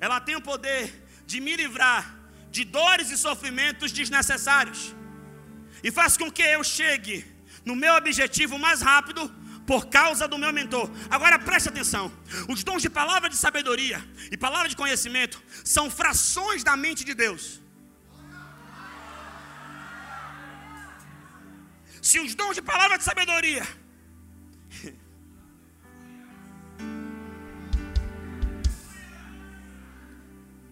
ela 0.00 0.20
tem 0.20 0.36
o 0.36 0.40
poder 0.40 1.06
de 1.26 1.40
me 1.40 1.56
livrar 1.56 2.16
de 2.50 2.64
dores 2.64 3.10
e 3.10 3.16
sofrimentos 3.16 3.92
desnecessários. 3.92 4.94
E 5.82 5.90
faz 5.90 6.16
com 6.16 6.30
que 6.30 6.42
eu 6.42 6.62
chegue 6.64 7.24
no 7.64 7.76
meu 7.76 7.94
objetivo 7.94 8.58
mais 8.58 8.80
rápido 8.80 9.32
por 9.66 9.86
causa 9.86 10.26
do 10.26 10.38
meu 10.38 10.52
mentor. 10.52 10.90
Agora 11.08 11.38
preste 11.38 11.68
atenção: 11.68 12.12
os 12.48 12.64
dons 12.64 12.82
de 12.82 12.90
palavra 12.90 13.28
de 13.28 13.36
sabedoria 13.36 14.04
e 14.30 14.36
palavra 14.36 14.68
de 14.68 14.76
conhecimento 14.76 15.42
são 15.64 15.90
frações 15.90 16.64
da 16.64 16.76
mente 16.76 17.04
de 17.04 17.14
Deus. 17.14 17.60
Se 22.02 22.18
os 22.18 22.34
dons 22.34 22.54
de 22.54 22.62
palavra 22.62 22.96
de 22.98 23.04
sabedoria 23.04 23.66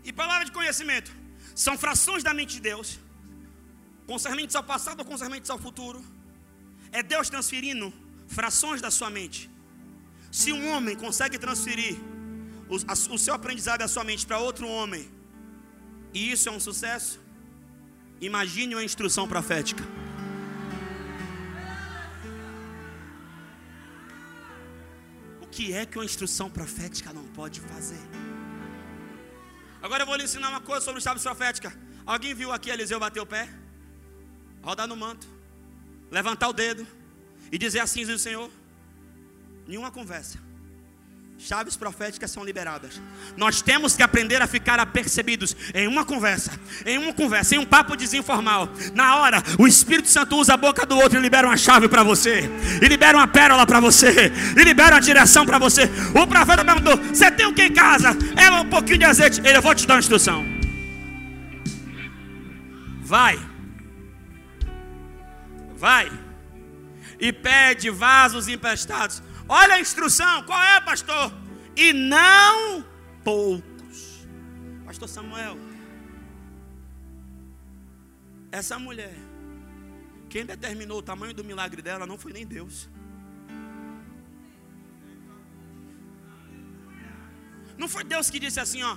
e 0.08 0.12
palavra 0.20 0.44
de 0.48 0.52
conhecimento 0.58 1.10
são 1.64 1.74
frações 1.84 2.22
da 2.26 2.32
mente 2.38 2.54
de 2.58 2.62
Deus, 2.70 2.88
concernentes 4.06 4.56
ao 4.56 4.64
passado 4.72 5.00
ou 5.00 5.06
concernentes 5.12 5.50
ao 5.54 5.58
futuro, 5.66 6.00
é 6.98 7.02
Deus 7.02 7.28
transferindo 7.28 7.92
frações 8.26 8.80
da 8.80 8.90
sua 8.90 9.10
mente. 9.10 9.40
Se 10.32 10.50
um 10.58 10.62
homem 10.72 10.96
consegue 10.96 11.36
transferir 11.38 11.94
o, 12.74 12.76
o 13.14 13.18
seu 13.24 13.34
aprendizado 13.34 13.80
da 13.80 13.88
sua 13.88 14.04
mente 14.10 14.26
para 14.26 14.38
outro 14.38 14.66
homem, 14.66 15.04
e 16.14 16.32
isso 16.32 16.48
é 16.48 16.52
um 16.52 16.60
sucesso, 16.68 17.20
imagine 18.18 18.74
uma 18.74 18.84
instrução 18.90 19.28
profética. 19.28 19.84
O 25.42 25.46
que 25.46 25.72
é 25.74 25.84
que 25.84 25.98
uma 25.98 26.04
instrução 26.12 26.48
profética 26.48 27.12
não 27.12 27.26
pode 27.40 27.60
fazer? 27.60 28.04
Agora 29.82 30.02
eu 30.02 30.06
vou 30.06 30.16
lhe 30.16 30.24
ensinar 30.24 30.48
uma 30.48 30.60
coisa 30.60 30.84
sobre 30.84 31.00
chaves 31.00 31.22
profética. 31.22 31.72
Alguém 32.04 32.34
viu 32.34 32.52
aqui 32.52 32.70
Eliseu 32.70 32.98
bater 32.98 33.20
o 33.20 33.26
pé? 33.26 33.48
Rodar 34.62 34.86
no 34.86 34.96
manto, 34.96 35.28
levantar 36.10 36.48
o 36.48 36.52
dedo 36.52 36.86
e 37.52 37.58
dizer 37.58 37.80
assim 37.80 38.00
diz 38.04 38.14
o 38.14 38.18
Senhor. 38.18 38.50
Nenhuma 39.66 39.90
conversa. 39.90 40.47
Chaves 41.40 41.76
proféticas 41.76 42.32
são 42.32 42.44
liberadas. 42.44 43.00
Nós 43.36 43.62
temos 43.62 43.94
que 43.94 44.02
aprender 44.02 44.42
a 44.42 44.46
ficar 44.48 44.80
apercebidos 44.80 45.54
em 45.72 45.86
uma 45.86 46.04
conversa, 46.04 46.50
em 46.84 46.98
uma 46.98 47.14
conversa, 47.14 47.54
em 47.54 47.58
um 47.58 47.64
papo 47.64 47.96
desinformal. 47.96 48.68
Na 48.92 49.14
hora, 49.14 49.40
o 49.56 49.64
Espírito 49.64 50.08
Santo 50.08 50.34
usa 50.34 50.54
a 50.54 50.56
boca 50.56 50.84
do 50.84 50.96
outro 50.96 51.16
e 51.16 51.22
libera 51.22 51.46
uma 51.46 51.56
chave 51.56 51.88
para 51.88 52.02
você, 52.02 52.50
e 52.82 52.88
libera 52.88 53.16
uma 53.16 53.28
pérola 53.28 53.64
para 53.64 53.78
você, 53.78 54.32
e 54.56 54.64
libera 54.64 54.96
uma 54.96 55.00
direção 55.00 55.46
para 55.46 55.60
você. 55.60 55.88
O 56.12 56.26
profeta 56.26 56.64
perguntou: 56.64 56.96
Você 56.96 57.30
tem 57.30 57.46
o 57.46 57.54
que 57.54 57.62
em 57.62 57.72
casa? 57.72 58.16
É 58.36 58.50
um 58.50 58.68
pouquinho 58.68 58.98
de 58.98 59.04
azeite. 59.04 59.40
Ele, 59.40 59.58
eu 59.58 59.62
vou 59.62 59.76
te 59.76 59.86
dar 59.86 59.94
uma 59.94 60.00
instrução. 60.00 60.44
Vai, 63.00 63.38
vai, 65.76 66.10
e 67.20 67.32
pede 67.32 67.90
vasos 67.90 68.48
emprestados 68.48 69.22
Olha 69.48 69.76
a 69.76 69.80
instrução, 69.80 70.42
qual 70.42 70.62
é, 70.62 70.80
pastor? 70.80 71.32
E 71.74 71.92
não 71.92 72.84
poucos. 73.24 74.26
Pastor 74.84 75.08
Samuel, 75.08 75.56
essa 78.52 78.78
mulher, 78.78 79.14
quem 80.28 80.44
determinou 80.44 80.98
o 80.98 81.02
tamanho 81.02 81.32
do 81.32 81.44
milagre 81.44 81.80
dela 81.80 82.06
não 82.06 82.18
foi 82.18 82.32
nem 82.32 82.46
Deus. 82.46 82.88
Não 87.78 87.88
foi 87.88 88.04
Deus 88.04 88.28
que 88.28 88.38
disse 88.38 88.58
assim, 88.58 88.82
ó, 88.82 88.96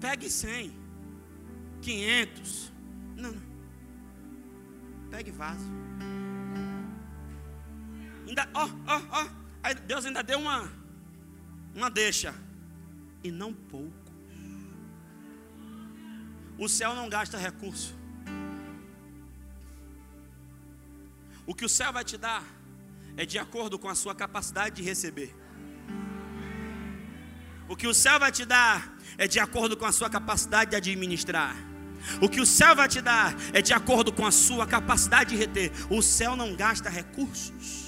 pegue 0.00 0.30
100, 0.30 0.74
500. 1.82 2.72
Não, 3.16 3.32
não. 3.32 3.42
Pegue 5.10 5.30
vaso. 5.30 5.70
Ainda, 8.26 8.48
ó, 8.54 8.68
ó, 8.86 9.02
ó. 9.10 9.43
Aí 9.64 9.74
Deus 9.74 10.04
ainda 10.04 10.22
deu 10.22 10.38
uma, 10.38 10.70
uma 11.74 11.90
deixa. 11.90 12.34
E 13.22 13.30
não 13.30 13.50
pouco. 13.54 14.12
O 16.58 16.68
céu 16.68 16.94
não 16.94 17.08
gasta 17.08 17.38
recurso. 17.38 17.94
O 21.46 21.54
que 21.54 21.64
o 21.64 21.68
céu 21.68 21.90
vai 21.94 22.04
te 22.04 22.18
dar 22.18 22.44
é 23.16 23.24
de 23.24 23.38
acordo 23.38 23.78
com 23.78 23.88
a 23.88 23.94
sua 23.94 24.14
capacidade 24.14 24.76
de 24.76 24.82
receber. 24.82 25.34
O 27.66 27.74
que 27.74 27.86
o 27.86 27.94
céu 27.94 28.20
vai 28.20 28.30
te 28.30 28.44
dar 28.44 28.94
é 29.16 29.26
de 29.26 29.40
acordo 29.40 29.78
com 29.78 29.86
a 29.86 29.92
sua 29.92 30.10
capacidade 30.10 30.72
de 30.72 30.76
administrar. 30.76 31.56
O 32.20 32.28
que 32.28 32.38
o 32.38 32.44
céu 32.44 32.76
vai 32.76 32.86
te 32.86 33.00
dar 33.00 33.34
é 33.54 33.62
de 33.62 33.72
acordo 33.72 34.12
com 34.12 34.26
a 34.26 34.30
sua 34.30 34.66
capacidade 34.66 35.30
de 35.30 35.36
reter. 35.36 35.72
O 35.88 36.02
céu 36.02 36.36
não 36.36 36.54
gasta 36.54 36.90
recursos. 36.90 37.83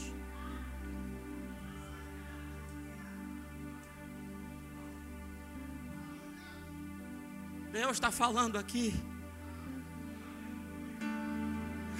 Deus 7.76 7.98
está 7.98 8.10
falando 8.10 8.56
aqui. 8.56 8.94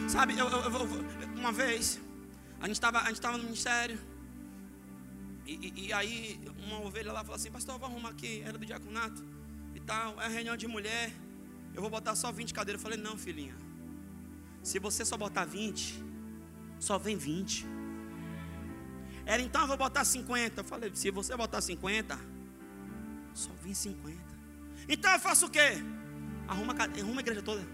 Sabe, 0.09 0.33
eu, 0.39 0.49
eu, 0.49 0.61
eu, 0.62 0.85
uma 1.37 1.53
vez, 1.53 2.01
a 2.59 2.66
gente 2.66 2.77
estava 2.77 3.37
no 3.37 3.45
ministério. 3.45 3.99
E, 5.47 5.53
e, 5.53 5.87
e, 5.87 5.93
aí 5.93 6.41
uma 6.66 6.81
ovelha 6.81 7.12
lá 7.12 7.20
falou 7.20 7.37
assim, 7.37 7.51
pastor, 7.51 7.74
eu 7.74 7.79
vou 7.79 7.89
arrumar 7.91 8.09
aqui, 8.09 8.43
era 8.45 8.57
do 8.57 8.64
diaconato 8.64 9.22
e 9.74 9.81
tal, 9.81 10.18
é 10.20 10.27
reunião 10.29 10.57
de 10.57 10.66
mulher, 10.66 11.12
eu 11.74 11.81
vou 11.81 11.91
botar 11.91 12.16
só 12.16 12.33
20 12.33 12.55
cadeiras. 12.55 12.83
Eu 12.83 12.89
falei, 12.89 12.99
não, 12.99 13.18
filhinha, 13.18 13.55
se 14.62 14.79
você 14.79 15.05
só 15.05 15.18
botar 15.18 15.45
20, 15.45 16.03
só 16.81 16.97
vem 16.99 17.16
20. 17.16 17.66
Era 19.27 19.43
então 19.43 19.61
eu 19.61 19.68
vou 19.68 19.77
botar 19.77 20.05
50. 20.05 20.61
Eu 20.61 20.64
falei, 20.64 20.91
se 20.95 21.11
você 21.11 21.37
botar 21.37 21.61
50, 21.61 22.18
só 23.35 23.51
vem 23.62 23.74
50. 23.74 24.26
Então 24.89 25.11
eu 25.12 25.18
faço 25.18 25.47
o 25.47 25.51
quê? 25.51 25.83
Arruma, 26.47 26.74
arruma 26.74 27.20
a 27.20 27.20
igreja 27.20 27.43
toda. 27.43 27.66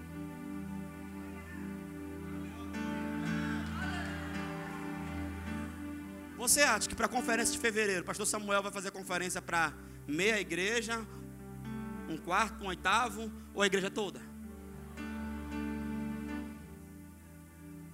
Você 6.37 6.61
acha 6.63 6.89
que 6.89 6.95
para 6.95 7.07
a 7.07 7.09
conferência 7.09 7.53
de 7.53 7.59
fevereiro, 7.61 8.03
pastor 8.03 8.27
Samuel 8.27 8.63
vai 8.63 8.73
fazer 8.73 8.91
conferência 8.91 9.41
para 9.41 9.73
meia 10.09 10.41
igreja, 10.41 11.07
um 12.09 12.17
quarto, 12.17 12.65
um 12.65 12.67
oitavo, 12.67 13.31
ou 13.55 13.63
a 13.63 13.67
igreja 13.67 13.89
toda? 13.89 14.21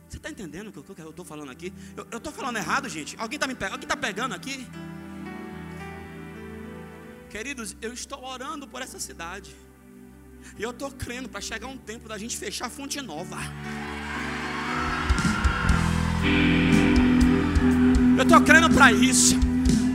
Você 0.08 0.16
está 0.16 0.30
entendendo 0.30 0.68
o 0.68 0.72
que 0.72 0.78
eu 0.78 1.10
estou 1.10 1.24
falando 1.24 1.50
aqui? 1.50 1.72
Eu 2.10 2.16
estou 2.16 2.32
falando 2.32 2.56
errado, 2.56 2.88
gente? 2.88 3.14
Alguém 3.18 3.36
está 3.36 3.46
me 3.46 3.54
pegando? 3.54 3.72
Alguém 3.72 3.84
está 3.84 3.96
pegando 3.96 4.34
aqui? 4.34 4.66
Queridos, 7.30 7.76
eu 7.82 7.92
estou 7.92 8.24
orando 8.24 8.66
por 8.66 8.80
essa 8.80 8.98
cidade. 8.98 9.54
E 10.58 10.62
eu 10.62 10.70
estou 10.70 10.90
crendo 10.90 11.28
para 11.28 11.42
chegar 11.42 11.66
um 11.66 11.76
tempo 11.76 12.08
da 12.08 12.16
gente 12.16 12.36
fechar 12.36 12.66
a 12.66 12.70
fonte 12.70 13.02
nova. 13.02 13.36
Eu 18.16 18.22
estou 18.22 18.40
crendo 18.40 18.70
para 18.70 18.90
isso. 18.92 19.38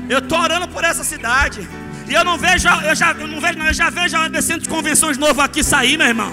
Eu 0.07 0.19
estou 0.19 0.39
orando 0.39 0.67
por 0.67 0.83
essa 0.83 1.03
cidade. 1.03 1.67
E 2.07 2.13
eu 2.13 2.23
não 2.23 2.37
vejo, 2.37 2.67
eu 2.67 2.95
já, 2.95 3.11
eu 3.13 3.27
não 3.27 3.41
vejo, 3.41 3.57
não, 3.57 3.65
eu 3.65 3.73
já 3.73 3.89
vejo 3.89 4.15
a 4.15 4.27
descendo 4.27 4.61
de 4.63 4.69
convenções 4.69 5.17
novo 5.17 5.41
aqui 5.41 5.63
sair, 5.63 5.97
meu 5.97 6.07
irmão. 6.07 6.31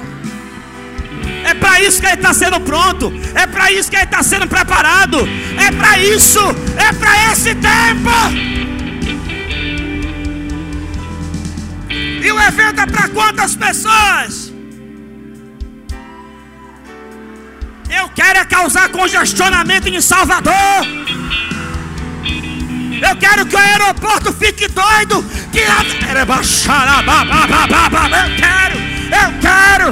É 1.45 1.55
para 1.55 1.81
isso 1.81 1.99
que 1.99 2.07
ele 2.07 2.17
está 2.17 2.35
sendo 2.35 2.61
pronto. 2.61 3.11
É 3.35 3.47
para 3.47 3.73
isso 3.73 3.89
que 3.89 3.97
ele 3.97 4.05
está 4.05 4.23
sendo 4.23 4.47
preparado. 4.47 5.17
É 5.59 5.73
para 5.73 5.99
isso. 5.99 6.41
É 6.77 6.93
para 6.93 7.33
esse 7.33 7.55
tempo. 7.55 8.60
E 12.23 12.33
o 12.33 12.41
evento 12.41 12.81
é 12.81 12.87
para 12.87 13.09
quantas 13.09 13.55
pessoas? 13.57 14.53
Eu 17.91 18.09
quero 18.11 18.39
é 18.39 18.45
causar 18.45 18.89
congestionamento 18.91 19.89
em 19.89 20.01
Salvador. 20.01 20.87
Eu 23.09 23.17
quero 23.17 23.47
que 23.47 23.57
o 23.57 23.59
aeroporto 23.59 24.33
fique 24.33 24.69
doido. 24.69 25.25
Que 25.51 25.61
a... 25.61 25.83
Eu 28.17 28.37
quero, 28.37 28.77
eu 29.17 29.41
quero. 29.41 29.89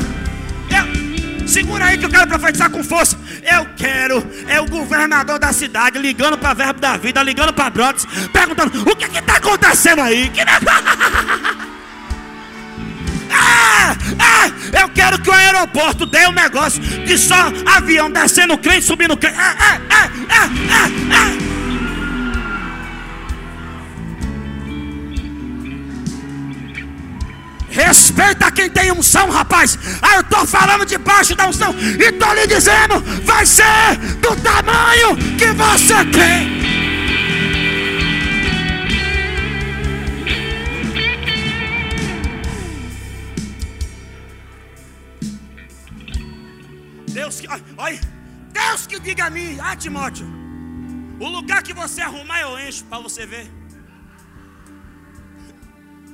Eu... 0.70 1.48
Segura 1.48 1.86
aí 1.86 1.98
que 1.98 2.04
eu 2.04 2.10
quero 2.10 2.28
profetizar 2.28 2.70
com 2.70 2.84
força. 2.84 3.18
Eu 3.42 3.66
quero, 3.76 4.24
é 4.46 4.60
o 4.60 4.66
governador 4.66 5.38
da 5.38 5.52
cidade 5.52 5.98
ligando 5.98 6.36
para 6.36 6.52
Verbo 6.52 6.80
da 6.80 6.96
Vida, 6.98 7.22
ligando 7.22 7.52
para 7.52 7.70
Brotes, 7.70 8.06
perguntando: 8.32 8.82
o 8.82 8.94
que 8.94 9.06
está 9.06 9.36
acontecendo 9.36 10.02
aí? 10.02 10.30
Que... 10.34 11.68
Ah! 13.78 14.46
é. 14.46 14.82
Eu 14.82 14.88
quero 14.90 15.18
que 15.20 15.30
o 15.30 15.32
aeroporto 15.32 16.06
dê 16.06 16.26
um 16.26 16.32
negócio 16.32 16.80
de 16.80 17.18
só 17.18 17.52
avião 17.76 18.10
descendo 18.10 18.58
crente, 18.58 18.84
subindo 18.84 19.16
crente. 19.16 19.38
É, 19.38 19.42
é, 19.42 19.80
é, 19.94 20.02
é, 20.34 20.42
é, 20.74 21.44
é. 21.44 21.48
Respeita 27.70 28.50
quem 28.50 28.68
tem 28.68 28.90
unção, 28.90 29.30
rapaz. 29.30 29.78
Ah, 30.02 30.16
eu 30.16 30.20
estou 30.22 30.46
falando 30.46 30.84
debaixo 30.84 31.36
da 31.36 31.46
unção 31.46 31.74
e 31.78 32.02
estou 32.02 32.34
lhe 32.34 32.46
dizendo: 32.46 33.00
vai 33.24 33.46
ser 33.46 33.96
do 34.20 34.34
tamanho 34.36 35.16
que 35.38 35.46
você 35.52 36.04
tem. 36.06 36.67
Deus 47.46 47.60
que, 47.60 48.06
Deus 48.52 48.86
que 48.86 49.00
diga 49.00 49.26
a 49.26 49.30
mim, 49.30 49.58
ah 49.60 49.76
Timóteo, 49.76 50.26
o 51.20 51.28
lugar 51.28 51.62
que 51.62 51.72
você 51.72 52.00
arrumar 52.00 52.40
eu 52.40 52.58
encho 52.58 52.84
para 52.84 52.98
você 52.98 53.26
ver. 53.26 53.50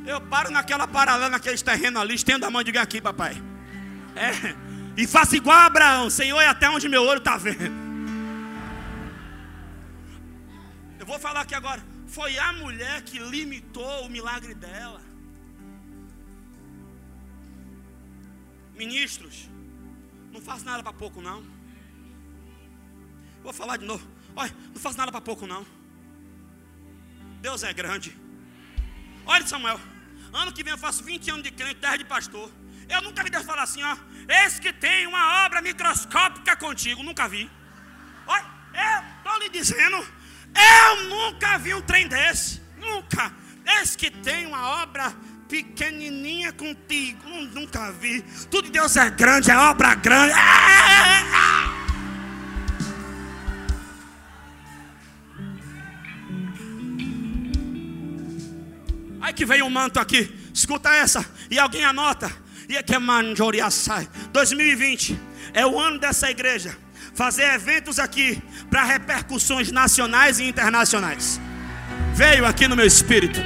Eu 0.07 0.21
paro 0.21 0.51
naquela 0.51 0.87
paralela, 0.87 1.31
naqueles 1.31 1.63
terrenos 1.63 2.01
ali, 2.01 2.15
estendo 2.15 2.45
a 2.45 2.51
mão 2.51 2.61
e 2.61 2.65
digo 2.65 2.79
aqui, 2.79 3.01
papai. 3.01 3.43
É, 4.15 4.55
e 4.97 5.07
faço 5.07 5.35
igual 5.35 5.59
a 5.59 5.67
Abraão, 5.67 6.11
Senhor, 6.11 6.41
é 6.41 6.47
até 6.47 6.69
onde 6.69 6.89
meu 6.89 7.03
olho 7.03 7.19
está 7.19 7.37
vendo. 7.37 7.85
Eu 10.99 11.07
vou 11.07 11.19
falar 11.19 11.41
aqui 11.41 11.55
agora. 11.55 11.83
Foi 12.07 12.39
a 12.39 12.53
mulher 12.53 13.03
que 13.03 13.19
limitou 13.19 14.07
o 14.07 14.11
milagre 14.11 14.55
dela. 14.55 15.01
Ministros, 18.75 19.49
não 20.35 20.41
faço 20.41 20.65
nada 20.65 20.83
para 20.83 20.93
pouco 20.93 21.23
não. 21.23 21.45
Vou 23.45 23.53
falar 23.53 23.77
de 23.77 23.85
novo. 23.85 24.05
Olha, 24.35 24.53
não 24.73 24.81
faço 24.81 24.99
nada 24.99 25.13
para 25.13 25.21
pouco 25.21 25.47
não. 25.47 25.65
Deus 27.41 27.63
é 27.63 27.73
grande. 27.73 28.17
Olha, 29.25 29.47
Samuel. 29.47 29.81
Ano 30.33 30.53
que 30.53 30.65
vem 30.65 30.73
eu 30.73 30.79
faço 30.79 31.05
20 31.05 31.31
anos 31.31 31.43
de 31.45 31.53
crente, 31.53 31.77
10 31.77 31.99
de 31.99 32.05
pastor. 32.05 32.51
Eu 32.89 33.01
nunca 33.03 33.23
vi 33.23 33.31
Deus 33.31 33.45
falar 33.45 33.63
assim, 33.63 33.83
ó. 33.85 33.97
Esse 34.29 34.61
que 34.61 34.73
tem 34.73 35.07
uma 35.07 35.45
obra 35.45 35.63
microscópica 35.63 36.57
contigo. 36.57 37.05
Nunca 37.05 37.29
vi. 37.29 37.49
Olha, 38.27 38.45
eu 38.75 39.19
estou 39.19 39.39
lhe 39.39 39.49
dizendo, 39.51 39.97
eu 39.97 41.05
nunca 41.09 41.59
vi 41.59 41.75
um 41.75 41.83
trem 41.83 42.09
desse. 42.09 42.61
Nunca. 42.77 43.33
Esse 43.65 43.97
que 43.97 44.11
tem 44.11 44.47
uma 44.47 44.83
obra 44.83 45.15
pequenininha 45.49 46.53
contigo. 46.53 47.29
Nunca 47.53 47.91
vi. 47.93 48.23
Tudo 48.51 48.67
de 48.67 48.73
Deus 48.73 48.97
é 48.97 49.11
grande, 49.11 49.51
é 49.51 49.57
obra 49.57 49.95
grande. 49.95 50.33
É, 50.33 50.37
é, 50.37 51.21
é. 51.21 51.75
Ai 59.21 59.33
que 59.33 59.47
veio 59.47 59.65
um 59.65 59.71
manto 59.71 59.99
aqui. 59.99 60.31
Escuta 60.53 60.91
essa. 60.91 61.25
E 61.51 61.59
alguém 61.59 61.85
anota. 61.85 62.31
E 62.69 62.77
é 62.77 62.83
que 62.83 62.95
é 62.95 62.99
manjoriaçai. 62.99 64.09
2020 64.33 65.19
é 65.53 65.67
o 65.67 65.79
ano 65.79 65.99
dessa 65.99 66.31
igreja 66.31 66.77
fazer 67.15 67.45
eventos 67.55 67.99
aqui 67.99 68.43
para 68.69 68.85
repercussões 68.85 69.71
nacionais 69.71 70.41
e 70.41 70.45
internacionais. 70.45 71.41
Veio 72.15 72.45
aqui 72.45 72.69
no 72.69 72.77
meu 72.77 72.87
espírito. 72.87 73.41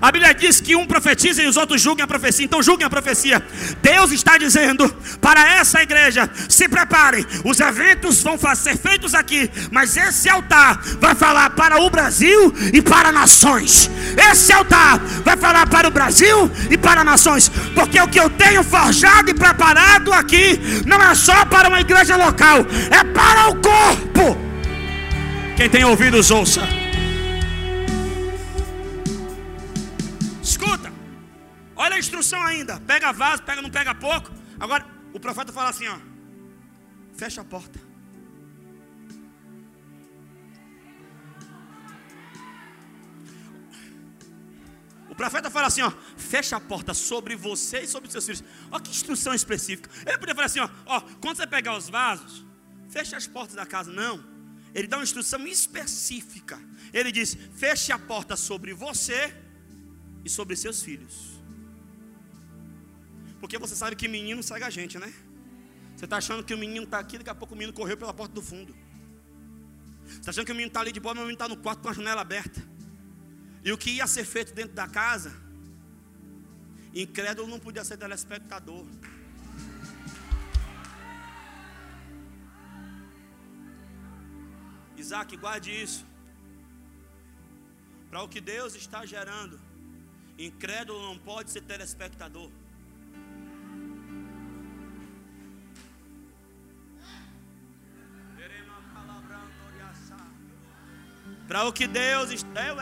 A 0.00 0.10
Bíblia 0.10 0.34
diz 0.34 0.60
que 0.60 0.74
um 0.74 0.84
profetiza 0.84 1.42
e 1.42 1.46
os 1.46 1.56
outros 1.56 1.80
julguem 1.80 2.02
a 2.02 2.08
profecia. 2.08 2.44
Então 2.44 2.62
julguem 2.62 2.84
a 2.84 2.90
profecia. 2.90 3.40
Deus 3.80 4.10
está 4.10 4.36
dizendo 4.36 4.88
para 5.20 5.56
essa 5.56 5.80
igreja: 5.80 6.28
se 6.48 6.68
preparem, 6.68 7.24
os 7.44 7.60
eventos 7.60 8.20
vão 8.20 8.36
ser 8.56 8.76
feitos 8.76 9.14
aqui, 9.14 9.48
mas 9.70 9.96
esse 9.96 10.28
altar 10.28 10.80
vai 11.00 11.14
falar 11.14 11.50
para 11.50 11.80
o 11.80 11.88
Brasil 11.88 12.52
e 12.72 12.82
para 12.82 13.12
nações. 13.12 13.88
Esse 14.30 14.52
altar 14.52 14.98
vai 15.24 15.36
falar 15.36 15.66
para 15.68 15.86
o 15.86 15.90
Brasil 15.90 16.50
e 16.68 16.76
para 16.76 17.04
nações, 17.04 17.48
porque 17.74 18.00
o 18.00 18.08
que 18.08 18.18
eu 18.18 18.28
tenho 18.28 18.64
forjado 18.64 19.30
e 19.30 19.34
preparado 19.34 20.12
aqui 20.12 20.60
não 20.84 21.00
é 21.00 21.14
só 21.14 21.44
para 21.44 21.68
uma 21.68 21.80
igreja 21.80 22.16
local, 22.16 22.66
é 22.90 23.04
para 23.04 23.50
o 23.50 23.54
corpo. 23.56 24.36
Quem 25.56 25.68
tem 25.68 25.84
ouvidos, 25.84 26.30
ouça. 26.32 26.81
Olha 31.82 31.96
a 31.96 31.98
instrução 31.98 32.40
ainda. 32.40 32.78
Pega 32.78 33.12
vaso, 33.12 33.42
pega, 33.42 33.60
não 33.60 33.68
pega 33.68 33.92
pouco. 33.92 34.30
Agora, 34.60 34.86
o 35.12 35.18
profeta 35.18 35.52
fala 35.52 35.70
assim: 35.70 35.88
ó. 35.88 35.98
Fecha 37.16 37.40
a 37.40 37.44
porta. 37.44 37.80
O 45.10 45.14
profeta 45.16 45.50
fala 45.50 45.66
assim: 45.66 45.82
ó, 45.82 45.90
fecha 46.16 46.56
a 46.56 46.60
porta 46.60 46.94
sobre 46.94 47.34
você 47.34 47.80
e 47.80 47.88
sobre 47.88 48.08
seus 48.12 48.26
filhos. 48.26 48.44
Olha 48.70 48.80
que 48.80 48.90
instrução 48.90 49.34
específica. 49.34 49.90
Ele 50.06 50.18
podia 50.18 50.36
falar 50.36 50.46
assim: 50.46 50.60
ó, 50.60 50.70
ó, 50.86 51.00
quando 51.20 51.38
você 51.38 51.48
pegar 51.48 51.76
os 51.76 51.88
vasos, 51.88 52.46
fecha 52.90 53.16
as 53.16 53.26
portas 53.26 53.56
da 53.56 53.66
casa. 53.66 53.90
Não. 53.90 54.24
Ele 54.72 54.86
dá 54.86 54.98
uma 54.98 55.02
instrução 55.02 55.44
específica. 55.48 56.60
Ele 56.92 57.10
diz: 57.10 57.36
feche 57.56 57.90
a 57.90 57.98
porta 57.98 58.36
sobre 58.36 58.72
você 58.72 59.34
e 60.24 60.30
sobre 60.30 60.54
seus 60.54 60.80
filhos. 60.80 61.31
Porque 63.42 63.58
você 63.58 63.74
sabe 63.74 63.96
que 63.96 64.06
menino 64.06 64.40
segue 64.40 64.62
a 64.62 64.70
gente, 64.70 64.96
né? 65.00 65.12
Você 65.96 66.04
está 66.04 66.18
achando 66.18 66.44
que 66.44 66.54
o 66.54 66.58
menino 66.58 66.84
está 66.84 67.00
aqui, 67.00 67.18
daqui 67.18 67.28
a 67.28 67.34
pouco 67.34 67.54
o 67.54 67.58
menino 67.58 67.76
correu 67.76 67.96
pela 67.96 68.14
porta 68.14 68.32
do 68.32 68.40
fundo. 68.40 68.72
Você 70.06 70.18
está 70.20 70.30
achando 70.30 70.46
que 70.46 70.52
o 70.52 70.54
menino 70.54 70.68
está 70.68 70.80
ali 70.80 70.92
de 70.92 71.00
boa, 71.00 71.12
mas 71.12 71.24
o 71.24 71.26
menino 71.26 71.42
está 71.42 71.48
no 71.48 71.56
quarto 71.56 71.82
com 71.82 71.88
a 71.88 71.92
janela 71.92 72.20
aberta. 72.20 72.62
E 73.64 73.72
o 73.72 73.76
que 73.76 73.90
ia 73.90 74.06
ser 74.06 74.24
feito 74.24 74.54
dentro 74.54 74.74
da 74.74 74.86
casa, 74.86 75.34
incrédulo 76.94 77.48
não 77.48 77.58
podia 77.58 77.82
ser 77.82 77.96
telespectador. 77.96 78.86
Isaac, 84.96 85.36
guarde 85.36 85.72
isso. 85.82 86.06
Para 88.08 88.22
o 88.22 88.28
que 88.28 88.40
Deus 88.40 88.76
está 88.76 89.04
gerando, 89.04 89.60
incrédulo 90.38 91.02
não 91.02 91.18
pode 91.18 91.50
ser 91.50 91.62
telespectador. 91.62 92.61
Para 101.52 101.66
o 101.66 101.72
que 101.74 101.86
Deus 101.86 102.30
está. 102.30 102.74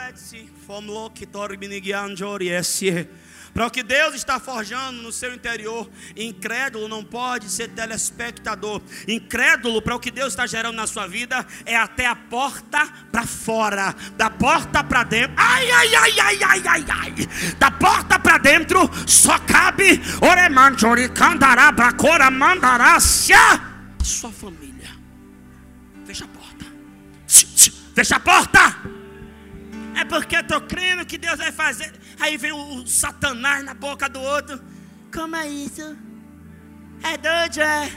Para 3.52 3.66
o 3.66 3.70
que 3.70 3.82
Deus 3.82 4.14
está 4.14 4.38
forjando 4.38 5.02
no 5.02 5.10
seu 5.10 5.34
interior, 5.34 5.90
incrédulo 6.16 6.86
não 6.86 7.02
pode 7.02 7.50
ser 7.50 7.70
telespectador. 7.70 8.80
Incrédulo 9.08 9.82
para 9.82 9.96
o 9.96 9.98
que 9.98 10.12
Deus 10.12 10.28
está 10.28 10.46
gerando 10.46 10.76
na 10.76 10.86
sua 10.86 11.08
vida 11.08 11.44
é 11.66 11.74
até 11.74 12.06
a 12.06 12.14
porta 12.14 12.86
para 13.10 13.26
fora, 13.26 13.92
da 14.16 14.30
porta 14.30 14.84
para 14.84 15.02
dentro. 15.02 15.34
Ai, 15.36 15.68
ai, 15.68 15.94
ai, 15.96 16.20
ai, 16.20 16.42
ai, 16.44 16.62
ai, 16.64 16.84
ai. 16.88 17.14
Da 17.58 17.72
porta 17.72 18.20
para 18.20 18.38
dentro 18.38 18.88
só 19.04 19.36
cabe 19.40 20.00
oremanjori 20.20 21.08
candará 21.08 21.72
bracora 21.72 22.30
mandarácia. 22.30 23.36
Sua 24.00 24.30
família. 24.30 24.90
Fecha 26.06 26.24
a 26.24 26.28
porta. 26.28 26.39
Fecha 27.94 28.16
a 28.16 28.20
porta. 28.20 28.76
É 29.98 30.04
porque 30.04 30.36
eu 30.36 30.40
estou 30.40 30.60
crendo 30.62 31.04
que 31.04 31.18
Deus 31.18 31.38
vai 31.38 31.52
fazer. 31.52 31.92
Aí 32.18 32.36
vem 32.36 32.52
o, 32.52 32.86
Satanás 32.86 33.64
na 33.64 33.74
boca 33.74 34.08
do 34.08 34.20
outro. 34.20 34.60
Como 35.12 35.34
é 35.36 35.48
isso? 35.48 35.96
É 37.02 37.16
doido, 37.16 37.60
é? 37.60 37.90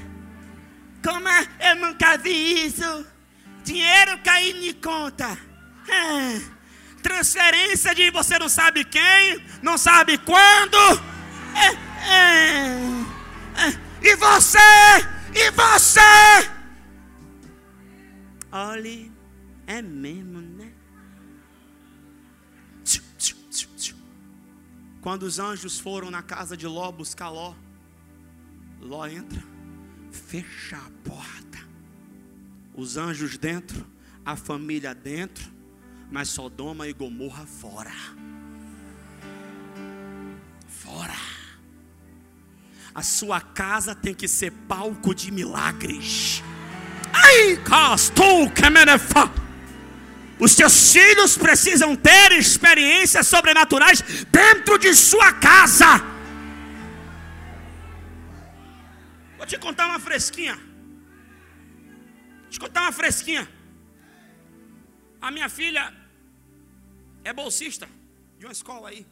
Como 1.03 1.27
é? 1.27 1.47
Eu 1.59 1.75
nunca 1.75 2.17
vi 2.17 2.65
isso. 2.65 3.05
Dinheiro 3.63 4.17
caindo 4.23 4.65
em 4.65 4.73
conta. 4.73 5.37
É. 5.87 6.41
Transferência 7.01 7.93
de 7.93 8.09
você 8.11 8.39
não 8.39 8.49
sabe 8.49 8.85
quem, 8.85 9.45
não 9.61 9.77
sabe 9.77 10.17
quando. 10.17 10.77
É, 11.55 12.11
é, 12.11 12.67
é. 13.67 13.79
E 14.01 14.15
você? 14.15 14.57
E 15.35 15.51
você? 15.51 16.49
Olhe 18.51 19.12
é 19.67 19.81
mesmo, 19.81 20.41
né? 20.41 20.71
Quando 25.01 25.23
os 25.23 25.37
anjos 25.39 25.79
foram 25.79 26.09
na 26.09 26.21
casa 26.21 26.55
de 26.55 26.65
Ló 26.65 26.91
buscar 26.91 27.29
Ló, 27.29 27.53
Ló 28.79 29.05
entra, 29.05 29.43
fecha 30.11 30.77
a 30.77 31.09
porta. 31.09 31.59
Os 32.73 32.97
anjos 32.97 33.37
dentro, 33.37 33.85
a 34.25 34.35
família 34.35 34.95
dentro, 34.95 35.51
mas 36.09 36.29
Sodoma 36.29 36.87
e 36.87 36.93
Gomorra 36.93 37.45
fora. 37.45 37.91
A 42.95 43.01
sua 43.01 43.41
casa 43.41 43.95
tem 43.95 44.13
que 44.13 44.27
ser 44.27 44.51
palco 44.67 45.15
de 45.15 45.31
milagres. 45.31 46.43
Ai, 47.11 47.57
castou, 47.63 48.49
kemenefa. 48.51 49.31
Os 50.45 50.51
seus 50.51 50.91
filhos 50.91 51.37
precisam 51.37 51.95
ter 51.95 52.33
experiências 52.33 53.25
sobrenaturais 53.27 54.01
dentro 54.29 54.77
de 54.77 54.93
sua 54.93 55.31
casa. 55.31 55.85
Vou 59.37 59.47
te 59.47 59.57
contar 59.57 59.85
uma 59.87 60.01
fresquinha. 60.01 60.55
Vou 62.41 62.49
te 62.49 62.59
contar 62.59 62.81
uma 62.81 62.91
fresquinha. 62.91 63.49
A 65.21 65.31
minha 65.31 65.47
filha 65.47 65.93
é 67.23 67.31
bolsista 67.31 67.87
de 68.37 68.45
uma 68.45 68.51
escola 68.51 68.89
aí. 68.89 69.07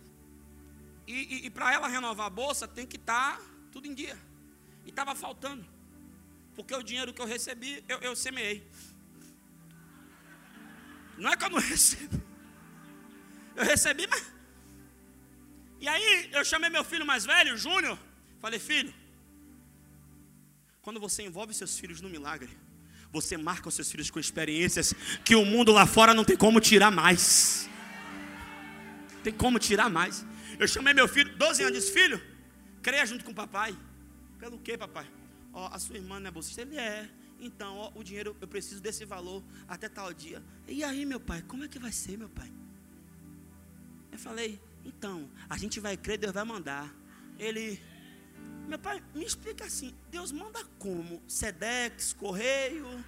E, 1.07 1.13
e, 1.13 1.45
e 1.45 1.49
para 1.49 1.71
ela 1.71 1.87
renovar 1.87 2.27
a 2.27 2.29
bolsa 2.29 2.67
tem 2.67 2.85
que 2.85 2.97
estar 2.97 3.37
tá 3.37 3.43
tudo 3.71 3.87
em 3.87 3.93
dia. 3.93 4.17
E 4.85 4.89
estava 4.89 5.15
faltando. 5.15 5.65
Porque 6.57 6.75
o 6.75 6.83
dinheiro 6.83 7.13
que 7.13 7.21
eu 7.21 7.25
recebi, 7.25 7.81
eu, 7.87 7.99
eu 7.99 8.17
semeei. 8.17 8.69
Não 11.21 11.31
é 11.31 11.37
que 11.37 11.45
eu 11.45 11.51
não 11.51 11.59
recebi. 11.59 12.19
Eu 13.55 13.63
recebi, 13.63 14.07
mas. 14.07 14.23
E 15.79 15.87
aí 15.87 16.29
eu 16.33 16.43
chamei 16.43 16.69
meu 16.69 16.83
filho 16.83 17.05
mais 17.05 17.25
velho, 17.25 17.55
Júnior. 17.55 17.97
Falei, 18.39 18.59
filho, 18.59 18.91
quando 20.81 20.99
você 20.99 21.21
envolve 21.21 21.53
seus 21.53 21.77
filhos 21.77 22.01
no 22.01 22.09
milagre, 22.09 22.49
você 23.11 23.37
marca 23.37 23.69
os 23.69 23.75
seus 23.75 23.91
filhos 23.91 24.09
com 24.09 24.19
experiências 24.19 24.95
que 25.23 25.35
o 25.35 25.45
mundo 25.45 25.71
lá 25.71 25.85
fora 25.85 26.11
não 26.13 26.25
tem 26.25 26.35
como 26.35 26.59
tirar 26.59 26.89
mais. 26.89 27.69
Tem 29.23 29.31
como 29.31 29.59
tirar 29.59 29.89
mais. 29.91 30.25
Eu 30.57 30.67
chamei 30.67 30.93
meu 30.93 31.07
filho, 31.07 31.37
12 31.37 31.61
anos, 31.61 31.77
disse, 31.77 31.93
filho, 31.93 32.19
creia 32.81 33.05
junto 33.05 33.23
com 33.23 33.31
o 33.31 33.35
papai. 33.35 33.75
Pelo 34.39 34.57
que, 34.57 34.75
papai? 34.75 35.07
Ó, 35.53 35.69
a 35.71 35.77
sua 35.77 35.97
irmã 35.97 36.19
não 36.19 36.29
é 36.29 36.31
bolsista? 36.31 36.63
Ele 36.63 36.77
é. 36.77 37.07
Então, 37.41 37.75
ó, 37.75 37.91
o 37.95 38.03
dinheiro, 38.03 38.37
eu 38.39 38.47
preciso 38.47 38.79
desse 38.79 39.03
valor 39.03 39.43
até 39.67 39.89
tal 39.89 40.13
dia. 40.13 40.43
E 40.67 40.83
aí, 40.83 41.07
meu 41.07 41.19
pai, 41.19 41.41
como 41.41 41.63
é 41.63 41.67
que 41.67 41.79
vai 41.79 41.91
ser, 41.91 42.15
meu 42.15 42.29
pai? 42.29 42.53
Eu 44.11 44.19
falei, 44.19 44.61
então, 44.85 45.27
a 45.49 45.57
gente 45.57 45.79
vai 45.79 45.97
crer, 45.97 46.19
Deus 46.19 46.31
vai 46.31 46.43
mandar. 46.43 46.93
Ele, 47.39 47.81
meu 48.67 48.77
pai, 48.77 49.03
me 49.15 49.25
explica 49.25 49.65
assim, 49.65 49.95
Deus 50.11 50.31
manda 50.31 50.63
como? 50.77 51.19
Sedex, 51.27 52.13
correio? 52.13 53.03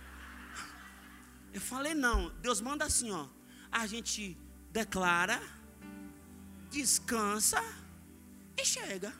Eu 1.54 1.62
falei, 1.62 1.94
não, 1.94 2.30
Deus 2.42 2.60
manda 2.60 2.86
assim, 2.86 3.12
ó. 3.12 3.28
A 3.72 3.86
gente 3.86 4.36
declara, 4.72 5.40
descansa 6.72 7.64
e 8.58 8.66
chega. 8.66 9.14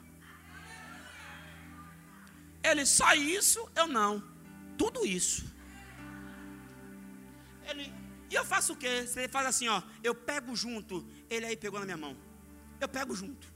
Ele, 2.64 2.84
só 2.84 3.14
isso? 3.14 3.70
Eu 3.76 3.86
não 3.86 4.33
tudo 4.76 5.06
isso. 5.06 5.44
Ele, 7.68 7.92
e 8.30 8.34
eu 8.34 8.44
faço 8.44 8.72
o 8.72 8.76
quê? 8.76 9.06
Ele 9.16 9.28
faz 9.28 9.46
assim, 9.46 9.68
ó, 9.68 9.82
eu 10.02 10.14
pego 10.14 10.54
junto. 10.54 11.06
Ele 11.30 11.46
aí 11.46 11.56
pegou 11.56 11.78
na 11.78 11.86
minha 11.86 11.96
mão. 11.96 12.16
Eu 12.80 12.88
pego 12.88 13.14
junto. 13.14 13.52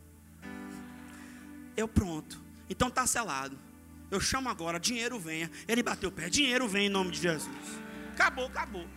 Eu 1.76 1.86
pronto. 1.86 2.40
Então 2.68 2.90
tá 2.90 3.06
selado. 3.06 3.58
Eu 4.10 4.20
chamo 4.20 4.48
agora, 4.48 4.80
dinheiro 4.80 5.18
venha. 5.18 5.50
Ele 5.66 5.82
bateu 5.82 6.08
o 6.08 6.12
pé, 6.12 6.30
dinheiro 6.30 6.66
vem 6.66 6.86
em 6.86 6.88
nome 6.88 7.10
de 7.10 7.20
Jesus. 7.20 7.56
Acabou, 8.12 8.46
acabou. 8.46 8.88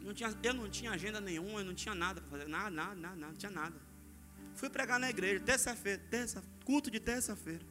Não 0.00 0.12
tinha, 0.12 0.34
eu 0.42 0.54
não 0.54 0.68
tinha 0.68 0.90
agenda 0.90 1.20
nenhuma, 1.20 1.60
eu 1.60 1.64
não 1.64 1.74
tinha 1.74 1.94
nada 1.94 2.20
para 2.20 2.30
fazer, 2.30 2.48
nada, 2.48 2.70
nada, 2.70 2.94
nada, 2.94 3.16
nada, 3.16 3.32
não 3.32 3.34
tinha 3.34 3.50
nada. 3.50 3.74
Fui 4.54 4.68
pregar 4.68 4.98
na 4.98 5.08
igreja, 5.08 5.40
terça-feira, 5.40 6.02
terça, 6.10 6.42
culto 6.64 6.90
de 6.90 7.00
terça-feira. 7.00 7.64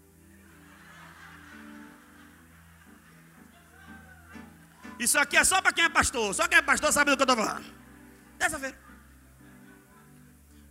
Isso 5.00 5.18
aqui 5.18 5.38
é 5.38 5.44
só 5.44 5.62
para 5.62 5.74
quem 5.74 5.84
é 5.84 5.90
pastor. 5.90 6.34
Só 6.34 6.48
quem 6.48 6.58
é 6.58 6.62
pastor 6.62 6.92
sabe 6.92 7.12
do 7.12 7.18
que 7.18 7.24
eu 7.24 7.32
estou 7.32 7.46
falando. 7.46 7.66
Terça-feira. 8.38 8.78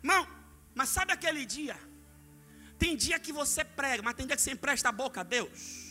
Irmão, 0.02 0.26
mas 0.74 0.88
sabe 0.88 1.12
aquele 1.12 1.44
dia? 1.44 1.76
Tem 2.78 2.96
dia 2.96 3.18
que 3.18 3.32
você 3.32 3.64
prega, 3.64 4.02
mas 4.02 4.14
tem 4.14 4.26
dia 4.26 4.36
que 4.36 4.42
você 4.42 4.52
empresta 4.52 4.88
a 4.88 4.92
boca 4.92 5.20
a 5.20 5.24
Deus. 5.24 5.82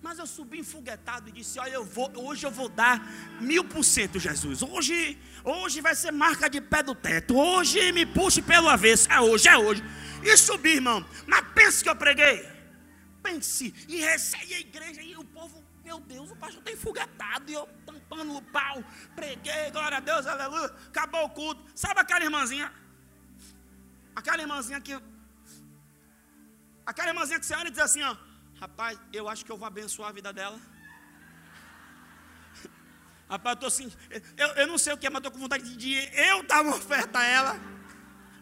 Mas 0.00 0.18
eu 0.18 0.26
subi 0.26 0.60
enfoguetado 0.60 1.28
e 1.28 1.32
disse: 1.32 1.58
Olha, 1.58 1.72
eu 1.72 1.84
vou, 1.84 2.10
hoje 2.16 2.46
eu 2.46 2.50
vou 2.50 2.68
dar 2.68 3.04
mil 3.40 3.64
por 3.64 3.84
cento, 3.84 4.18
Jesus. 4.18 4.62
Hoje, 4.62 5.18
hoje 5.44 5.80
vai 5.80 5.94
ser 5.94 6.12
marca 6.12 6.48
de 6.48 6.60
pé 6.60 6.82
do 6.82 6.94
teto. 6.94 7.36
Hoje 7.36 7.92
me 7.92 8.06
puxe 8.06 8.40
pelo 8.40 8.68
avesso. 8.68 9.10
É 9.10 9.20
hoje, 9.20 9.48
é 9.48 9.58
hoje. 9.58 9.82
E 10.22 10.36
subi, 10.36 10.74
irmão. 10.74 11.04
Mas 11.26 11.44
pense 11.54 11.82
que 11.82 11.88
eu 11.88 11.96
preguei. 11.96 12.48
Pense. 13.22 13.74
E 13.88 14.00
recebe 14.00 14.54
a 14.54 14.60
igreja 14.60 15.02
e 15.02 15.16
o 15.16 15.24
povo 15.24 15.62
meu 15.88 15.98
Deus, 16.00 16.30
o 16.30 16.36
pastor 16.36 16.60
está 16.60 16.70
enfugatado 16.70 17.50
e 17.50 17.54
eu 17.54 17.66
tampando 17.86 18.36
o 18.36 18.42
pau. 18.56 18.84
Preguei, 19.16 19.70
glória 19.70 19.96
a 19.96 20.00
Deus, 20.00 20.26
aleluia. 20.26 20.66
Acabou 20.88 21.24
o 21.24 21.30
culto. 21.30 21.64
Sabe 21.74 22.00
aquela 22.00 22.24
irmãzinha? 22.28 22.70
Aquela 24.14 24.42
irmãzinha 24.42 24.78
que. 24.86 24.92
Aquela 26.84 27.08
irmãzinha 27.08 27.40
que 27.40 27.46
você 27.46 27.54
olha 27.54 27.68
e 27.68 27.70
diz 27.70 27.80
assim: 27.80 28.02
ó, 28.02 28.14
Rapaz, 28.60 29.00
eu 29.12 29.28
acho 29.30 29.44
que 29.44 29.50
eu 29.50 29.56
vou 29.56 29.66
abençoar 29.66 30.10
a 30.10 30.12
vida 30.12 30.30
dela. 30.30 30.60
Rapaz, 33.30 33.52
eu 33.52 33.54
estou 33.54 33.68
assim. 33.68 33.90
Eu, 34.36 34.48
eu 34.60 34.66
não 34.66 34.76
sei 34.76 34.92
o 34.92 34.98
que, 34.98 35.08
mas 35.08 35.20
estou 35.20 35.32
com 35.32 35.38
vontade 35.38 35.74
de 35.74 35.94
eu 36.30 36.44
uma 36.64 36.76
oferta 36.76 37.20
a 37.20 37.24
ela. 37.24 37.58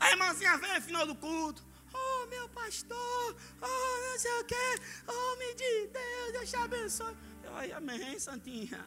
A 0.01 0.11
irmãzinha 0.11 0.59
vem 0.59 0.74
no 0.74 0.82
final 0.82 1.07
do 1.07 1.14
culto 1.14 1.64
oh 1.97 2.26
meu 2.26 2.49
pastor, 2.51 3.36
oh 3.62 4.11
não 4.11 4.18
sei 4.18 4.40
o 4.40 4.44
que, 4.44 4.80
oh 5.07 5.36
me 5.36 5.55
de 5.55 5.86
Deus, 5.88 6.32
Deus 6.32 6.51
te 6.51 6.57
abençoe. 6.57 7.16
Ai, 7.59 7.72
amém, 7.72 8.18
Santinha. 8.18 8.84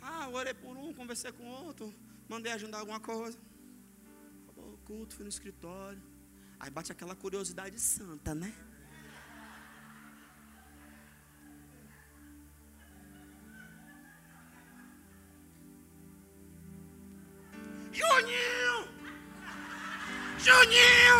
Ah, 0.00 0.28
orei 0.28 0.54
por 0.54 0.76
um, 0.76 0.94
conversei 0.94 1.32
com 1.32 1.44
outro, 1.48 1.92
mandei 2.28 2.52
ajudar 2.52 2.78
alguma 2.78 3.00
coisa. 3.00 3.36
Acabou 4.44 4.78
culto, 4.84 5.16
fui 5.16 5.24
no 5.24 5.28
escritório. 5.28 6.00
Aí 6.60 6.70
bate 6.70 6.92
aquela 6.92 7.16
curiosidade 7.16 7.76
santa, 7.80 8.36
né? 8.36 8.54
Juninho! 17.92 18.88
Juninho! 20.38 21.18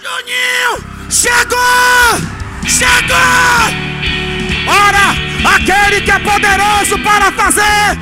Juninho! 0.00 1.10
Chegou! 1.10 2.33
Chegou! 2.66 3.84
Ora, 4.66 5.14
aquele 5.54 6.00
que 6.00 6.10
é 6.10 6.18
poderoso 6.18 6.98
para 7.00 7.30
fazer 7.32 7.98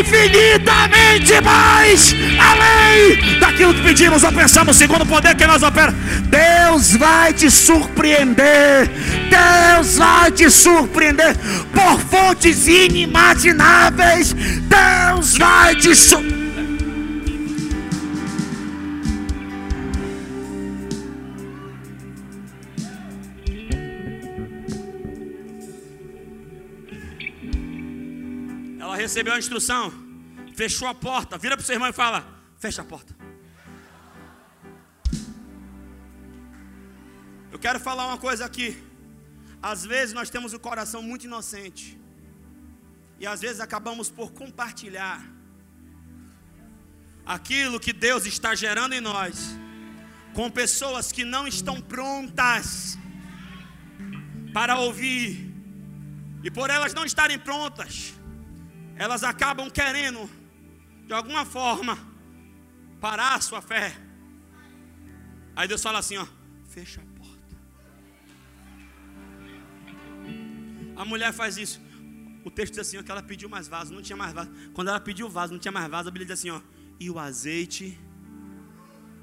infinitamente 0.00 1.40
mais 1.40 2.14
além 2.38 3.38
daquilo 3.38 3.74
que 3.74 3.82
pedimos 3.82 4.24
ou 4.24 4.32
pensamos, 4.32 4.76
segundo 4.76 5.02
o 5.02 5.06
poder 5.06 5.34
que 5.36 5.46
nós 5.46 5.62
opera. 5.62 5.94
Deus 6.24 6.96
vai 6.96 7.32
te 7.32 7.50
surpreender. 7.50 8.90
Deus 9.30 9.98
vai 9.98 10.30
te 10.32 10.50
surpreender 10.50 11.36
por 11.72 12.00
fontes 12.00 12.66
inimagináveis. 12.66 14.32
Deus 14.32 15.36
vai 15.38 15.76
te 15.76 15.94
surpreender 15.94 16.39
recebeu 29.10 29.34
a 29.34 29.38
instrução, 29.40 29.92
fechou 30.54 30.86
a 30.86 30.94
porta, 30.94 31.36
vira 31.36 31.56
para 31.56 31.64
o 31.64 31.66
seu 31.66 31.74
irmão 31.74 31.88
e 31.88 31.92
fala: 31.92 32.18
fecha 32.60 32.80
a 32.80 32.84
porta. 32.84 33.12
Eu 37.50 37.58
quero 37.58 37.80
falar 37.80 38.06
uma 38.06 38.18
coisa 38.18 38.44
aqui. 38.44 38.68
Às 39.60 39.84
vezes 39.84 40.14
nós 40.14 40.30
temos 40.30 40.52
o 40.52 40.60
coração 40.60 41.02
muito 41.02 41.24
inocente. 41.24 41.98
E 43.18 43.26
às 43.26 43.40
vezes 43.40 43.60
acabamos 43.60 44.08
por 44.08 44.30
compartilhar 44.30 45.20
aquilo 47.26 47.80
que 47.80 47.92
Deus 47.92 48.24
está 48.26 48.54
gerando 48.54 48.92
em 48.92 49.00
nós 49.00 49.34
com 50.34 50.48
pessoas 50.48 51.10
que 51.10 51.24
não 51.24 51.48
estão 51.48 51.80
prontas 51.80 52.96
para 54.54 54.78
ouvir. 54.78 55.52
E 56.44 56.50
por 56.50 56.70
elas 56.70 56.94
não 56.94 57.04
estarem 57.04 57.38
prontas, 57.38 58.19
elas 59.00 59.24
acabam 59.24 59.70
querendo, 59.70 60.28
de 61.06 61.14
alguma 61.14 61.46
forma, 61.46 61.96
parar 63.00 63.34
a 63.34 63.40
sua 63.40 63.62
fé. 63.62 63.96
Aí 65.56 65.66
Deus 65.66 65.82
fala 65.82 65.98
assim: 66.00 66.18
ó, 66.18 66.26
fecha 66.68 67.00
a 67.00 67.18
porta. 67.18 67.56
A 70.96 71.04
mulher 71.06 71.32
faz 71.32 71.56
isso. 71.56 71.80
O 72.44 72.50
texto 72.50 72.74
diz 72.74 72.80
assim: 72.80 72.98
ó, 72.98 73.02
que 73.02 73.10
ela 73.10 73.22
pediu 73.22 73.48
mais 73.48 73.66
vaso, 73.66 73.94
não 73.94 74.02
tinha 74.02 74.18
mais 74.18 74.34
vaso. 74.34 74.50
Quando 74.74 74.88
ela 74.88 75.00
pediu 75.00 75.28
o 75.28 75.30
vaso, 75.30 75.54
não 75.54 75.58
tinha 75.58 75.72
mais 75.72 75.90
vaso, 75.90 76.10
a 76.10 76.12
Bíblia 76.12 76.26
diz 76.26 76.38
assim: 76.38 76.50
ó, 76.50 76.60
e 77.00 77.08
o 77.08 77.18
azeite 77.18 77.98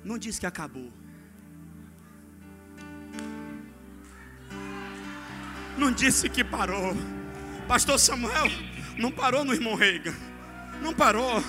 não 0.03 0.17
diz 0.17 0.39
que 0.39 0.47
acabou. 0.47 0.91
Não 5.78 5.91
disse 5.91 6.28
que 6.28 6.43
parou. 6.43 6.95
Pastor 7.67 7.99
Samuel, 7.99 8.47
não 8.97 9.11
parou 9.11 9.45
no 9.45 9.53
irmão 9.53 9.75
Reagan. 9.75 10.13
Não 10.81 10.93
parou. 10.93 11.43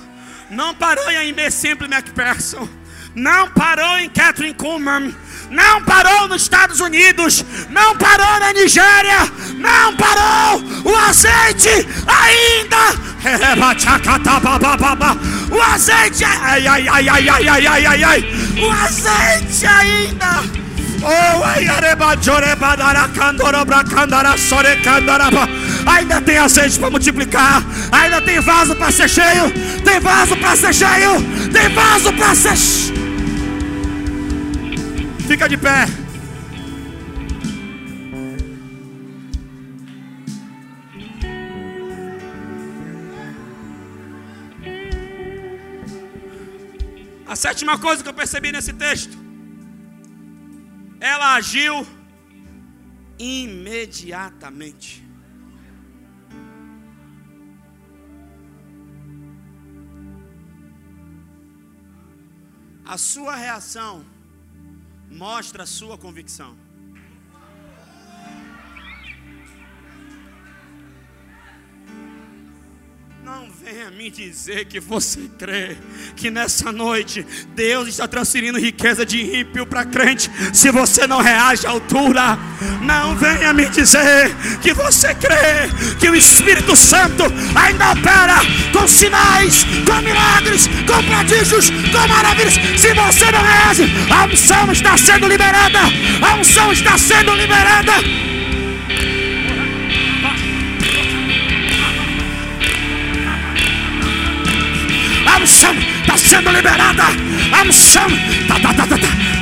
Não 0.51 0.75
parou 0.75 1.11
em 1.11 1.17
Aimee 1.17 1.51
Simple 1.51 1.87
McPherson. 1.87 2.69
Não 3.15 3.51
parou 3.51 3.99
em 3.99 4.09
Catherine 4.09 4.55
Kuhlman. 4.55 5.15
Não 5.51 5.83
parou 5.83 6.29
nos 6.29 6.43
Estados 6.43 6.81
Unidos. 6.81 7.45
Não 7.71 7.97
parou 7.97 8.39
na 8.39 8.53
Nigéria. 8.53 9.21
Não 9.57 9.97
parou. 9.97 10.63
O 10.85 10.97
azeite 10.97 11.69
ainda. 12.07 13.09
O 15.51 15.61
azeite. 15.61 16.25
Ai, 16.25 16.67
ai, 16.67 16.89
ai, 16.89 17.09
ai, 17.09 17.29
ai, 17.29 17.49
ai, 17.49 17.67
ai, 17.67 17.87
ai, 17.87 18.05
ai. 18.05 18.25
O 18.61 18.71
azeite 18.71 19.67
ainda. 19.67 20.59
Oh, 21.01 21.39
ainda 25.89 26.21
tem 26.21 26.39
azeite 26.39 26.79
para 26.79 26.91
multiplicar, 26.91 27.63
ainda 27.91 28.21
tem 28.21 28.41
vaso 28.41 28.77
para 28.77 28.93
ser 28.93 29.09
cheio, 29.09 29.51
tem 29.83 29.99
vaso 30.01 30.37
para 30.37 30.57
ser 30.57 30.75
cheio, 30.75 31.13
tem 31.53 31.69
vaso 31.71 32.13
para 32.13 32.35
ser. 32.35 32.57
Fica 35.27 35.49
de 35.49 35.57
pé. 35.57 35.87
A 47.27 47.37
sétima 47.37 47.79
coisa 47.79 48.03
que 48.03 48.09
eu 48.09 48.15
percebi 48.15 48.51
nesse 48.51 48.73
texto, 48.73 49.19
ela 50.99 51.35
agiu 51.35 51.87
imediatamente. 53.19 55.08
A 62.89 62.97
sua 62.97 63.37
reação 63.37 64.03
mostra 65.11 65.65
a 65.65 65.67
sua 65.67 65.99
convicção. 65.99 66.57
Não 73.29 73.47
venha 73.63 73.91
me 73.91 74.11
dizer 74.11 74.65
que 74.65 74.81
você 74.81 75.29
crê 75.39 75.77
que 76.17 76.31
nessa 76.31 76.73
noite 76.73 77.27
Deus 77.55 77.87
está 77.87 78.09
transferindo 78.09 78.59
riqueza 78.59 79.05
de 79.05 79.41
ímpio 79.41 79.67
para 79.67 79.85
crente. 79.85 80.31
Se 80.55 80.71
você 80.71 81.07
não 81.07 81.21
reage 81.21 81.67
à 81.67 81.71
altura, 81.71 82.39
não 82.81 83.15
venha 83.17 83.53
me 83.53 83.69
dizer 83.69 84.35
que 84.63 84.73
você 84.73 85.15
crê 85.15 85.69
que 86.01 86.09
o 86.09 86.15
Espírito 86.15 86.75
Santo 86.75 87.25
ainda 87.55 87.93
opera 87.93 88.37
com 88.73 88.89
sinais, 88.89 89.63
com 89.85 90.01
milagres, 90.01 90.67
com 90.87 91.05
prodígios, 91.05 91.69
com 91.69 92.09
maravilhas. 92.09 92.55
Se 92.55 92.95
você 92.95 93.31
não 93.31 93.43
reage, 93.43 93.85
a 94.11 94.25
unção 94.25 94.73
está 94.73 94.97
sendo 94.97 95.29
liberada. 95.29 95.81
A 96.23 96.35
unção 96.37 96.73
está 96.73 96.97
sendo 96.97 97.35
liberada. 97.35 97.93
Sendo 106.21 106.51
liberada. 106.51 107.05
A 107.53 107.63
unção, 107.63 108.09
tá, 108.47 108.59
tá. 108.61 108.89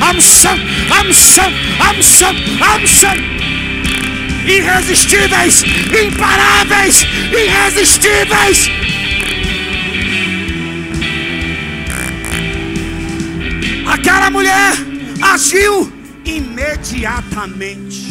A 0.01 0.11
unção, 0.13 0.59
a 0.91 1.03
unção, 1.03 1.53
a 1.81 1.93
unção, 1.93 2.35
a 2.61 2.77
unção. 2.77 3.17
Irresistíveis, 4.47 5.65
imparáveis, 5.93 7.07
irresistíveis. 7.33 8.71
Aquela 13.87 14.31
mulher 14.31 14.73
agiu 15.23 15.93
imediatamente. 16.25 18.06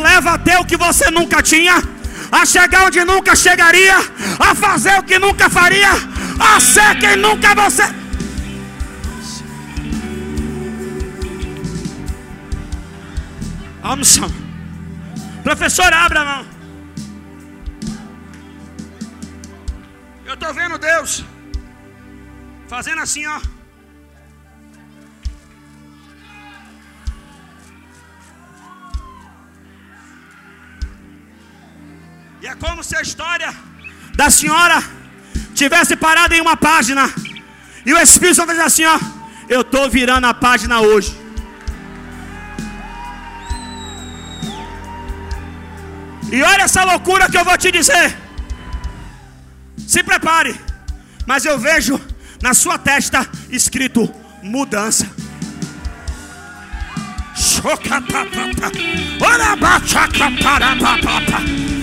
Leva 0.00 0.32
até 0.32 0.58
o 0.58 0.64
que 0.64 0.76
você 0.76 1.10
nunca 1.10 1.42
tinha, 1.42 1.76
a 2.30 2.44
chegar 2.44 2.86
onde 2.86 3.04
nunca 3.04 3.34
chegaria, 3.36 3.96
a 4.38 4.54
fazer 4.54 4.98
o 4.98 5.02
que 5.02 5.18
nunca 5.18 5.48
faria, 5.48 5.90
a 6.38 6.60
ser 6.60 6.98
quem 6.98 7.16
nunca 7.16 7.54
você. 7.54 7.82
A 13.82 13.94
unção, 13.94 14.30
professor, 15.42 15.92
abra 15.92 16.20
a 16.20 16.24
mão. 16.24 16.46
Eu 20.26 20.34
estou 20.34 20.54
vendo 20.54 20.78
Deus 20.78 21.24
fazendo 22.68 23.00
assim, 23.00 23.26
ó. 23.26 23.40
E 32.42 32.46
é 32.46 32.54
como 32.54 32.82
se 32.82 32.96
a 32.96 33.02
história 33.02 33.54
da 34.14 34.30
senhora 34.30 34.82
tivesse 35.54 35.94
parado 35.94 36.34
em 36.34 36.40
uma 36.40 36.56
página. 36.56 37.12
E 37.84 37.92
o 37.92 37.98
Espírito 37.98 38.36
Santo 38.36 38.52
diz 38.52 38.60
assim: 38.60 38.84
ó, 38.84 38.98
eu 39.48 39.60
estou 39.60 39.90
virando 39.90 40.26
a 40.26 40.32
página 40.32 40.80
hoje. 40.80 41.14
E 46.32 46.42
olha 46.42 46.62
essa 46.62 46.84
loucura 46.84 47.28
que 47.28 47.36
eu 47.36 47.44
vou 47.44 47.58
te 47.58 47.70
dizer. 47.70 48.16
Se 49.86 50.02
prepare, 50.02 50.58
mas 51.26 51.44
eu 51.44 51.58
vejo 51.58 52.00
na 52.40 52.54
sua 52.54 52.78
testa 52.78 53.28
escrito 53.50 54.08
mudança. 54.42 55.10
Chocatapapa. 57.34 58.70
Ora 59.20 59.56
bachacaparapapapa. 59.56 60.40
Ora 60.46 61.40
babababababa. 61.40 61.79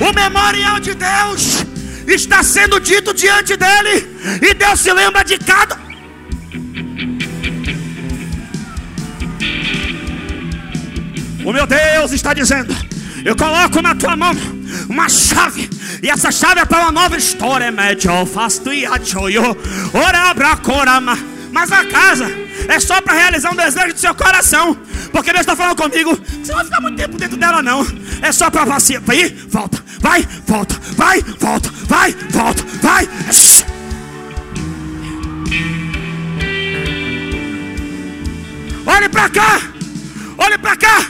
O 0.00 0.12
memorial 0.12 0.80
de 0.80 0.94
Deus 0.94 1.64
está 2.06 2.42
sendo 2.42 2.80
dito 2.80 3.14
diante 3.14 3.56
dele. 3.56 4.06
E 4.42 4.52
Deus 4.54 4.80
se 4.80 4.92
lembra 4.92 5.24
de 5.24 5.38
cada. 5.38 5.78
O 11.44 11.52
meu 11.52 11.66
Deus 11.66 12.12
está 12.12 12.34
dizendo: 12.34 12.74
Eu 13.24 13.36
coloco 13.36 13.80
na 13.80 13.94
tua 13.94 14.16
mão 14.16 14.34
uma 14.88 15.08
chave. 15.08 15.70
E 16.02 16.10
essa 16.10 16.32
chave 16.32 16.60
é 16.60 16.64
para 16.64 16.82
uma 16.82 16.92
nova 16.92 17.16
história. 17.16 17.70
Médio, 17.70 18.26
fasto 18.26 18.72
e 18.72 18.84
achoio. 18.84 19.56
Ora 19.92 20.30
abracorama. 20.30 21.16
Mas 21.16 21.33
a 21.72 21.84
casa 21.86 22.30
é 22.68 22.80
só 22.80 23.00
para 23.00 23.14
realizar 23.14 23.52
um 23.52 23.56
desejo 23.56 23.94
do 23.94 24.00
seu 24.00 24.14
coração. 24.14 24.76
Porque 25.12 25.32
Deus 25.32 25.40
está 25.40 25.54
falando 25.54 25.76
comigo. 25.76 26.16
Você 26.16 26.50
não 26.52 26.56
vai 26.56 26.64
ficar 26.64 26.80
muito 26.80 26.96
tempo 26.96 27.16
dentro 27.16 27.36
dela, 27.36 27.62
não. 27.62 27.86
É 28.22 28.32
só 28.32 28.50
para 28.50 28.66
passear. 28.66 29.00
Vai, 29.00 29.28
volta, 29.48 29.82
vai, 30.00 30.26
volta, 30.46 30.80
vai, 30.96 31.20
volta, 31.38 31.70
vai, 31.86 32.12
volta, 32.30 32.64
vai. 32.82 33.08
Olhe 38.86 39.08
para 39.08 39.30
cá, 39.30 39.60
olhe 40.38 40.58
para 40.58 40.76
cá. 40.76 41.06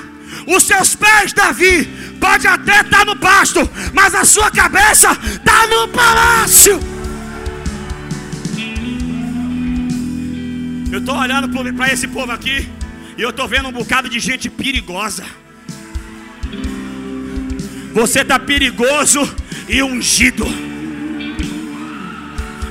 Os 0.47 0.63
seus 0.65 0.95
pés, 0.95 1.33
Davi, 1.33 1.87
pode 2.21 2.47
até 2.47 2.81
estar 2.81 2.99
tá 2.99 3.05
no 3.05 3.17
pasto, 3.17 3.69
mas 3.93 4.15
a 4.15 4.25
sua 4.25 4.51
cabeça 4.51 5.11
está 5.11 5.67
no 5.67 5.89
palácio. 5.89 6.94
Eu 10.95 11.01
estou 11.01 11.17
olhando 11.17 11.49
para 11.73 11.93
esse 11.93 12.07
povo 12.07 12.31
aqui 12.31 12.69
e 13.19 13.21
eu 13.21 13.31
estou 13.31 13.49
vendo 13.49 13.69
um 13.69 13.73
bocado 13.73 14.09
de 14.09 14.21
gente 14.21 14.49
perigosa. 14.49 15.25
Você 17.93 18.21
está 18.21 18.39
perigoso 18.39 19.21
e 19.69 19.83
ungido. 19.83 20.47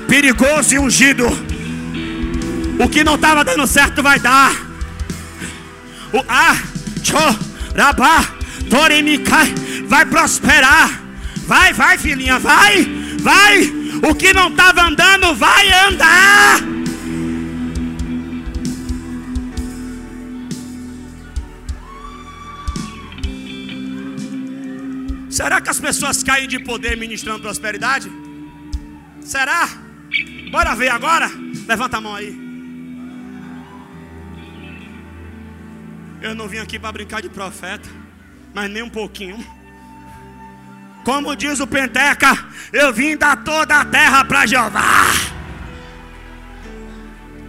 Perigoso 0.07 0.73
e 0.73 0.79
ungido. 0.79 1.25
O 2.79 2.87
que 2.87 3.03
não 3.03 3.15
estava 3.15 3.43
dando 3.43 3.67
certo 3.67 4.01
vai 4.01 4.17
dar. 4.21 4.53
O 6.13 6.23
ah, 6.25 6.55
cho, 7.03 7.17
rabá, 7.75 8.23
toremikai. 8.69 9.53
vai 9.85 10.05
prosperar. 10.05 11.03
Vai, 11.45 11.73
vai, 11.73 11.97
filhinha, 11.97 12.39
vai, 12.39 12.87
vai. 13.19 13.63
O 14.09 14.15
que 14.15 14.31
não 14.31 14.47
estava 14.47 14.83
andando, 14.83 15.35
vai 15.35 15.67
andar. 15.89 16.72
Será 25.43 25.59
que 25.59 25.69
as 25.69 25.77
pessoas 25.77 26.23
caem 26.23 26.47
de 26.47 26.57
poder 26.57 26.95
ministrando 26.95 27.41
prosperidade? 27.41 28.09
Será? 29.19 29.67
Bora 30.49 30.73
ver 30.73 30.87
agora? 30.87 31.29
Levanta 31.67 31.97
a 31.97 32.01
mão 32.01 32.15
aí. 32.15 32.33
Eu 36.21 36.33
não 36.33 36.47
vim 36.47 36.59
aqui 36.59 36.79
para 36.79 36.93
brincar 36.93 37.21
de 37.21 37.27
profeta, 37.27 37.89
mas 38.53 38.71
nem 38.71 38.83
um 38.83 38.89
pouquinho. 38.89 39.45
Como 41.03 41.35
diz 41.35 41.59
o 41.59 41.67
Penteca, 41.67 42.31
eu 42.71 42.93
vim 42.93 43.17
dar 43.17 43.43
toda 43.43 43.81
a 43.81 43.83
terra 43.83 44.23
para 44.23 44.45
Jeová. 44.45 45.07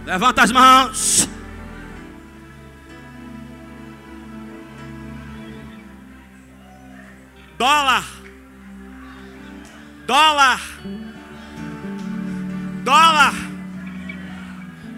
Levanta 0.05 0.43
as 0.43 0.51
mãos. 0.51 1.29
Dólar. 7.57 8.03
Dólar. 10.05 10.61
Dólar. 12.83 13.33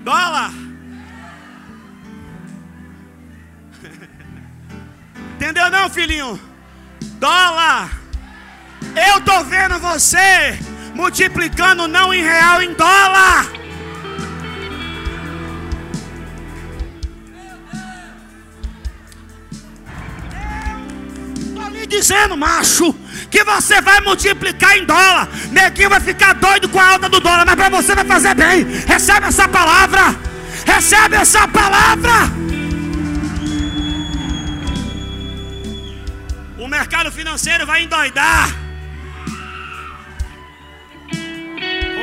Dólar. 0.04 0.52
Entendeu 5.36 5.70
não, 5.70 5.90
filhinho? 5.90 6.40
Dólar. 7.20 7.90
Eu 8.96 9.22
tô 9.22 9.44
vendo 9.44 9.80
você 9.80 10.58
multiplicando 10.96 11.88
não 11.88 12.12
em 12.14 12.24
real, 12.24 12.62
em 12.64 12.74
dólar. 12.74 13.46
Dizendo, 21.88 22.38
macho, 22.38 22.94
que 23.32 23.44
você 23.44 23.82
vai 23.82 24.00
multiplicar 24.02 24.78
em 24.78 24.86
dólar. 24.86 25.28
Neguinho 25.52 25.90
vai 25.90 26.00
ficar 26.00 26.34
doido 26.34 26.70
com 26.70 26.80
a 26.80 26.88
alta 26.90 27.10
do 27.10 27.20
dólar, 27.20 27.46
mas 27.46 27.56
para 27.56 27.70
você 27.70 27.96
vai 27.96 28.06
fazer 28.06 28.36
bem. 28.36 28.64
Recebe 28.86 29.28
essa 29.28 29.48
palavra. 29.48 30.16
Recebe 30.66 31.16
essa 31.16 31.48
palavra. 31.48 32.12
O 36.58 36.68
mercado 36.68 37.12
financeiro 37.12 37.66
vai 37.66 37.84
endoidar. 37.84 38.68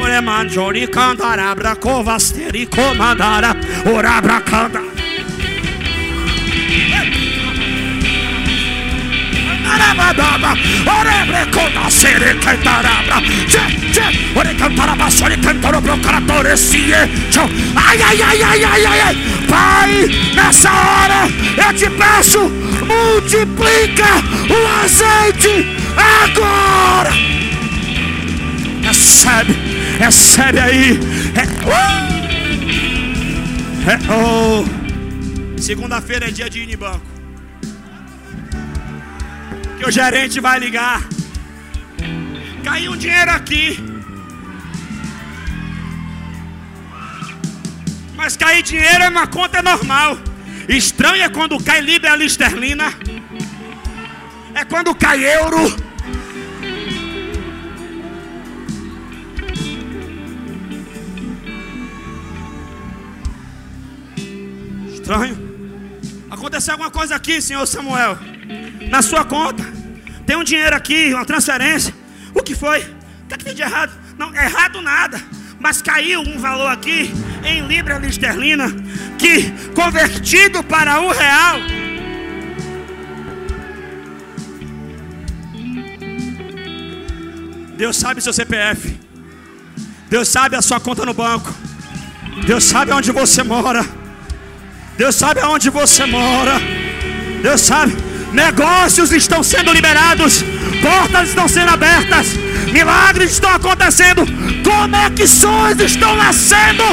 Ore 0.00 0.20
manjori 0.20 0.86
cantara 0.88 1.54
bracovasteri 1.54 2.66
comandara 2.66 3.54
ora 3.86 4.20
bracanda. 4.20 4.80
Arabadaba, 9.74 10.52
ore 10.98 11.24
brecona 11.26 11.90
sere 11.90 12.38
cantarabra, 12.38 13.20
che 13.46 13.90
che, 13.90 14.06
ore 14.34 14.54
cantarabra, 14.54 15.08
ore 15.22 15.38
cantaro 15.38 15.80
brocaratore 15.80 16.56
sie, 16.56 16.94
ai 16.94 18.00
ai 18.00 18.20
ai 18.22 18.42
ai 18.42 18.64
ai 18.64 18.84
ai 18.84 19.00
ai, 19.00 19.16
Pai, 19.48 20.32
nessa 20.34 20.70
hora 20.70 21.28
eu 21.56 21.72
te 21.74 21.90
peço, 21.90 22.48
multiplica 22.86 24.10
o 24.48 24.66
azeite 24.82 25.66
agora. 25.96 27.12
Recebe, 28.82 29.56
recebe 29.98 30.60
aí. 30.60 31.00
É, 31.34 31.42
é, 33.90 33.98
oh. 34.12 34.64
Segunda-feira 35.60 36.28
é 36.28 36.30
dia 36.30 36.50
de 36.50 36.60
ir 36.60 36.70
em 36.70 36.76
banco. 36.76 37.13
Que 39.84 39.90
o 39.90 39.92
gerente 39.92 40.40
vai 40.40 40.58
ligar. 40.58 41.06
Caiu 42.64 42.92
um 42.92 42.96
dinheiro 42.96 43.30
aqui. 43.30 43.78
Mas 48.16 48.34
cair 48.34 48.62
dinheiro 48.62 49.02
é 49.02 49.08
uma 49.10 49.26
conta 49.26 49.60
normal. 49.60 50.16
Estranho 50.66 51.22
é 51.22 51.28
quando 51.28 51.62
cai 51.62 51.82
libra 51.82 52.16
esterlina. 52.24 52.94
É 54.54 54.64
quando 54.64 54.94
cai 54.94 55.22
euro. 55.22 55.76
Estranho. 64.94 65.43
Aconteceu 66.44 66.72
alguma 66.72 66.90
coisa 66.90 67.16
aqui, 67.16 67.40
senhor 67.40 67.66
Samuel. 67.66 68.18
Na 68.90 69.00
sua 69.00 69.24
conta. 69.24 69.64
Tem 70.26 70.36
um 70.36 70.44
dinheiro 70.44 70.76
aqui, 70.76 71.14
uma 71.14 71.24
transferência. 71.24 71.94
O 72.34 72.42
que 72.42 72.54
foi? 72.54 72.80
O 72.80 73.28
que, 73.28 73.34
é 73.34 73.36
que 73.38 73.44
tem 73.46 73.54
de 73.54 73.62
errado? 73.62 73.90
Não, 74.18 74.28
errado 74.34 74.82
nada. 74.82 75.18
Mas 75.58 75.80
caiu 75.80 76.20
um 76.20 76.38
valor 76.38 76.66
aqui 76.66 77.10
em 77.42 77.66
libra 77.66 77.98
esterlina 78.06 78.66
que 79.18 79.50
convertido 79.74 80.62
para 80.62 81.00
um 81.00 81.08
real. 81.08 81.60
Deus 87.74 87.96
sabe 87.96 88.20
seu 88.20 88.34
CPF. 88.34 89.00
Deus 90.10 90.28
sabe 90.28 90.56
a 90.56 90.60
sua 90.60 90.78
conta 90.78 91.06
no 91.06 91.14
banco. 91.14 91.50
Deus 92.46 92.64
sabe 92.64 92.92
onde 92.92 93.10
você 93.12 93.42
mora. 93.42 94.03
Deus 94.96 95.16
sabe 95.16 95.40
aonde 95.40 95.70
você 95.70 96.06
mora. 96.06 96.60
Deus 97.42 97.60
sabe. 97.60 97.96
Negócios 98.32 99.12
estão 99.12 99.42
sendo 99.42 99.72
liberados. 99.72 100.44
Portas 100.80 101.28
estão 101.28 101.48
sendo 101.48 101.70
abertas. 101.70 102.28
Milagres 102.72 103.32
estão 103.32 103.50
acontecendo. 103.50 104.24
Conexões 104.62 105.80
estão 105.80 106.14
nascendo. 106.16 106.84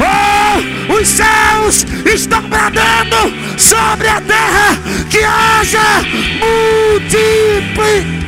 Oh, 0.00 0.92
os 0.94 1.08
céus 1.08 1.86
estão 2.12 2.42
bradando 2.42 3.16
sobre 3.56 4.08
a 4.08 4.20
terra. 4.20 4.76
Que 5.10 5.18
haja 5.18 6.02
multiplicação. 6.40 8.23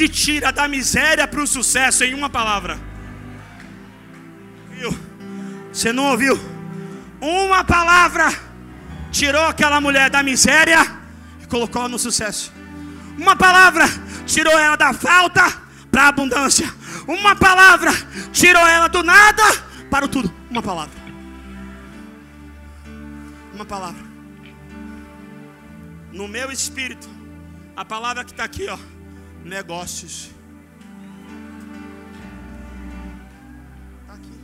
Te 0.00 0.08
tira 0.08 0.50
da 0.50 0.66
miséria 0.66 1.28
para 1.28 1.42
o 1.42 1.46
sucesso 1.46 2.04
em 2.04 2.14
uma 2.14 2.30
palavra. 2.30 2.78
Viu? 4.70 4.96
Você 5.70 5.92
não 5.92 6.04
ouviu? 6.06 6.40
Uma 7.20 7.62
palavra 7.62 8.32
tirou 9.10 9.44
aquela 9.44 9.78
mulher 9.78 10.08
da 10.08 10.22
miséria 10.22 10.80
e 11.42 11.46
colocou 11.46 11.86
no 11.86 11.98
sucesso. 11.98 12.50
Uma 13.18 13.36
palavra 13.36 13.84
tirou 14.24 14.58
ela 14.58 14.74
da 14.76 14.94
falta 14.94 15.44
para 15.90 16.04
a 16.04 16.08
abundância. 16.08 16.72
Uma 17.06 17.36
palavra 17.36 17.90
tirou 18.32 18.66
ela 18.66 18.88
do 18.88 19.02
nada 19.02 19.42
para 19.90 20.06
o 20.06 20.08
tudo. 20.08 20.32
Uma 20.48 20.62
palavra. 20.62 20.98
Uma 23.52 23.66
palavra. 23.66 24.02
No 26.10 26.26
meu 26.26 26.50
espírito, 26.50 27.06
a 27.76 27.84
palavra 27.84 28.24
que 28.24 28.30
está 28.30 28.44
aqui, 28.44 28.66
ó, 28.66 28.78
negócios. 29.44 30.30
Tá 34.06 34.14
aqui. 34.14 34.40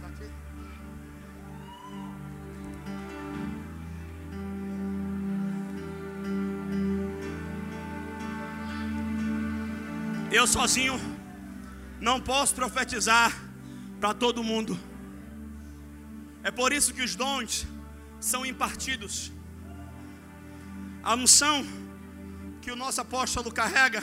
Tá 0.00 0.08
aqui. 0.08 0.30
Eu 10.30 10.46
sozinho 10.46 11.00
não 12.00 12.20
posso 12.20 12.54
profetizar 12.54 13.32
para 14.00 14.12
todo 14.12 14.42
mundo. 14.42 14.78
É 16.42 16.50
por 16.50 16.72
isso 16.72 16.92
que 16.92 17.02
os 17.02 17.14
dons 17.14 17.66
são 18.20 18.44
impartidos. 18.44 19.30
A 21.02 21.14
unção 21.14 21.64
que 22.62 22.70
o 22.70 22.76
nosso 22.76 23.00
apóstolo 23.00 23.50
carrega, 23.50 24.02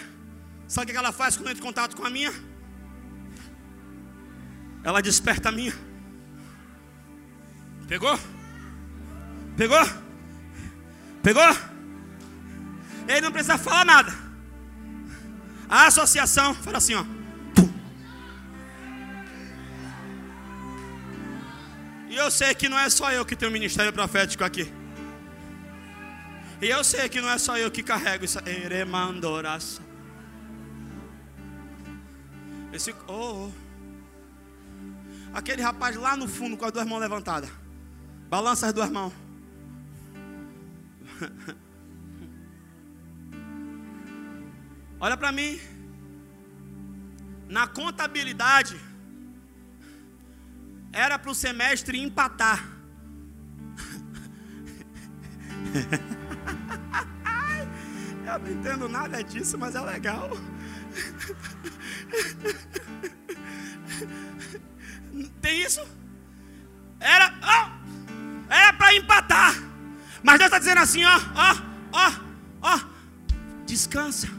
sabe 0.68 0.92
o 0.92 0.94
que 0.94 1.00
ela 1.00 1.14
faz 1.14 1.38
quando 1.38 1.50
entra 1.50 1.64
em 1.64 1.66
contato 1.66 1.96
com 1.96 2.06
a 2.06 2.10
minha? 2.10 2.34
Ela 4.84 5.02
desperta 5.02 5.48
a 5.48 5.52
minha. 5.52 5.74
Pegou? 7.88 8.20
Pegou? 9.56 9.86
Pegou? 11.24 11.58
Ele 13.08 13.22
não 13.22 13.32
precisa 13.32 13.58
falar 13.58 13.86
nada. 13.86 14.14
A 15.70 15.88
associação 15.88 16.54
fala 16.54 16.78
assim, 16.80 16.96
ó. 16.96 17.06
E 22.10 22.16
eu 22.16 22.30
sei 22.30 22.54
que 22.54 22.68
não 22.68 22.78
é 22.78 22.90
só 22.90 23.12
eu 23.12 23.26
que 23.26 23.36
tenho 23.36 23.52
ministério 23.52 23.94
profético 23.94 24.44
aqui. 24.44 24.79
E 26.62 26.68
eu 26.68 26.84
sei 26.84 27.08
que 27.08 27.22
não 27.22 27.30
é 27.30 27.38
só 27.38 27.58
eu 27.58 27.72
que 27.72 27.82
carrego 27.82 28.26
isso. 28.26 28.38
Eremandoraça. 28.40 29.82
Esse, 32.74 32.94
oh, 33.08 33.48
oh. 33.48 33.52
Aquele 35.34 35.62
rapaz 35.62 35.96
lá 35.96 36.18
no 36.18 36.28
fundo 36.28 36.58
com 36.58 36.66
as 36.66 36.72
duas 36.72 36.86
mãos 36.86 37.00
levantadas. 37.00 37.50
Balança 38.30 38.68
as 38.68 38.74
duas 38.74 38.90
mãos. 38.90 39.14
Olha 45.00 45.16
para 45.16 45.32
mim. 45.32 45.58
Na 47.48 47.68
contabilidade, 47.68 48.78
era 50.92 51.18
para 51.18 51.32
o 51.32 51.36
semestre 51.36 51.98
empatar. 52.00 52.64
Eu 58.30 58.40
não 58.40 58.52
entendo 58.52 58.88
nada 58.88 59.24
disso, 59.24 59.58
mas 59.58 59.74
é 59.74 59.82
legal. 59.82 60.30
Tem 65.42 65.64
isso? 65.64 65.82
Era, 67.00 67.34
ó, 67.42 67.72
era 68.54 68.72
para 68.74 68.94
empatar. 68.94 69.56
Mas 70.22 70.38
Deus 70.38 70.48
está 70.48 70.60
dizendo 70.60 70.80
assim, 70.80 71.04
ó, 71.06 71.20
ó, 71.36 71.58
ó, 71.92 72.12
ó, 72.62 72.80
descansa. 73.66 74.30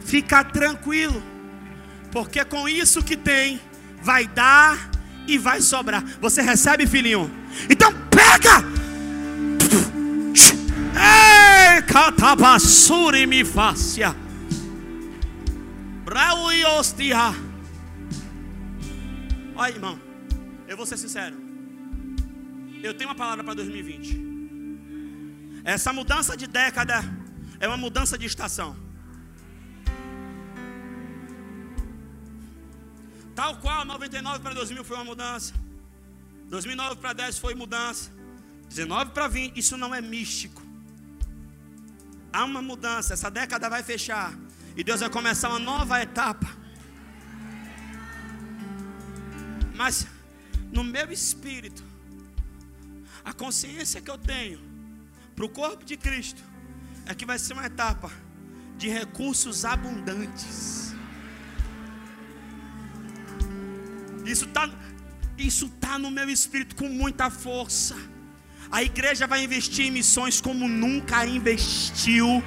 Fica 0.00 0.42
tranquilo, 0.42 1.22
porque 2.12 2.42
com 2.46 2.66
isso 2.66 3.02
que 3.02 3.16
tem, 3.16 3.60
vai 4.00 4.26
dar 4.26 4.88
e 5.26 5.36
vai 5.36 5.60
sobrar. 5.60 6.02
Você 6.20 6.40
recebe, 6.40 6.86
filhinho? 6.86 7.30
Então 7.68 7.92
pega! 8.08 8.75
Catabasuri 11.86 13.26
me 13.26 13.44
fácia. 13.44 14.14
Brau 16.04 16.52
e 16.52 16.64
hostia. 16.64 17.34
Olha, 19.54 19.72
irmão, 19.72 19.98
eu 20.68 20.76
vou 20.76 20.86
ser 20.86 20.98
sincero. 20.98 21.36
Eu 22.82 22.94
tenho 22.94 23.08
uma 23.10 23.16
palavra 23.16 23.42
para 23.42 23.54
2020. 23.54 24.26
Essa 25.64 25.92
mudança 25.92 26.36
de 26.36 26.46
década 26.46 27.02
é 27.58 27.66
uma 27.66 27.76
mudança 27.76 28.18
de 28.18 28.26
estação. 28.26 28.76
Tal 33.34 33.56
qual 33.56 33.84
99 33.84 34.40
para 34.40 34.54
2000 34.54 34.84
foi 34.84 34.96
uma 34.96 35.04
mudança. 35.04 35.52
2009 36.48 36.96
para 36.96 37.12
10 37.12 37.38
foi 37.38 37.54
mudança. 37.54 38.12
19 38.68 39.10
para 39.12 39.28
20, 39.28 39.56
isso 39.56 39.76
não 39.76 39.94
é 39.94 40.00
místico. 40.00 40.65
Há 42.32 42.44
uma 42.44 42.60
mudança, 42.60 43.14
essa 43.14 43.30
década 43.30 43.68
vai 43.68 43.82
fechar. 43.82 44.32
E 44.76 44.84
Deus 44.84 45.00
vai 45.00 45.10
começar 45.10 45.48
uma 45.48 45.58
nova 45.58 46.02
etapa. 46.02 46.48
Mas 49.74 50.06
no 50.72 50.84
meu 50.84 51.10
espírito, 51.12 51.82
a 53.24 53.32
consciência 53.32 54.00
que 54.00 54.10
eu 54.10 54.18
tenho 54.18 54.60
para 55.34 55.44
o 55.44 55.48
corpo 55.48 55.84
de 55.84 55.96
Cristo 55.96 56.42
é 57.06 57.14
que 57.14 57.26
vai 57.26 57.38
ser 57.38 57.52
uma 57.52 57.66
etapa 57.66 58.10
de 58.76 58.88
recursos 58.88 59.64
abundantes. 59.64 60.94
Isso 64.24 64.44
está 64.44 64.68
isso 65.38 65.68
tá 65.68 65.98
no 65.98 66.10
meu 66.10 66.28
espírito 66.30 66.74
com 66.76 66.88
muita 66.88 67.30
força. 67.30 67.94
A 68.70 68.82
igreja 68.82 69.26
vai 69.26 69.44
investir 69.44 69.86
em 69.86 69.90
missões 69.90 70.40
como 70.40 70.68
nunca 70.68 71.24
investiu. 71.26 72.42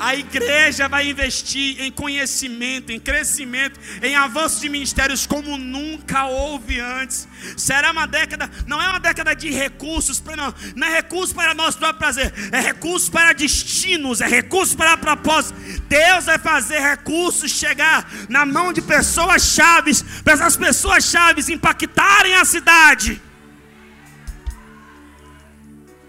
A 0.00 0.14
igreja 0.14 0.88
vai 0.88 1.10
investir 1.10 1.78
em 1.78 1.92
conhecimento, 1.92 2.90
em 2.90 2.98
crescimento, 2.98 3.78
em 4.02 4.16
avanço 4.16 4.58
de 4.58 4.70
ministérios 4.70 5.26
como 5.26 5.58
nunca 5.58 6.24
houve 6.24 6.80
antes. 6.80 7.28
Será 7.54 7.90
uma 7.90 8.06
década, 8.06 8.50
não 8.66 8.80
é 8.80 8.88
uma 8.88 8.98
década 8.98 9.34
de 9.36 9.50
recursos, 9.50 10.22
não, 10.22 10.54
não 10.74 10.86
é 10.86 10.90
recurso 10.90 11.34
para 11.34 11.52
nosso 11.52 11.76
próprio 11.76 11.98
prazer, 11.98 12.32
é 12.50 12.60
recurso 12.60 13.12
para 13.12 13.34
destinos, 13.34 14.22
é 14.22 14.26
recurso 14.26 14.74
para 14.74 14.96
propósitos. 14.96 15.80
Deus 15.80 16.24
vai 16.24 16.38
fazer 16.38 16.80
recursos 16.80 17.50
chegar 17.50 18.10
na 18.26 18.46
mão 18.46 18.72
de 18.72 18.80
pessoas 18.80 19.42
chaves, 19.42 20.02
para 20.24 20.32
essas 20.32 20.56
pessoas 20.56 21.04
chaves 21.04 21.50
impactarem 21.50 22.36
a 22.36 22.44
cidade. 22.46 23.20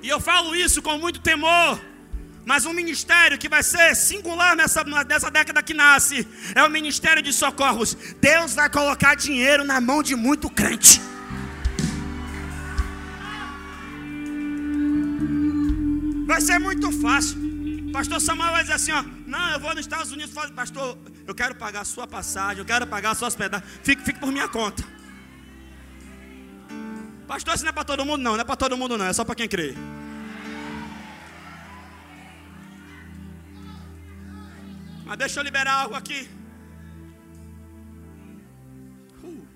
E 0.01 0.09
eu 0.09 0.19
falo 0.19 0.55
isso 0.55 0.81
com 0.81 0.97
muito 0.97 1.19
temor 1.19 1.79
mas 2.45 2.65
um 2.65 2.73
ministério 2.73 3.37
que 3.37 3.47
vai 3.47 3.63
ser 3.63 3.95
singular 3.95 4.55
nessa, 4.55 4.83
nessa 4.83 5.29
década 5.29 5.61
que 5.61 5.73
nasce 5.73 6.27
é 6.55 6.63
o 6.63 6.69
ministério 6.69 7.21
de 7.21 7.31
socorros. 7.31 7.95
Deus 8.19 8.55
vai 8.55 8.69
colocar 8.69 9.15
dinheiro 9.15 9.63
na 9.63 9.79
mão 9.79 10.01
de 10.01 10.15
muito 10.15 10.49
crente. 10.49 10.99
Vai 16.25 16.41
ser 16.41 16.59
muito 16.59 16.91
fácil. 17.01 17.37
Pastor 17.91 18.21
Samuel 18.21 18.51
vai 18.51 18.61
dizer 18.61 18.73
assim: 18.73 18.91
ó, 18.91 19.03
não, 19.27 19.51
eu 19.51 19.59
vou 19.59 19.71
nos 19.71 19.81
Estados 19.81 20.11
Unidos, 20.11 20.33
pastor, 20.55 20.97
eu 21.27 21.35
quero 21.35 21.55
pagar 21.55 21.81
a 21.81 21.85
sua 21.85 22.07
passagem, 22.07 22.59
eu 22.59 22.65
quero 22.65 22.87
pagar 22.87 23.11
a 23.11 23.15
sua 23.15 23.27
hospedagem, 23.27 23.67
fique, 23.83 24.01
fique 24.03 24.19
por 24.19 24.31
minha 24.31 24.47
conta. 24.47 24.83
Pastor, 27.31 27.55
isso 27.55 27.63
não 27.63 27.69
é 27.69 27.71
para 27.71 27.85
todo 27.85 28.03
mundo, 28.03 28.21
não, 28.21 28.33
não 28.33 28.41
é 28.41 28.43
para 28.43 28.57
todo 28.57 28.75
mundo, 28.75 28.97
não, 28.97 29.05
é 29.05 29.13
só 29.13 29.23
para 29.23 29.35
quem 29.35 29.47
crê. 29.47 29.73
Mas 35.05 35.17
deixa 35.17 35.39
eu 35.39 35.43
liberar 35.45 35.75
algo 35.83 35.95
aqui. 35.95 36.27
Uh. 39.23 39.47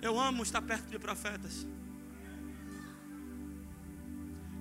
Eu 0.00 0.20
amo 0.20 0.44
estar 0.44 0.62
perto 0.62 0.88
de 0.88 0.96
profetas. 1.00 1.66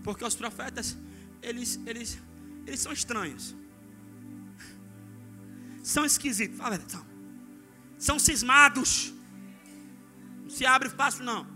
Porque 0.03 0.25
os 0.25 0.33
profetas, 0.33 0.97
eles, 1.43 1.79
eles, 1.85 2.17
eles 2.65 2.79
são 2.79 2.91
estranhos. 2.91 3.55
São 5.83 6.03
esquisitos. 6.03 6.57
Fala, 6.57 6.81
são. 6.87 7.05
São 7.99 8.17
cismados. 8.17 9.13
Se 10.53 10.67
abre 10.67 10.87
fácil, 10.87 11.23
não. 11.25 11.47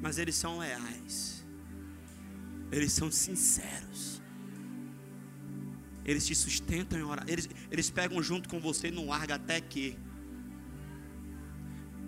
Mas 0.00 0.16
eles 0.16 0.36
são 0.36 0.58
leais. 0.58 1.44
Eles 2.70 2.92
são 2.92 3.10
sinceros. 3.10 4.22
Eles 6.04 6.24
te 6.24 6.36
sustentam 6.36 6.96
em 6.98 7.02
orar. 7.02 7.24
Eles, 7.26 7.48
eles 7.68 7.90
pegam 7.90 8.22
junto 8.22 8.48
com 8.48 8.60
você 8.60 8.88
e 8.88 8.90
não 8.92 9.08
larga 9.08 9.34
até 9.34 9.60
que. 9.60 9.98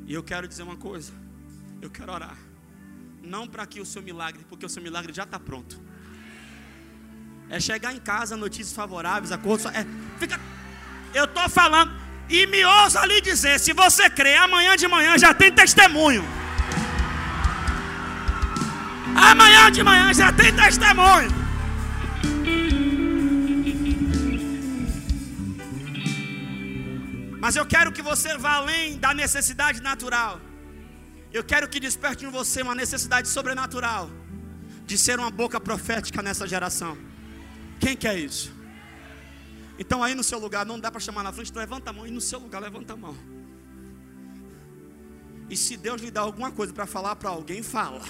E 0.07 0.15
eu 0.15 0.23
quero 0.23 0.47
dizer 0.47 0.63
uma 0.63 0.77
coisa. 0.77 1.13
Eu 1.83 1.91
quero 1.91 2.13
orar. 2.13 2.39
Não 3.23 3.49
para 3.49 3.67
que 3.67 3.81
o 3.81 3.87
seu 3.87 4.03
milagre, 4.03 4.45
porque 4.49 4.65
o 4.65 4.69
seu 4.69 4.83
milagre 4.83 5.13
já 5.13 5.25
está 5.25 5.41
pronto. 5.41 5.83
É 7.51 7.59
chegar 7.59 7.93
em 7.93 7.99
casa, 7.99 8.37
notícias 8.37 8.73
favoráveis, 8.73 9.33
acordo. 9.33 9.67
É, 9.69 9.85
fica, 10.17 10.39
eu 11.13 11.25
estou 11.25 11.49
falando, 11.49 12.06
e 12.29 12.47
me 12.47 12.65
ouça 12.65 13.05
lhe 13.07 13.21
dizer: 13.21 13.59
se 13.61 13.73
você 13.73 14.09
crê, 14.11 14.35
amanhã 14.37 14.77
de 14.77 14.89
manhã 14.89 15.17
já 15.19 15.33
tem 15.33 15.53
testemunho. 15.53 16.25
Amanhã 19.15 19.71
de 19.71 19.83
manhã 19.83 20.13
já 20.13 20.33
tem 20.33 20.53
testemunho. 20.53 21.31
Mas 27.41 27.55
eu 27.55 27.65
quero 27.65 27.93
que 27.93 28.03
você 28.03 28.37
vá 28.37 28.55
além 28.55 28.99
da 28.99 29.15
necessidade 29.15 29.81
natural. 29.81 30.41
Eu 31.33 31.45
quero 31.45 31.69
que 31.69 31.79
desperte 31.79 32.25
em 32.25 32.31
você 32.31 32.63
uma 32.63 32.75
necessidade 32.75 33.29
sobrenatural 33.29 34.11
de 34.85 34.97
ser 34.99 35.19
uma 35.19 35.31
boca 35.31 35.61
profética 35.61 36.23
nessa 36.23 36.47
geração. 36.47 36.97
Quem 37.79 37.97
quer 37.97 38.19
isso? 38.19 38.56
Então 39.79 40.03
aí 40.03 40.15
no 40.15 40.25
seu 40.25 40.39
lugar, 40.39 40.65
não 40.65 40.81
dá 40.81 40.91
para 40.91 41.01
chamar 41.01 41.23
na 41.23 41.33
frente, 41.33 41.53
levanta 41.55 41.91
a 41.91 41.93
mão 41.93 42.07
e 42.07 42.11
no 42.11 42.21
seu 42.21 42.39
lugar 42.39 42.61
levanta 42.61 42.95
a 42.95 42.97
mão. 42.97 43.17
E 45.49 45.57
se 45.57 45.77
Deus 45.77 46.01
lhe 46.01 46.11
dá 46.11 46.23
alguma 46.23 46.51
coisa 46.51 46.73
para 46.73 46.87
falar 46.87 47.17
para 47.17 47.31
alguém, 47.31 47.63
fala. 47.63 48.03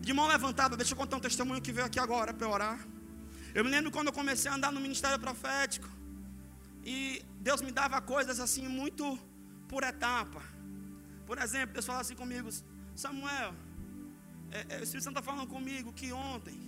De 0.00 0.12
mão 0.12 0.28
levantada, 0.28 0.76
deixa 0.76 0.92
eu 0.92 0.96
contar 0.96 1.16
um 1.16 1.20
testemunho 1.20 1.60
que 1.60 1.72
veio 1.72 1.86
aqui 1.86 1.98
agora 1.98 2.32
para 2.32 2.48
orar. 2.48 2.78
Eu 3.54 3.64
me 3.64 3.70
lembro 3.70 3.90
quando 3.90 4.06
eu 4.06 4.12
comecei 4.12 4.50
a 4.50 4.54
andar 4.54 4.70
no 4.70 4.80
ministério 4.80 5.18
profético. 5.18 5.88
E 6.84 7.24
Deus 7.40 7.60
me 7.60 7.72
dava 7.72 8.00
coisas 8.00 8.38
assim 8.38 8.66
muito 8.68 9.18
por 9.68 9.82
etapa. 9.82 10.40
Por 11.26 11.38
exemplo, 11.38 11.72
Deus 11.74 11.84
falava 11.84 12.02
assim 12.02 12.14
comigo, 12.14 12.48
Samuel, 12.94 13.52
é, 14.52 14.66
é, 14.68 14.78
o 14.78 14.82
Espírito 14.84 15.04
Santo 15.04 15.18
está 15.18 15.22
falando 15.22 15.48
comigo 15.48 15.92
que 15.92 16.12
ontem 16.12 16.65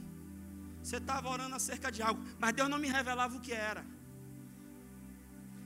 você 0.88 0.96
estava 0.96 1.28
orando 1.28 1.54
acerca 1.54 1.92
de 1.92 2.00
algo, 2.00 2.20
mas 2.38 2.54
Deus 2.54 2.68
não 2.68 2.78
me 2.78 2.88
revelava 2.88 3.36
o 3.36 3.40
que 3.40 3.52
era. 3.52 3.84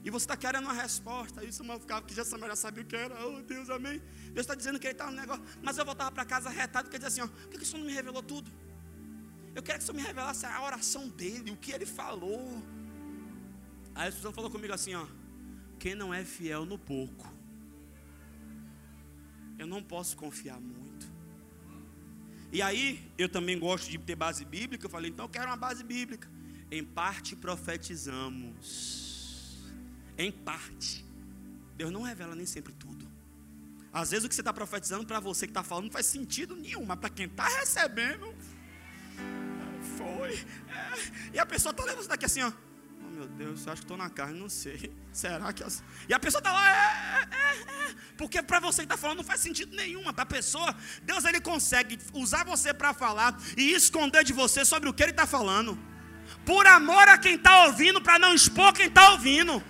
E 0.04 0.10
você 0.10 0.24
está 0.24 0.36
querendo 0.36 0.64
uma 0.64 0.72
resposta. 0.72 1.44
O 1.44 1.52
Samuel 1.52 1.78
ficava, 1.78 2.04
que 2.04 2.12
já 2.12 2.24
Samuel 2.24 2.48
já 2.50 2.56
sabia 2.56 2.82
o 2.82 2.86
que 2.86 2.96
era. 2.96 3.14
Oh 3.24 3.40
Deus, 3.42 3.70
amém. 3.70 4.02
Deus 4.32 4.40
está 4.40 4.56
dizendo 4.56 4.80
que 4.80 4.86
ele 4.88 4.94
está 4.94 5.06
no 5.08 5.16
negócio. 5.16 5.44
Mas 5.62 5.78
eu 5.78 5.84
voltava 5.84 6.10
para 6.10 6.24
casa 6.24 6.50
retado, 6.50 6.86
porque 6.86 6.98
dizia 6.98 7.08
assim: 7.08 7.20
ó, 7.20 7.28
por 7.28 7.50
que, 7.50 7.58
que 7.58 7.62
o 7.62 7.66
Senhor 7.66 7.78
não 7.78 7.86
me 7.86 7.94
revelou 7.94 8.20
tudo? 8.20 8.50
Eu 9.54 9.62
quero 9.62 9.78
que 9.78 9.84
o 9.84 9.86
Senhor 9.86 10.00
me 10.00 10.02
revelasse 10.02 10.44
a 10.44 10.60
oração 10.60 11.08
dele, 11.08 11.52
o 11.52 11.56
que 11.56 11.70
ele 11.70 11.86
falou. 11.86 12.60
Aí 13.94 14.08
o 14.08 14.12
Santo 14.12 14.34
falou 14.34 14.50
comigo 14.50 14.74
assim: 14.74 14.96
ó, 14.96 15.06
quem 15.78 15.94
não 15.94 16.12
é 16.12 16.24
fiel 16.24 16.66
no 16.66 16.76
pouco, 16.76 17.32
eu 19.56 19.68
não 19.68 19.80
posso 19.80 20.16
confiar 20.16 20.60
muito. 20.60 20.91
E 22.52 22.60
aí, 22.60 23.10
eu 23.16 23.28
também 23.28 23.58
gosto 23.58 23.90
de 23.90 23.96
ter 23.98 24.14
base 24.14 24.44
bíblica. 24.44 24.84
Eu 24.84 24.90
falei, 24.90 25.10
então 25.10 25.24
eu 25.24 25.28
quero 25.28 25.46
uma 25.46 25.56
base 25.56 25.82
bíblica. 25.82 26.28
Em 26.70 26.84
parte 26.84 27.34
profetizamos. 27.34 28.62
Em 30.18 30.30
parte. 30.30 31.04
Deus 31.76 31.90
não 31.90 32.02
revela 32.02 32.34
nem 32.34 32.44
sempre 32.44 32.74
tudo. 32.74 33.10
Às 33.90 34.10
vezes 34.10 34.26
o 34.26 34.28
que 34.28 34.34
você 34.34 34.42
está 34.42 34.52
profetizando 34.52 35.06
para 35.06 35.18
você 35.18 35.46
que 35.46 35.50
está 35.50 35.62
falando 35.62 35.84
não 35.86 35.92
faz 35.92 36.06
sentido 36.06 36.54
nenhum, 36.54 36.84
mas 36.84 36.98
para 36.98 37.08
quem 37.10 37.26
está 37.26 37.48
recebendo, 37.48 38.34
foi. 39.96 40.34
É. 40.34 41.34
E 41.34 41.38
a 41.38 41.46
pessoa 41.46 41.70
está 41.70 41.84
lendo 41.84 42.00
isso 42.00 42.08
daqui 42.08 42.26
assim, 42.26 42.42
ó 42.42 42.52
meu 43.22 43.28
Deus, 43.28 43.66
eu 43.66 43.72
acho 43.72 43.82
que 43.82 43.84
estou 43.84 43.96
na 43.96 44.10
carne, 44.10 44.38
não 44.38 44.48
sei. 44.48 44.92
Será 45.12 45.52
que. 45.52 45.62
Eu... 45.62 45.68
E 46.08 46.14
a 46.14 46.18
pessoa 46.18 46.40
está 46.40 46.52
lá, 46.52 46.70
é, 46.70 47.28
é, 47.30 47.90
é. 47.90 47.94
Porque 48.16 48.42
para 48.42 48.58
você 48.58 48.82
que 48.82 48.86
está 48.86 48.96
falando 48.96 49.18
não 49.18 49.24
faz 49.24 49.40
sentido 49.40 49.76
nenhum. 49.76 50.02
Para 50.12 50.22
a 50.22 50.26
pessoa, 50.26 50.74
Deus 51.02 51.24
ele 51.24 51.40
consegue 51.40 51.98
usar 52.14 52.44
você 52.44 52.74
para 52.74 52.92
falar 52.92 53.38
e 53.56 53.72
esconder 53.72 54.24
de 54.24 54.32
você 54.32 54.64
sobre 54.64 54.88
o 54.88 54.94
que 54.94 55.02
ele 55.02 55.12
está 55.12 55.26
falando. 55.26 55.78
Por 56.44 56.66
amor 56.66 57.08
a 57.08 57.18
quem 57.18 57.34
está 57.36 57.66
ouvindo, 57.66 58.00
para 58.00 58.18
não 58.18 58.34
expor 58.34 58.72
quem 58.72 58.86
está 58.86 59.10
ouvindo. 59.12 59.62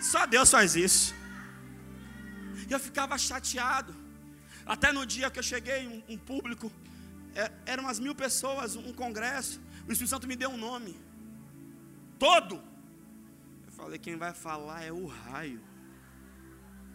Só 0.00 0.26
Deus 0.26 0.50
faz 0.50 0.74
isso. 0.74 1.14
E 2.68 2.72
eu 2.72 2.80
ficava 2.80 3.16
chateado. 3.16 3.94
Até 4.64 4.90
no 4.90 5.06
dia 5.06 5.30
que 5.30 5.38
eu 5.38 5.42
cheguei, 5.44 5.86
um, 5.86 6.14
um 6.14 6.18
público, 6.18 6.72
é, 7.34 7.52
eram 7.64 7.84
umas 7.84 8.00
mil 8.00 8.14
pessoas, 8.14 8.74
um 8.74 8.92
congresso. 8.92 9.60
O 9.86 9.92
Espírito 9.92 10.08
Santo 10.08 10.26
me 10.26 10.34
deu 10.34 10.50
um 10.50 10.56
nome 10.56 11.05
todo. 12.18 12.62
Eu 13.66 13.72
falei: 13.72 13.98
quem 13.98 14.16
vai 14.16 14.32
falar 14.32 14.82
é 14.82 14.92
o 14.92 15.06
raio. 15.06 15.60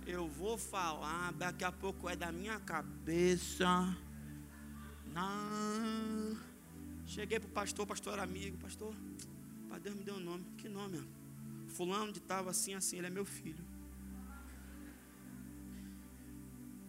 Eu 0.05 0.27
vou 0.27 0.57
falar, 0.57 1.31
daqui 1.33 1.63
a 1.63 1.71
pouco 1.71 2.09
é 2.09 2.15
da 2.15 2.31
minha 2.31 2.59
cabeça. 2.59 3.95
Não. 5.05 6.37
Cheguei 7.05 7.39
para 7.39 7.49
o 7.49 7.51
pastor, 7.51 7.85
pastor 7.85 8.13
era 8.13 8.23
amigo, 8.23 8.57
pastor. 8.57 8.95
Pai 9.69 9.79
Deus 9.79 9.95
me 9.95 10.03
deu 10.03 10.15
um 10.15 10.19
nome. 10.19 10.45
Que 10.57 10.67
nome? 10.67 11.07
Fulano 11.67 12.11
de 12.11 12.19
tal 12.19 12.47
assim, 12.49 12.73
assim, 12.73 12.97
ele 12.97 13.07
é 13.07 13.09
meu 13.09 13.25
filho. 13.25 13.63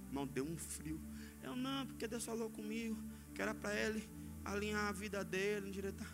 Irmão, 0.06 0.26
deu 0.26 0.44
um 0.44 0.56
frio. 0.56 1.00
Eu 1.42 1.54
não, 1.56 1.86
porque 1.86 2.06
Deus 2.06 2.24
falou 2.24 2.50
comigo 2.50 2.96
que 3.34 3.42
era 3.42 3.54
para 3.54 3.74
ele 3.74 4.08
alinhar 4.44 4.86
a 4.86 4.92
vida 4.92 5.24
dele, 5.24 5.70
direita 5.70 6.04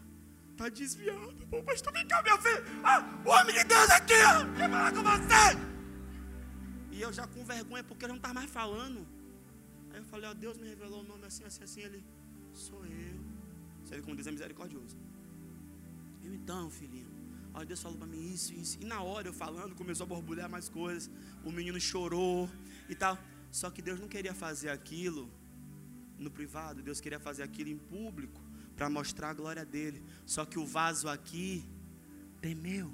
Está 0.59 0.69
desviado. 0.69 1.47
Pô, 1.49 1.63
pastor, 1.63 1.93
vem 1.93 2.05
cá, 2.09 2.21
meu 2.21 2.37
filho. 2.39 2.65
Ah, 2.83 2.99
o 3.25 3.29
homem 3.29 3.55
de 3.55 3.63
Deus 3.63 3.91
aqui, 3.91 4.15
ó. 4.15 4.57
Quer 4.57 4.69
falar 4.69 4.91
com 4.91 5.03
você? 5.05 5.49
E 6.91 7.01
eu 7.01 7.13
já 7.13 7.29
com 7.29 7.45
vergonha, 7.45 7.85
porque 7.85 8.05
ele 8.05 8.15
não 8.15 8.17
está 8.17 8.35
mais 8.35 8.51
falando. 8.51 9.07
Aí 9.93 10.01
eu 10.01 10.05
falei, 10.07 10.29
ó, 10.29 10.35
Deus 10.35 10.59
me 10.59 10.69
revelou 10.69 11.03
o 11.03 11.05
nome 11.05 11.27
assim, 11.27 11.45
assim, 11.45 11.63
assim. 11.63 11.83
Ele, 11.83 12.05
sou 12.53 12.85
eu. 12.85 13.21
Você 13.85 14.03
como 14.03 14.17
Deus 14.17 14.27
é 14.27 14.33
misericordioso. 14.33 14.97
Eu 16.25 16.35
então, 16.35 16.69
filhinho. 16.69 17.07
Ó, 17.55 17.65
Deus 17.65 17.81
falou 17.81 17.97
para 17.97 18.09
mim 18.09 18.35
isso, 18.35 18.53
isso. 18.53 18.79
E 18.81 18.85
na 18.85 19.01
hora 19.01 19.29
eu 19.29 19.33
falando, 19.33 19.77
começou 19.77 20.07
a 20.07 20.09
borbulhar 20.09 20.51
mais 20.51 20.69
coisas. 20.69 21.09
O 21.45 21.53
menino 21.53 21.81
chorou 21.81 22.51
e 22.89 22.97
tal. 22.97 23.17
Só 23.53 23.71
que 23.71 23.81
Deus 23.81 24.01
não 24.01 24.09
queria 24.09 24.35
fazer 24.35 24.71
aquilo 24.71 25.31
no 26.19 26.33
privado, 26.33 26.83
Deus 26.83 27.01
queria 27.01 27.21
fazer 27.21 27.45
aquilo 27.45 27.71
em 27.71 27.79
público 27.79 28.48
para 28.79 28.89
mostrar 28.89 29.31
a 29.31 29.35
glória 29.35 29.65
dele. 29.67 30.01
Só 30.25 30.45
que 30.51 30.59
o 30.59 30.65
vaso 30.65 31.09
aqui 31.09 31.69
temeu. 32.41 32.89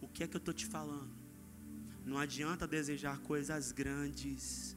O 0.00 0.06
que 0.06 0.22
é 0.22 0.28
que 0.28 0.36
eu 0.36 0.44
estou 0.44 0.54
te 0.54 0.64
falando? 0.64 1.12
Não 2.04 2.18
adianta 2.18 2.66
desejar 2.66 3.18
coisas 3.30 3.72
grandes 3.72 4.76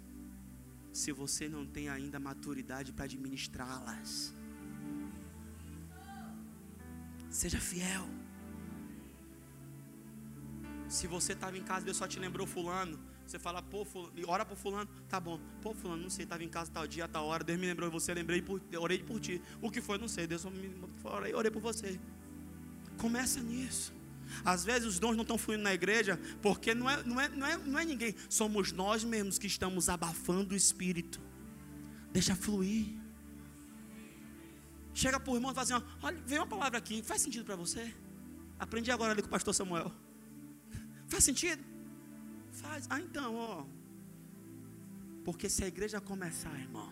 se 0.91 1.11
você 1.11 1.47
não 1.47 1.65
tem 1.65 1.87
ainda 1.87 2.19
maturidade 2.19 2.91
para 2.91 3.05
administrá-las. 3.05 4.33
Seja 7.29 7.59
fiel. 7.59 8.05
Se 10.89 11.07
você 11.07 11.31
estava 11.31 11.57
em 11.57 11.63
casa, 11.63 11.85
Deus 11.85 11.95
só 11.95 12.07
te 12.07 12.19
lembrou 12.19 12.45
fulano. 12.45 12.99
Você 13.25 13.39
fala, 13.39 13.61
pô, 13.61 13.85
fulano, 13.85 14.11
ora 14.27 14.45
por 14.45 14.57
fulano, 14.57 14.89
tá 15.07 15.19
bom. 15.19 15.39
Pô, 15.61 15.73
fulano, 15.73 16.03
não 16.03 16.09
sei, 16.09 16.23
estava 16.23 16.43
em 16.43 16.49
casa 16.49 16.71
tal 16.71 16.85
dia, 16.85 17.07
tal 17.07 17.25
hora, 17.25 17.43
Deus 17.43 17.59
me 17.59 17.65
lembrou 17.65 17.89
de 17.89 17.93
você, 17.93 18.13
lembrei 18.13 18.41
por, 18.41 18.61
orei 18.77 18.99
por 18.99 19.19
ti. 19.19 19.41
O 19.61 19.71
que 19.71 19.81
foi, 19.81 19.97
não 19.97 20.07
sei, 20.07 20.27
Deus 20.27 20.43
me 20.45 20.71
orei, 21.03 21.33
orei 21.33 21.51
por 21.51 21.61
você. 21.61 21.99
Começa 22.97 23.39
nisso. 23.39 23.93
Às 24.45 24.63
vezes 24.63 24.87
os 24.87 24.99
dons 24.99 25.15
não 25.15 25.23
estão 25.23 25.37
fluindo 25.37 25.63
na 25.63 25.73
igreja, 25.73 26.19
porque 26.41 26.73
não 26.73 26.89
é, 26.89 27.03
não, 27.03 27.19
é, 27.19 27.29
não, 27.29 27.47
é, 27.47 27.57
não 27.57 27.79
é 27.79 27.85
ninguém, 27.85 28.15
somos 28.29 28.71
nós 28.71 29.03
mesmos 29.03 29.37
que 29.37 29.47
estamos 29.47 29.89
abafando 29.89 30.53
o 30.53 30.57
Espírito. 30.57 31.21
Deixa 32.11 32.35
fluir. 32.35 32.87
Chega 34.93 35.19
para 35.19 35.31
o 35.31 35.35
irmão 35.35 35.51
e 35.51 35.55
fala 35.55 35.63
assim: 35.63 35.85
olha, 36.01 36.17
veio 36.25 36.41
uma 36.41 36.47
palavra 36.47 36.77
aqui, 36.77 37.01
faz 37.01 37.21
sentido 37.21 37.45
para 37.45 37.55
você? 37.55 37.93
Aprendi 38.59 38.91
agora 38.91 39.11
ali 39.13 39.21
com 39.21 39.27
o 39.27 39.31
pastor 39.31 39.53
Samuel. 39.53 39.91
Faz 41.07 41.23
sentido? 41.23 41.70
Faz. 42.51 42.87
Ah, 42.89 42.99
então, 42.99 43.35
ó. 43.35 43.65
Porque 45.23 45.49
se 45.49 45.63
a 45.63 45.67
igreja 45.67 46.01
começar, 46.01 46.53
irmão, 46.59 46.91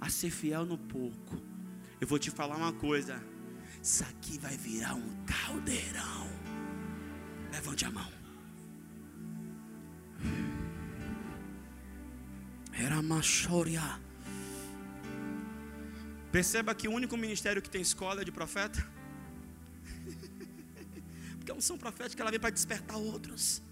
a 0.00 0.08
ser 0.10 0.30
fiel 0.30 0.64
no 0.64 0.76
pouco, 0.76 1.40
eu 2.00 2.06
vou 2.06 2.18
te 2.18 2.30
falar 2.30 2.56
uma 2.56 2.72
coisa. 2.72 3.22
Isso 3.82 4.02
aqui 4.04 4.38
vai 4.38 4.56
virar 4.56 4.94
um 4.94 5.24
caldeirão. 5.24 6.28
Levante 7.52 7.84
a 7.84 7.90
mão. 7.90 8.12
Era 12.72 13.02
machoria. 13.02 14.00
Perceba 16.32 16.74
que 16.74 16.88
o 16.88 16.92
único 16.92 17.16
ministério 17.16 17.60
que 17.60 17.68
tem 17.68 17.80
escola 17.80 18.22
é 18.22 18.24
de 18.24 18.32
profeta. 18.32 18.86
Porque 21.36 21.50
a 21.50 21.54
unção 21.54 21.76
profética 21.76 22.22
ela 22.22 22.30
vem 22.30 22.40
para 22.40 22.50
despertar 22.50 22.96
outros. 22.96 23.62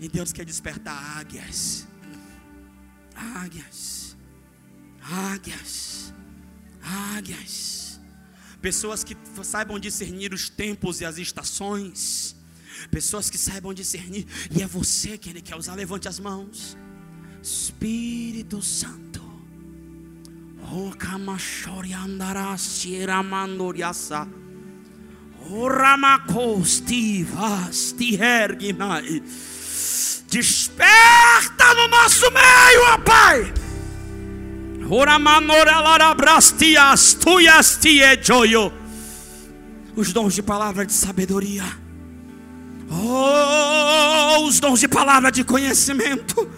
E 0.00 0.08
Deus 0.08 0.32
quer 0.32 0.44
despertar 0.44 1.18
águias. 1.18 1.86
Águias. 3.14 4.16
Águias. 5.02 6.14
Águias. 6.82 8.00
Pessoas 8.62 9.02
que 9.02 9.16
saibam 9.42 9.78
discernir 9.78 10.32
os 10.32 10.48
tempos 10.48 11.00
e 11.00 11.04
as 11.04 11.18
estações. 11.18 12.36
Pessoas 12.90 13.28
que 13.28 13.38
saibam 13.38 13.74
discernir. 13.74 14.26
E 14.50 14.62
é 14.62 14.66
você 14.66 15.18
que 15.18 15.30
Ele 15.30 15.40
quer 15.40 15.56
usar. 15.56 15.74
Levante 15.74 16.08
as 16.08 16.20
mãos. 16.20 16.76
Espírito 17.42 18.62
Santo. 18.62 19.22
O 20.72 20.94
kamashori 20.96 21.92
andarasi 21.92 23.04
ramandoriasa. 23.04 24.28
O 25.50 25.66
ramakosti 25.66 27.24
vasti 27.24 28.16
erginai. 28.16 29.22
Desperta 30.30 31.74
no 31.74 31.88
nosso 31.88 32.30
meio, 32.30 32.82
ó 32.92 32.98
Pai. 32.98 33.54
Os 39.96 40.12
dons 40.12 40.34
de 40.34 40.42
palavra 40.42 40.84
de 40.84 40.92
sabedoria. 40.92 41.64
Oh, 42.90 44.44
os 44.44 44.60
dons 44.60 44.80
de 44.80 44.88
palavra 44.88 45.32
de 45.32 45.44
conhecimento. 45.44 46.50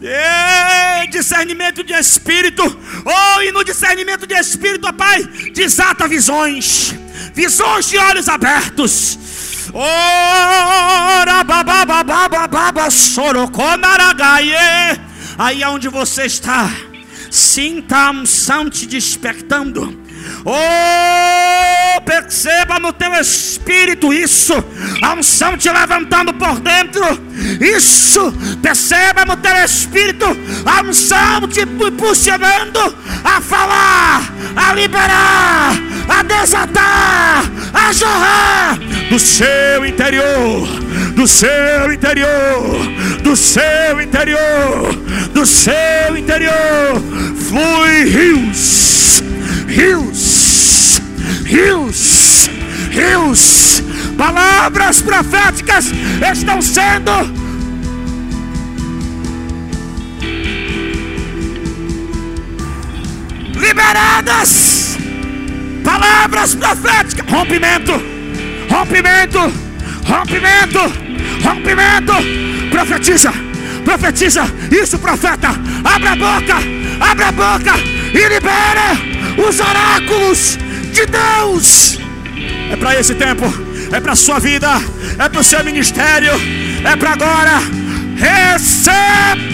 Ei, 0.00 1.08
discernimento 1.08 1.82
de 1.82 1.92
espírito. 1.94 2.62
Oh, 3.04 3.42
e 3.42 3.50
no 3.50 3.64
discernimento 3.64 4.28
de 4.28 4.34
espírito, 4.34 4.86
ó 4.86 4.92
Pai, 4.92 5.24
desata 5.52 6.06
visões. 6.06 6.94
Visões 7.34 7.88
de 7.88 7.98
olhos 7.98 8.28
abertos 8.28 9.18
Ora, 9.74 11.44
babababababa, 11.44 12.90
soroconaragaie. 12.90 15.00
Aí 15.38 15.62
aonde 15.62 15.88
você 15.88 16.24
está, 16.24 16.70
sinta 17.30 17.96
a 17.96 18.10
unção 18.10 18.68
te 18.68 18.86
despertando. 18.86 20.01
Oh, 20.44 22.00
perceba 22.00 22.78
no 22.78 22.92
teu 22.92 23.12
espírito 23.14 24.12
isso, 24.12 24.52
a 25.02 25.14
unção 25.14 25.56
te 25.56 25.70
levantando 25.70 26.32
por 26.34 26.58
dentro. 26.60 27.02
Isso, 27.60 28.32
perceba 28.60 29.24
no 29.24 29.36
teu 29.36 29.54
espírito, 29.64 30.26
a 30.66 30.82
unção 30.82 31.46
te 31.48 31.60
impulsionando 31.60 32.94
a 33.24 33.40
falar, 33.40 34.22
a 34.56 34.72
liberar, 34.74 35.72
a 36.08 36.22
desatar, 36.22 37.44
a 37.72 37.92
jorrar 37.92 38.78
do 39.10 39.18
seu 39.18 39.86
interior, 39.86 40.66
do 41.14 41.26
seu 41.26 41.92
interior, 41.92 42.78
do 43.22 43.36
seu 43.36 44.00
interior, 44.00 44.94
do 45.32 45.46
seu 45.46 46.16
interior, 46.16 47.02
flui 47.48 48.04
rios 48.04 49.22
rios, 49.66 51.00
rios, 51.44 52.50
rios. 52.90 53.82
Palavras 54.16 55.00
proféticas 55.00 55.90
estão 56.32 56.60
sendo 56.60 57.10
liberadas. 63.54 64.98
Palavras 65.84 66.54
proféticas, 66.54 67.26
rompimento, 67.28 67.92
rompimento, 68.70 69.38
rompimento, 70.04 70.78
rompimento. 71.42 72.12
Profetiza, 72.70 73.32
profetiza. 73.84 74.44
Isso, 74.70 74.98
profeta. 74.98 75.48
Abra 75.84 76.12
a 76.12 76.16
boca, 76.16 76.56
abra 77.00 77.28
a 77.28 77.32
boca 77.32 77.74
e 78.12 78.28
libera 78.28 79.11
os 79.36 79.60
oráculos 79.60 80.58
de 80.92 81.06
Deus. 81.06 81.98
É 82.70 82.76
para 82.76 82.98
esse 82.98 83.14
tempo, 83.14 83.44
é 83.92 84.00
para 84.00 84.14
sua 84.14 84.38
vida, 84.38 84.68
é 85.18 85.28
para 85.28 85.40
o 85.40 85.44
seu 85.44 85.62
ministério, 85.64 86.32
é 86.84 86.96
para 86.96 87.10
agora. 87.10 87.60
Receba 88.16 89.52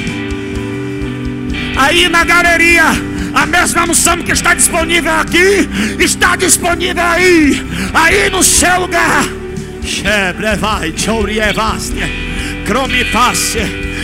aí 1.76 2.08
na 2.08 2.24
galeria. 2.24 2.84
A 3.34 3.46
mesma 3.46 3.84
unção 3.84 4.16
que 4.18 4.32
está 4.32 4.54
disponível 4.54 5.12
aqui 5.12 5.68
está 5.98 6.34
disponível 6.34 7.02
aí, 7.02 7.62
aí 7.94 8.30
no 8.30 8.42
seu 8.42 8.80
lugar. 8.80 9.24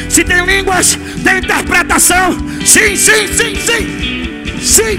Se 0.08 0.24
tem 0.24 0.44
línguas, 0.44 0.98
tem 1.22 1.38
interpretação. 1.38 2.38
Sim, 2.64 2.96
sim, 2.96 3.26
sim, 3.28 3.56
sim. 3.56 4.33
Sim. 4.64 4.98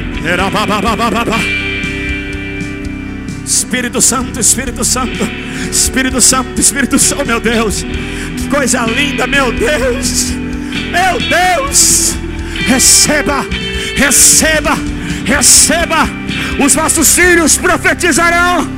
Espírito 3.44 4.00
Santo, 4.00 4.40
Espírito 4.40 4.84
Santo, 4.84 5.30
Espírito 5.72 6.22
Santo, 6.22 6.62
Espírito 6.62 7.00
Santo, 7.00 7.22
oh, 7.24 7.26
meu 7.26 7.40
Deus, 7.40 7.84
que 7.84 8.48
coisa 8.48 8.86
linda, 8.86 9.26
meu 9.26 9.52
Deus, 9.52 10.30
meu 10.92 11.20
Deus, 11.20 12.16
receba, 12.68 13.46
receba, 13.96 14.78
receba, 15.26 16.08
os 16.64 16.76
vossos 16.76 17.16
filhos 17.16 17.58
profetizarão, 17.58 18.70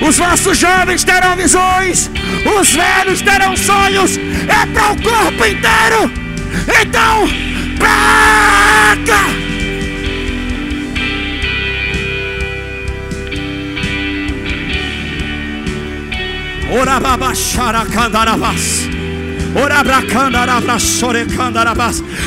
os 0.00 0.16
vossos 0.16 0.56
jovens 0.56 1.04
terão 1.04 1.36
visões, 1.36 2.10
os 2.58 2.70
velhos 2.70 3.20
terão 3.22 3.56
sonhos, 3.56 4.16
é 4.16 4.66
para 4.72 4.92
o 4.92 5.02
corpo 5.02 5.46
inteiro, 5.46 6.10
então, 6.82 7.28
praga! 7.78 9.49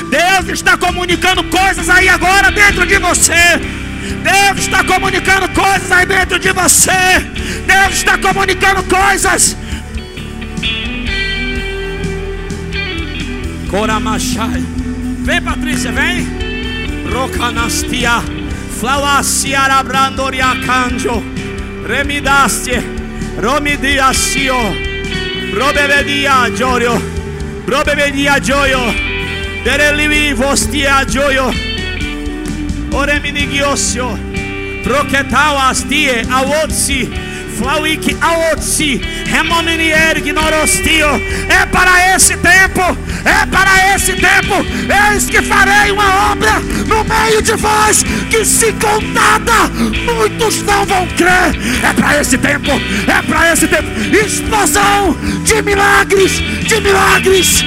Deus 0.10 0.60
está 0.60 0.76
comunicando 0.78 1.44
coisas 1.46 1.90
aí 1.90 2.10
agora 2.10 2.52
dentro 2.52 2.86
de 2.86 2.98
você. 3.00 3.34
Deus 4.22 4.60
está 4.60 4.84
comunicando 4.84 5.48
coisas 5.50 5.90
aí 5.92 6.06
dentro 6.06 6.38
de 6.38 6.52
você. 6.52 6.92
Deus 7.66 7.94
está 7.94 8.18
comunicando 8.18 8.84
coisas. 8.84 9.56
Coramachai. 13.70 14.64
Vem, 15.20 15.42
Patrícia, 15.42 15.92
vem. 15.92 16.28
Rocanastia. 17.10 18.22
Flauaciarabrandoria 18.80 20.48
canjo. 20.66 21.24
Romidia 23.38 24.14
sio. 24.14 24.56
Robebe 25.54 26.04
dia 26.04 26.50
gioio. 26.56 27.02
Robebe 27.66 28.12
dia 28.12 28.40
gioio. 28.40 28.94
Derelivi 29.64 30.34
vostia 30.34 31.04
gioio. 31.06 31.52
Ore 32.92 33.20
minigiossio. 33.20 34.18
Proketawa 34.84 35.74
stie 35.74 36.26
avotsi. 36.30 37.10
Flauik 37.58 38.18
Aotsi, 38.22 39.02
Remominier 39.26 40.18
Ignorostio, 40.18 41.08
é 41.50 41.66
para 41.66 42.16
esse 42.16 42.36
tempo, 42.38 42.98
é 43.26 43.46
para 43.46 43.96
esse 43.96 44.14
tempo, 44.14 44.66
eis 45.12 45.30
que 45.30 45.42
farei 45.42 45.92
uma 45.92 46.32
obra 46.32 46.60
no 46.88 47.04
meio 47.04 47.42
de 47.42 47.54
vós, 47.56 48.04
que 48.30 48.44
se 48.44 48.72
contada, 48.74 49.70
muitos 50.06 50.62
não 50.64 50.86
vão 50.86 51.08
crer, 51.16 51.56
é 51.84 51.94
para 51.94 52.22
esse 52.22 52.38
tempo, 52.38 52.72
é 53.08 53.22
para 53.22 53.54
esse 53.54 53.68
tempo, 53.68 53.90
explosão 54.16 55.18
de 55.44 55.62
milagres, 55.62 56.32
de 56.68 56.80
milagres, 56.82 57.64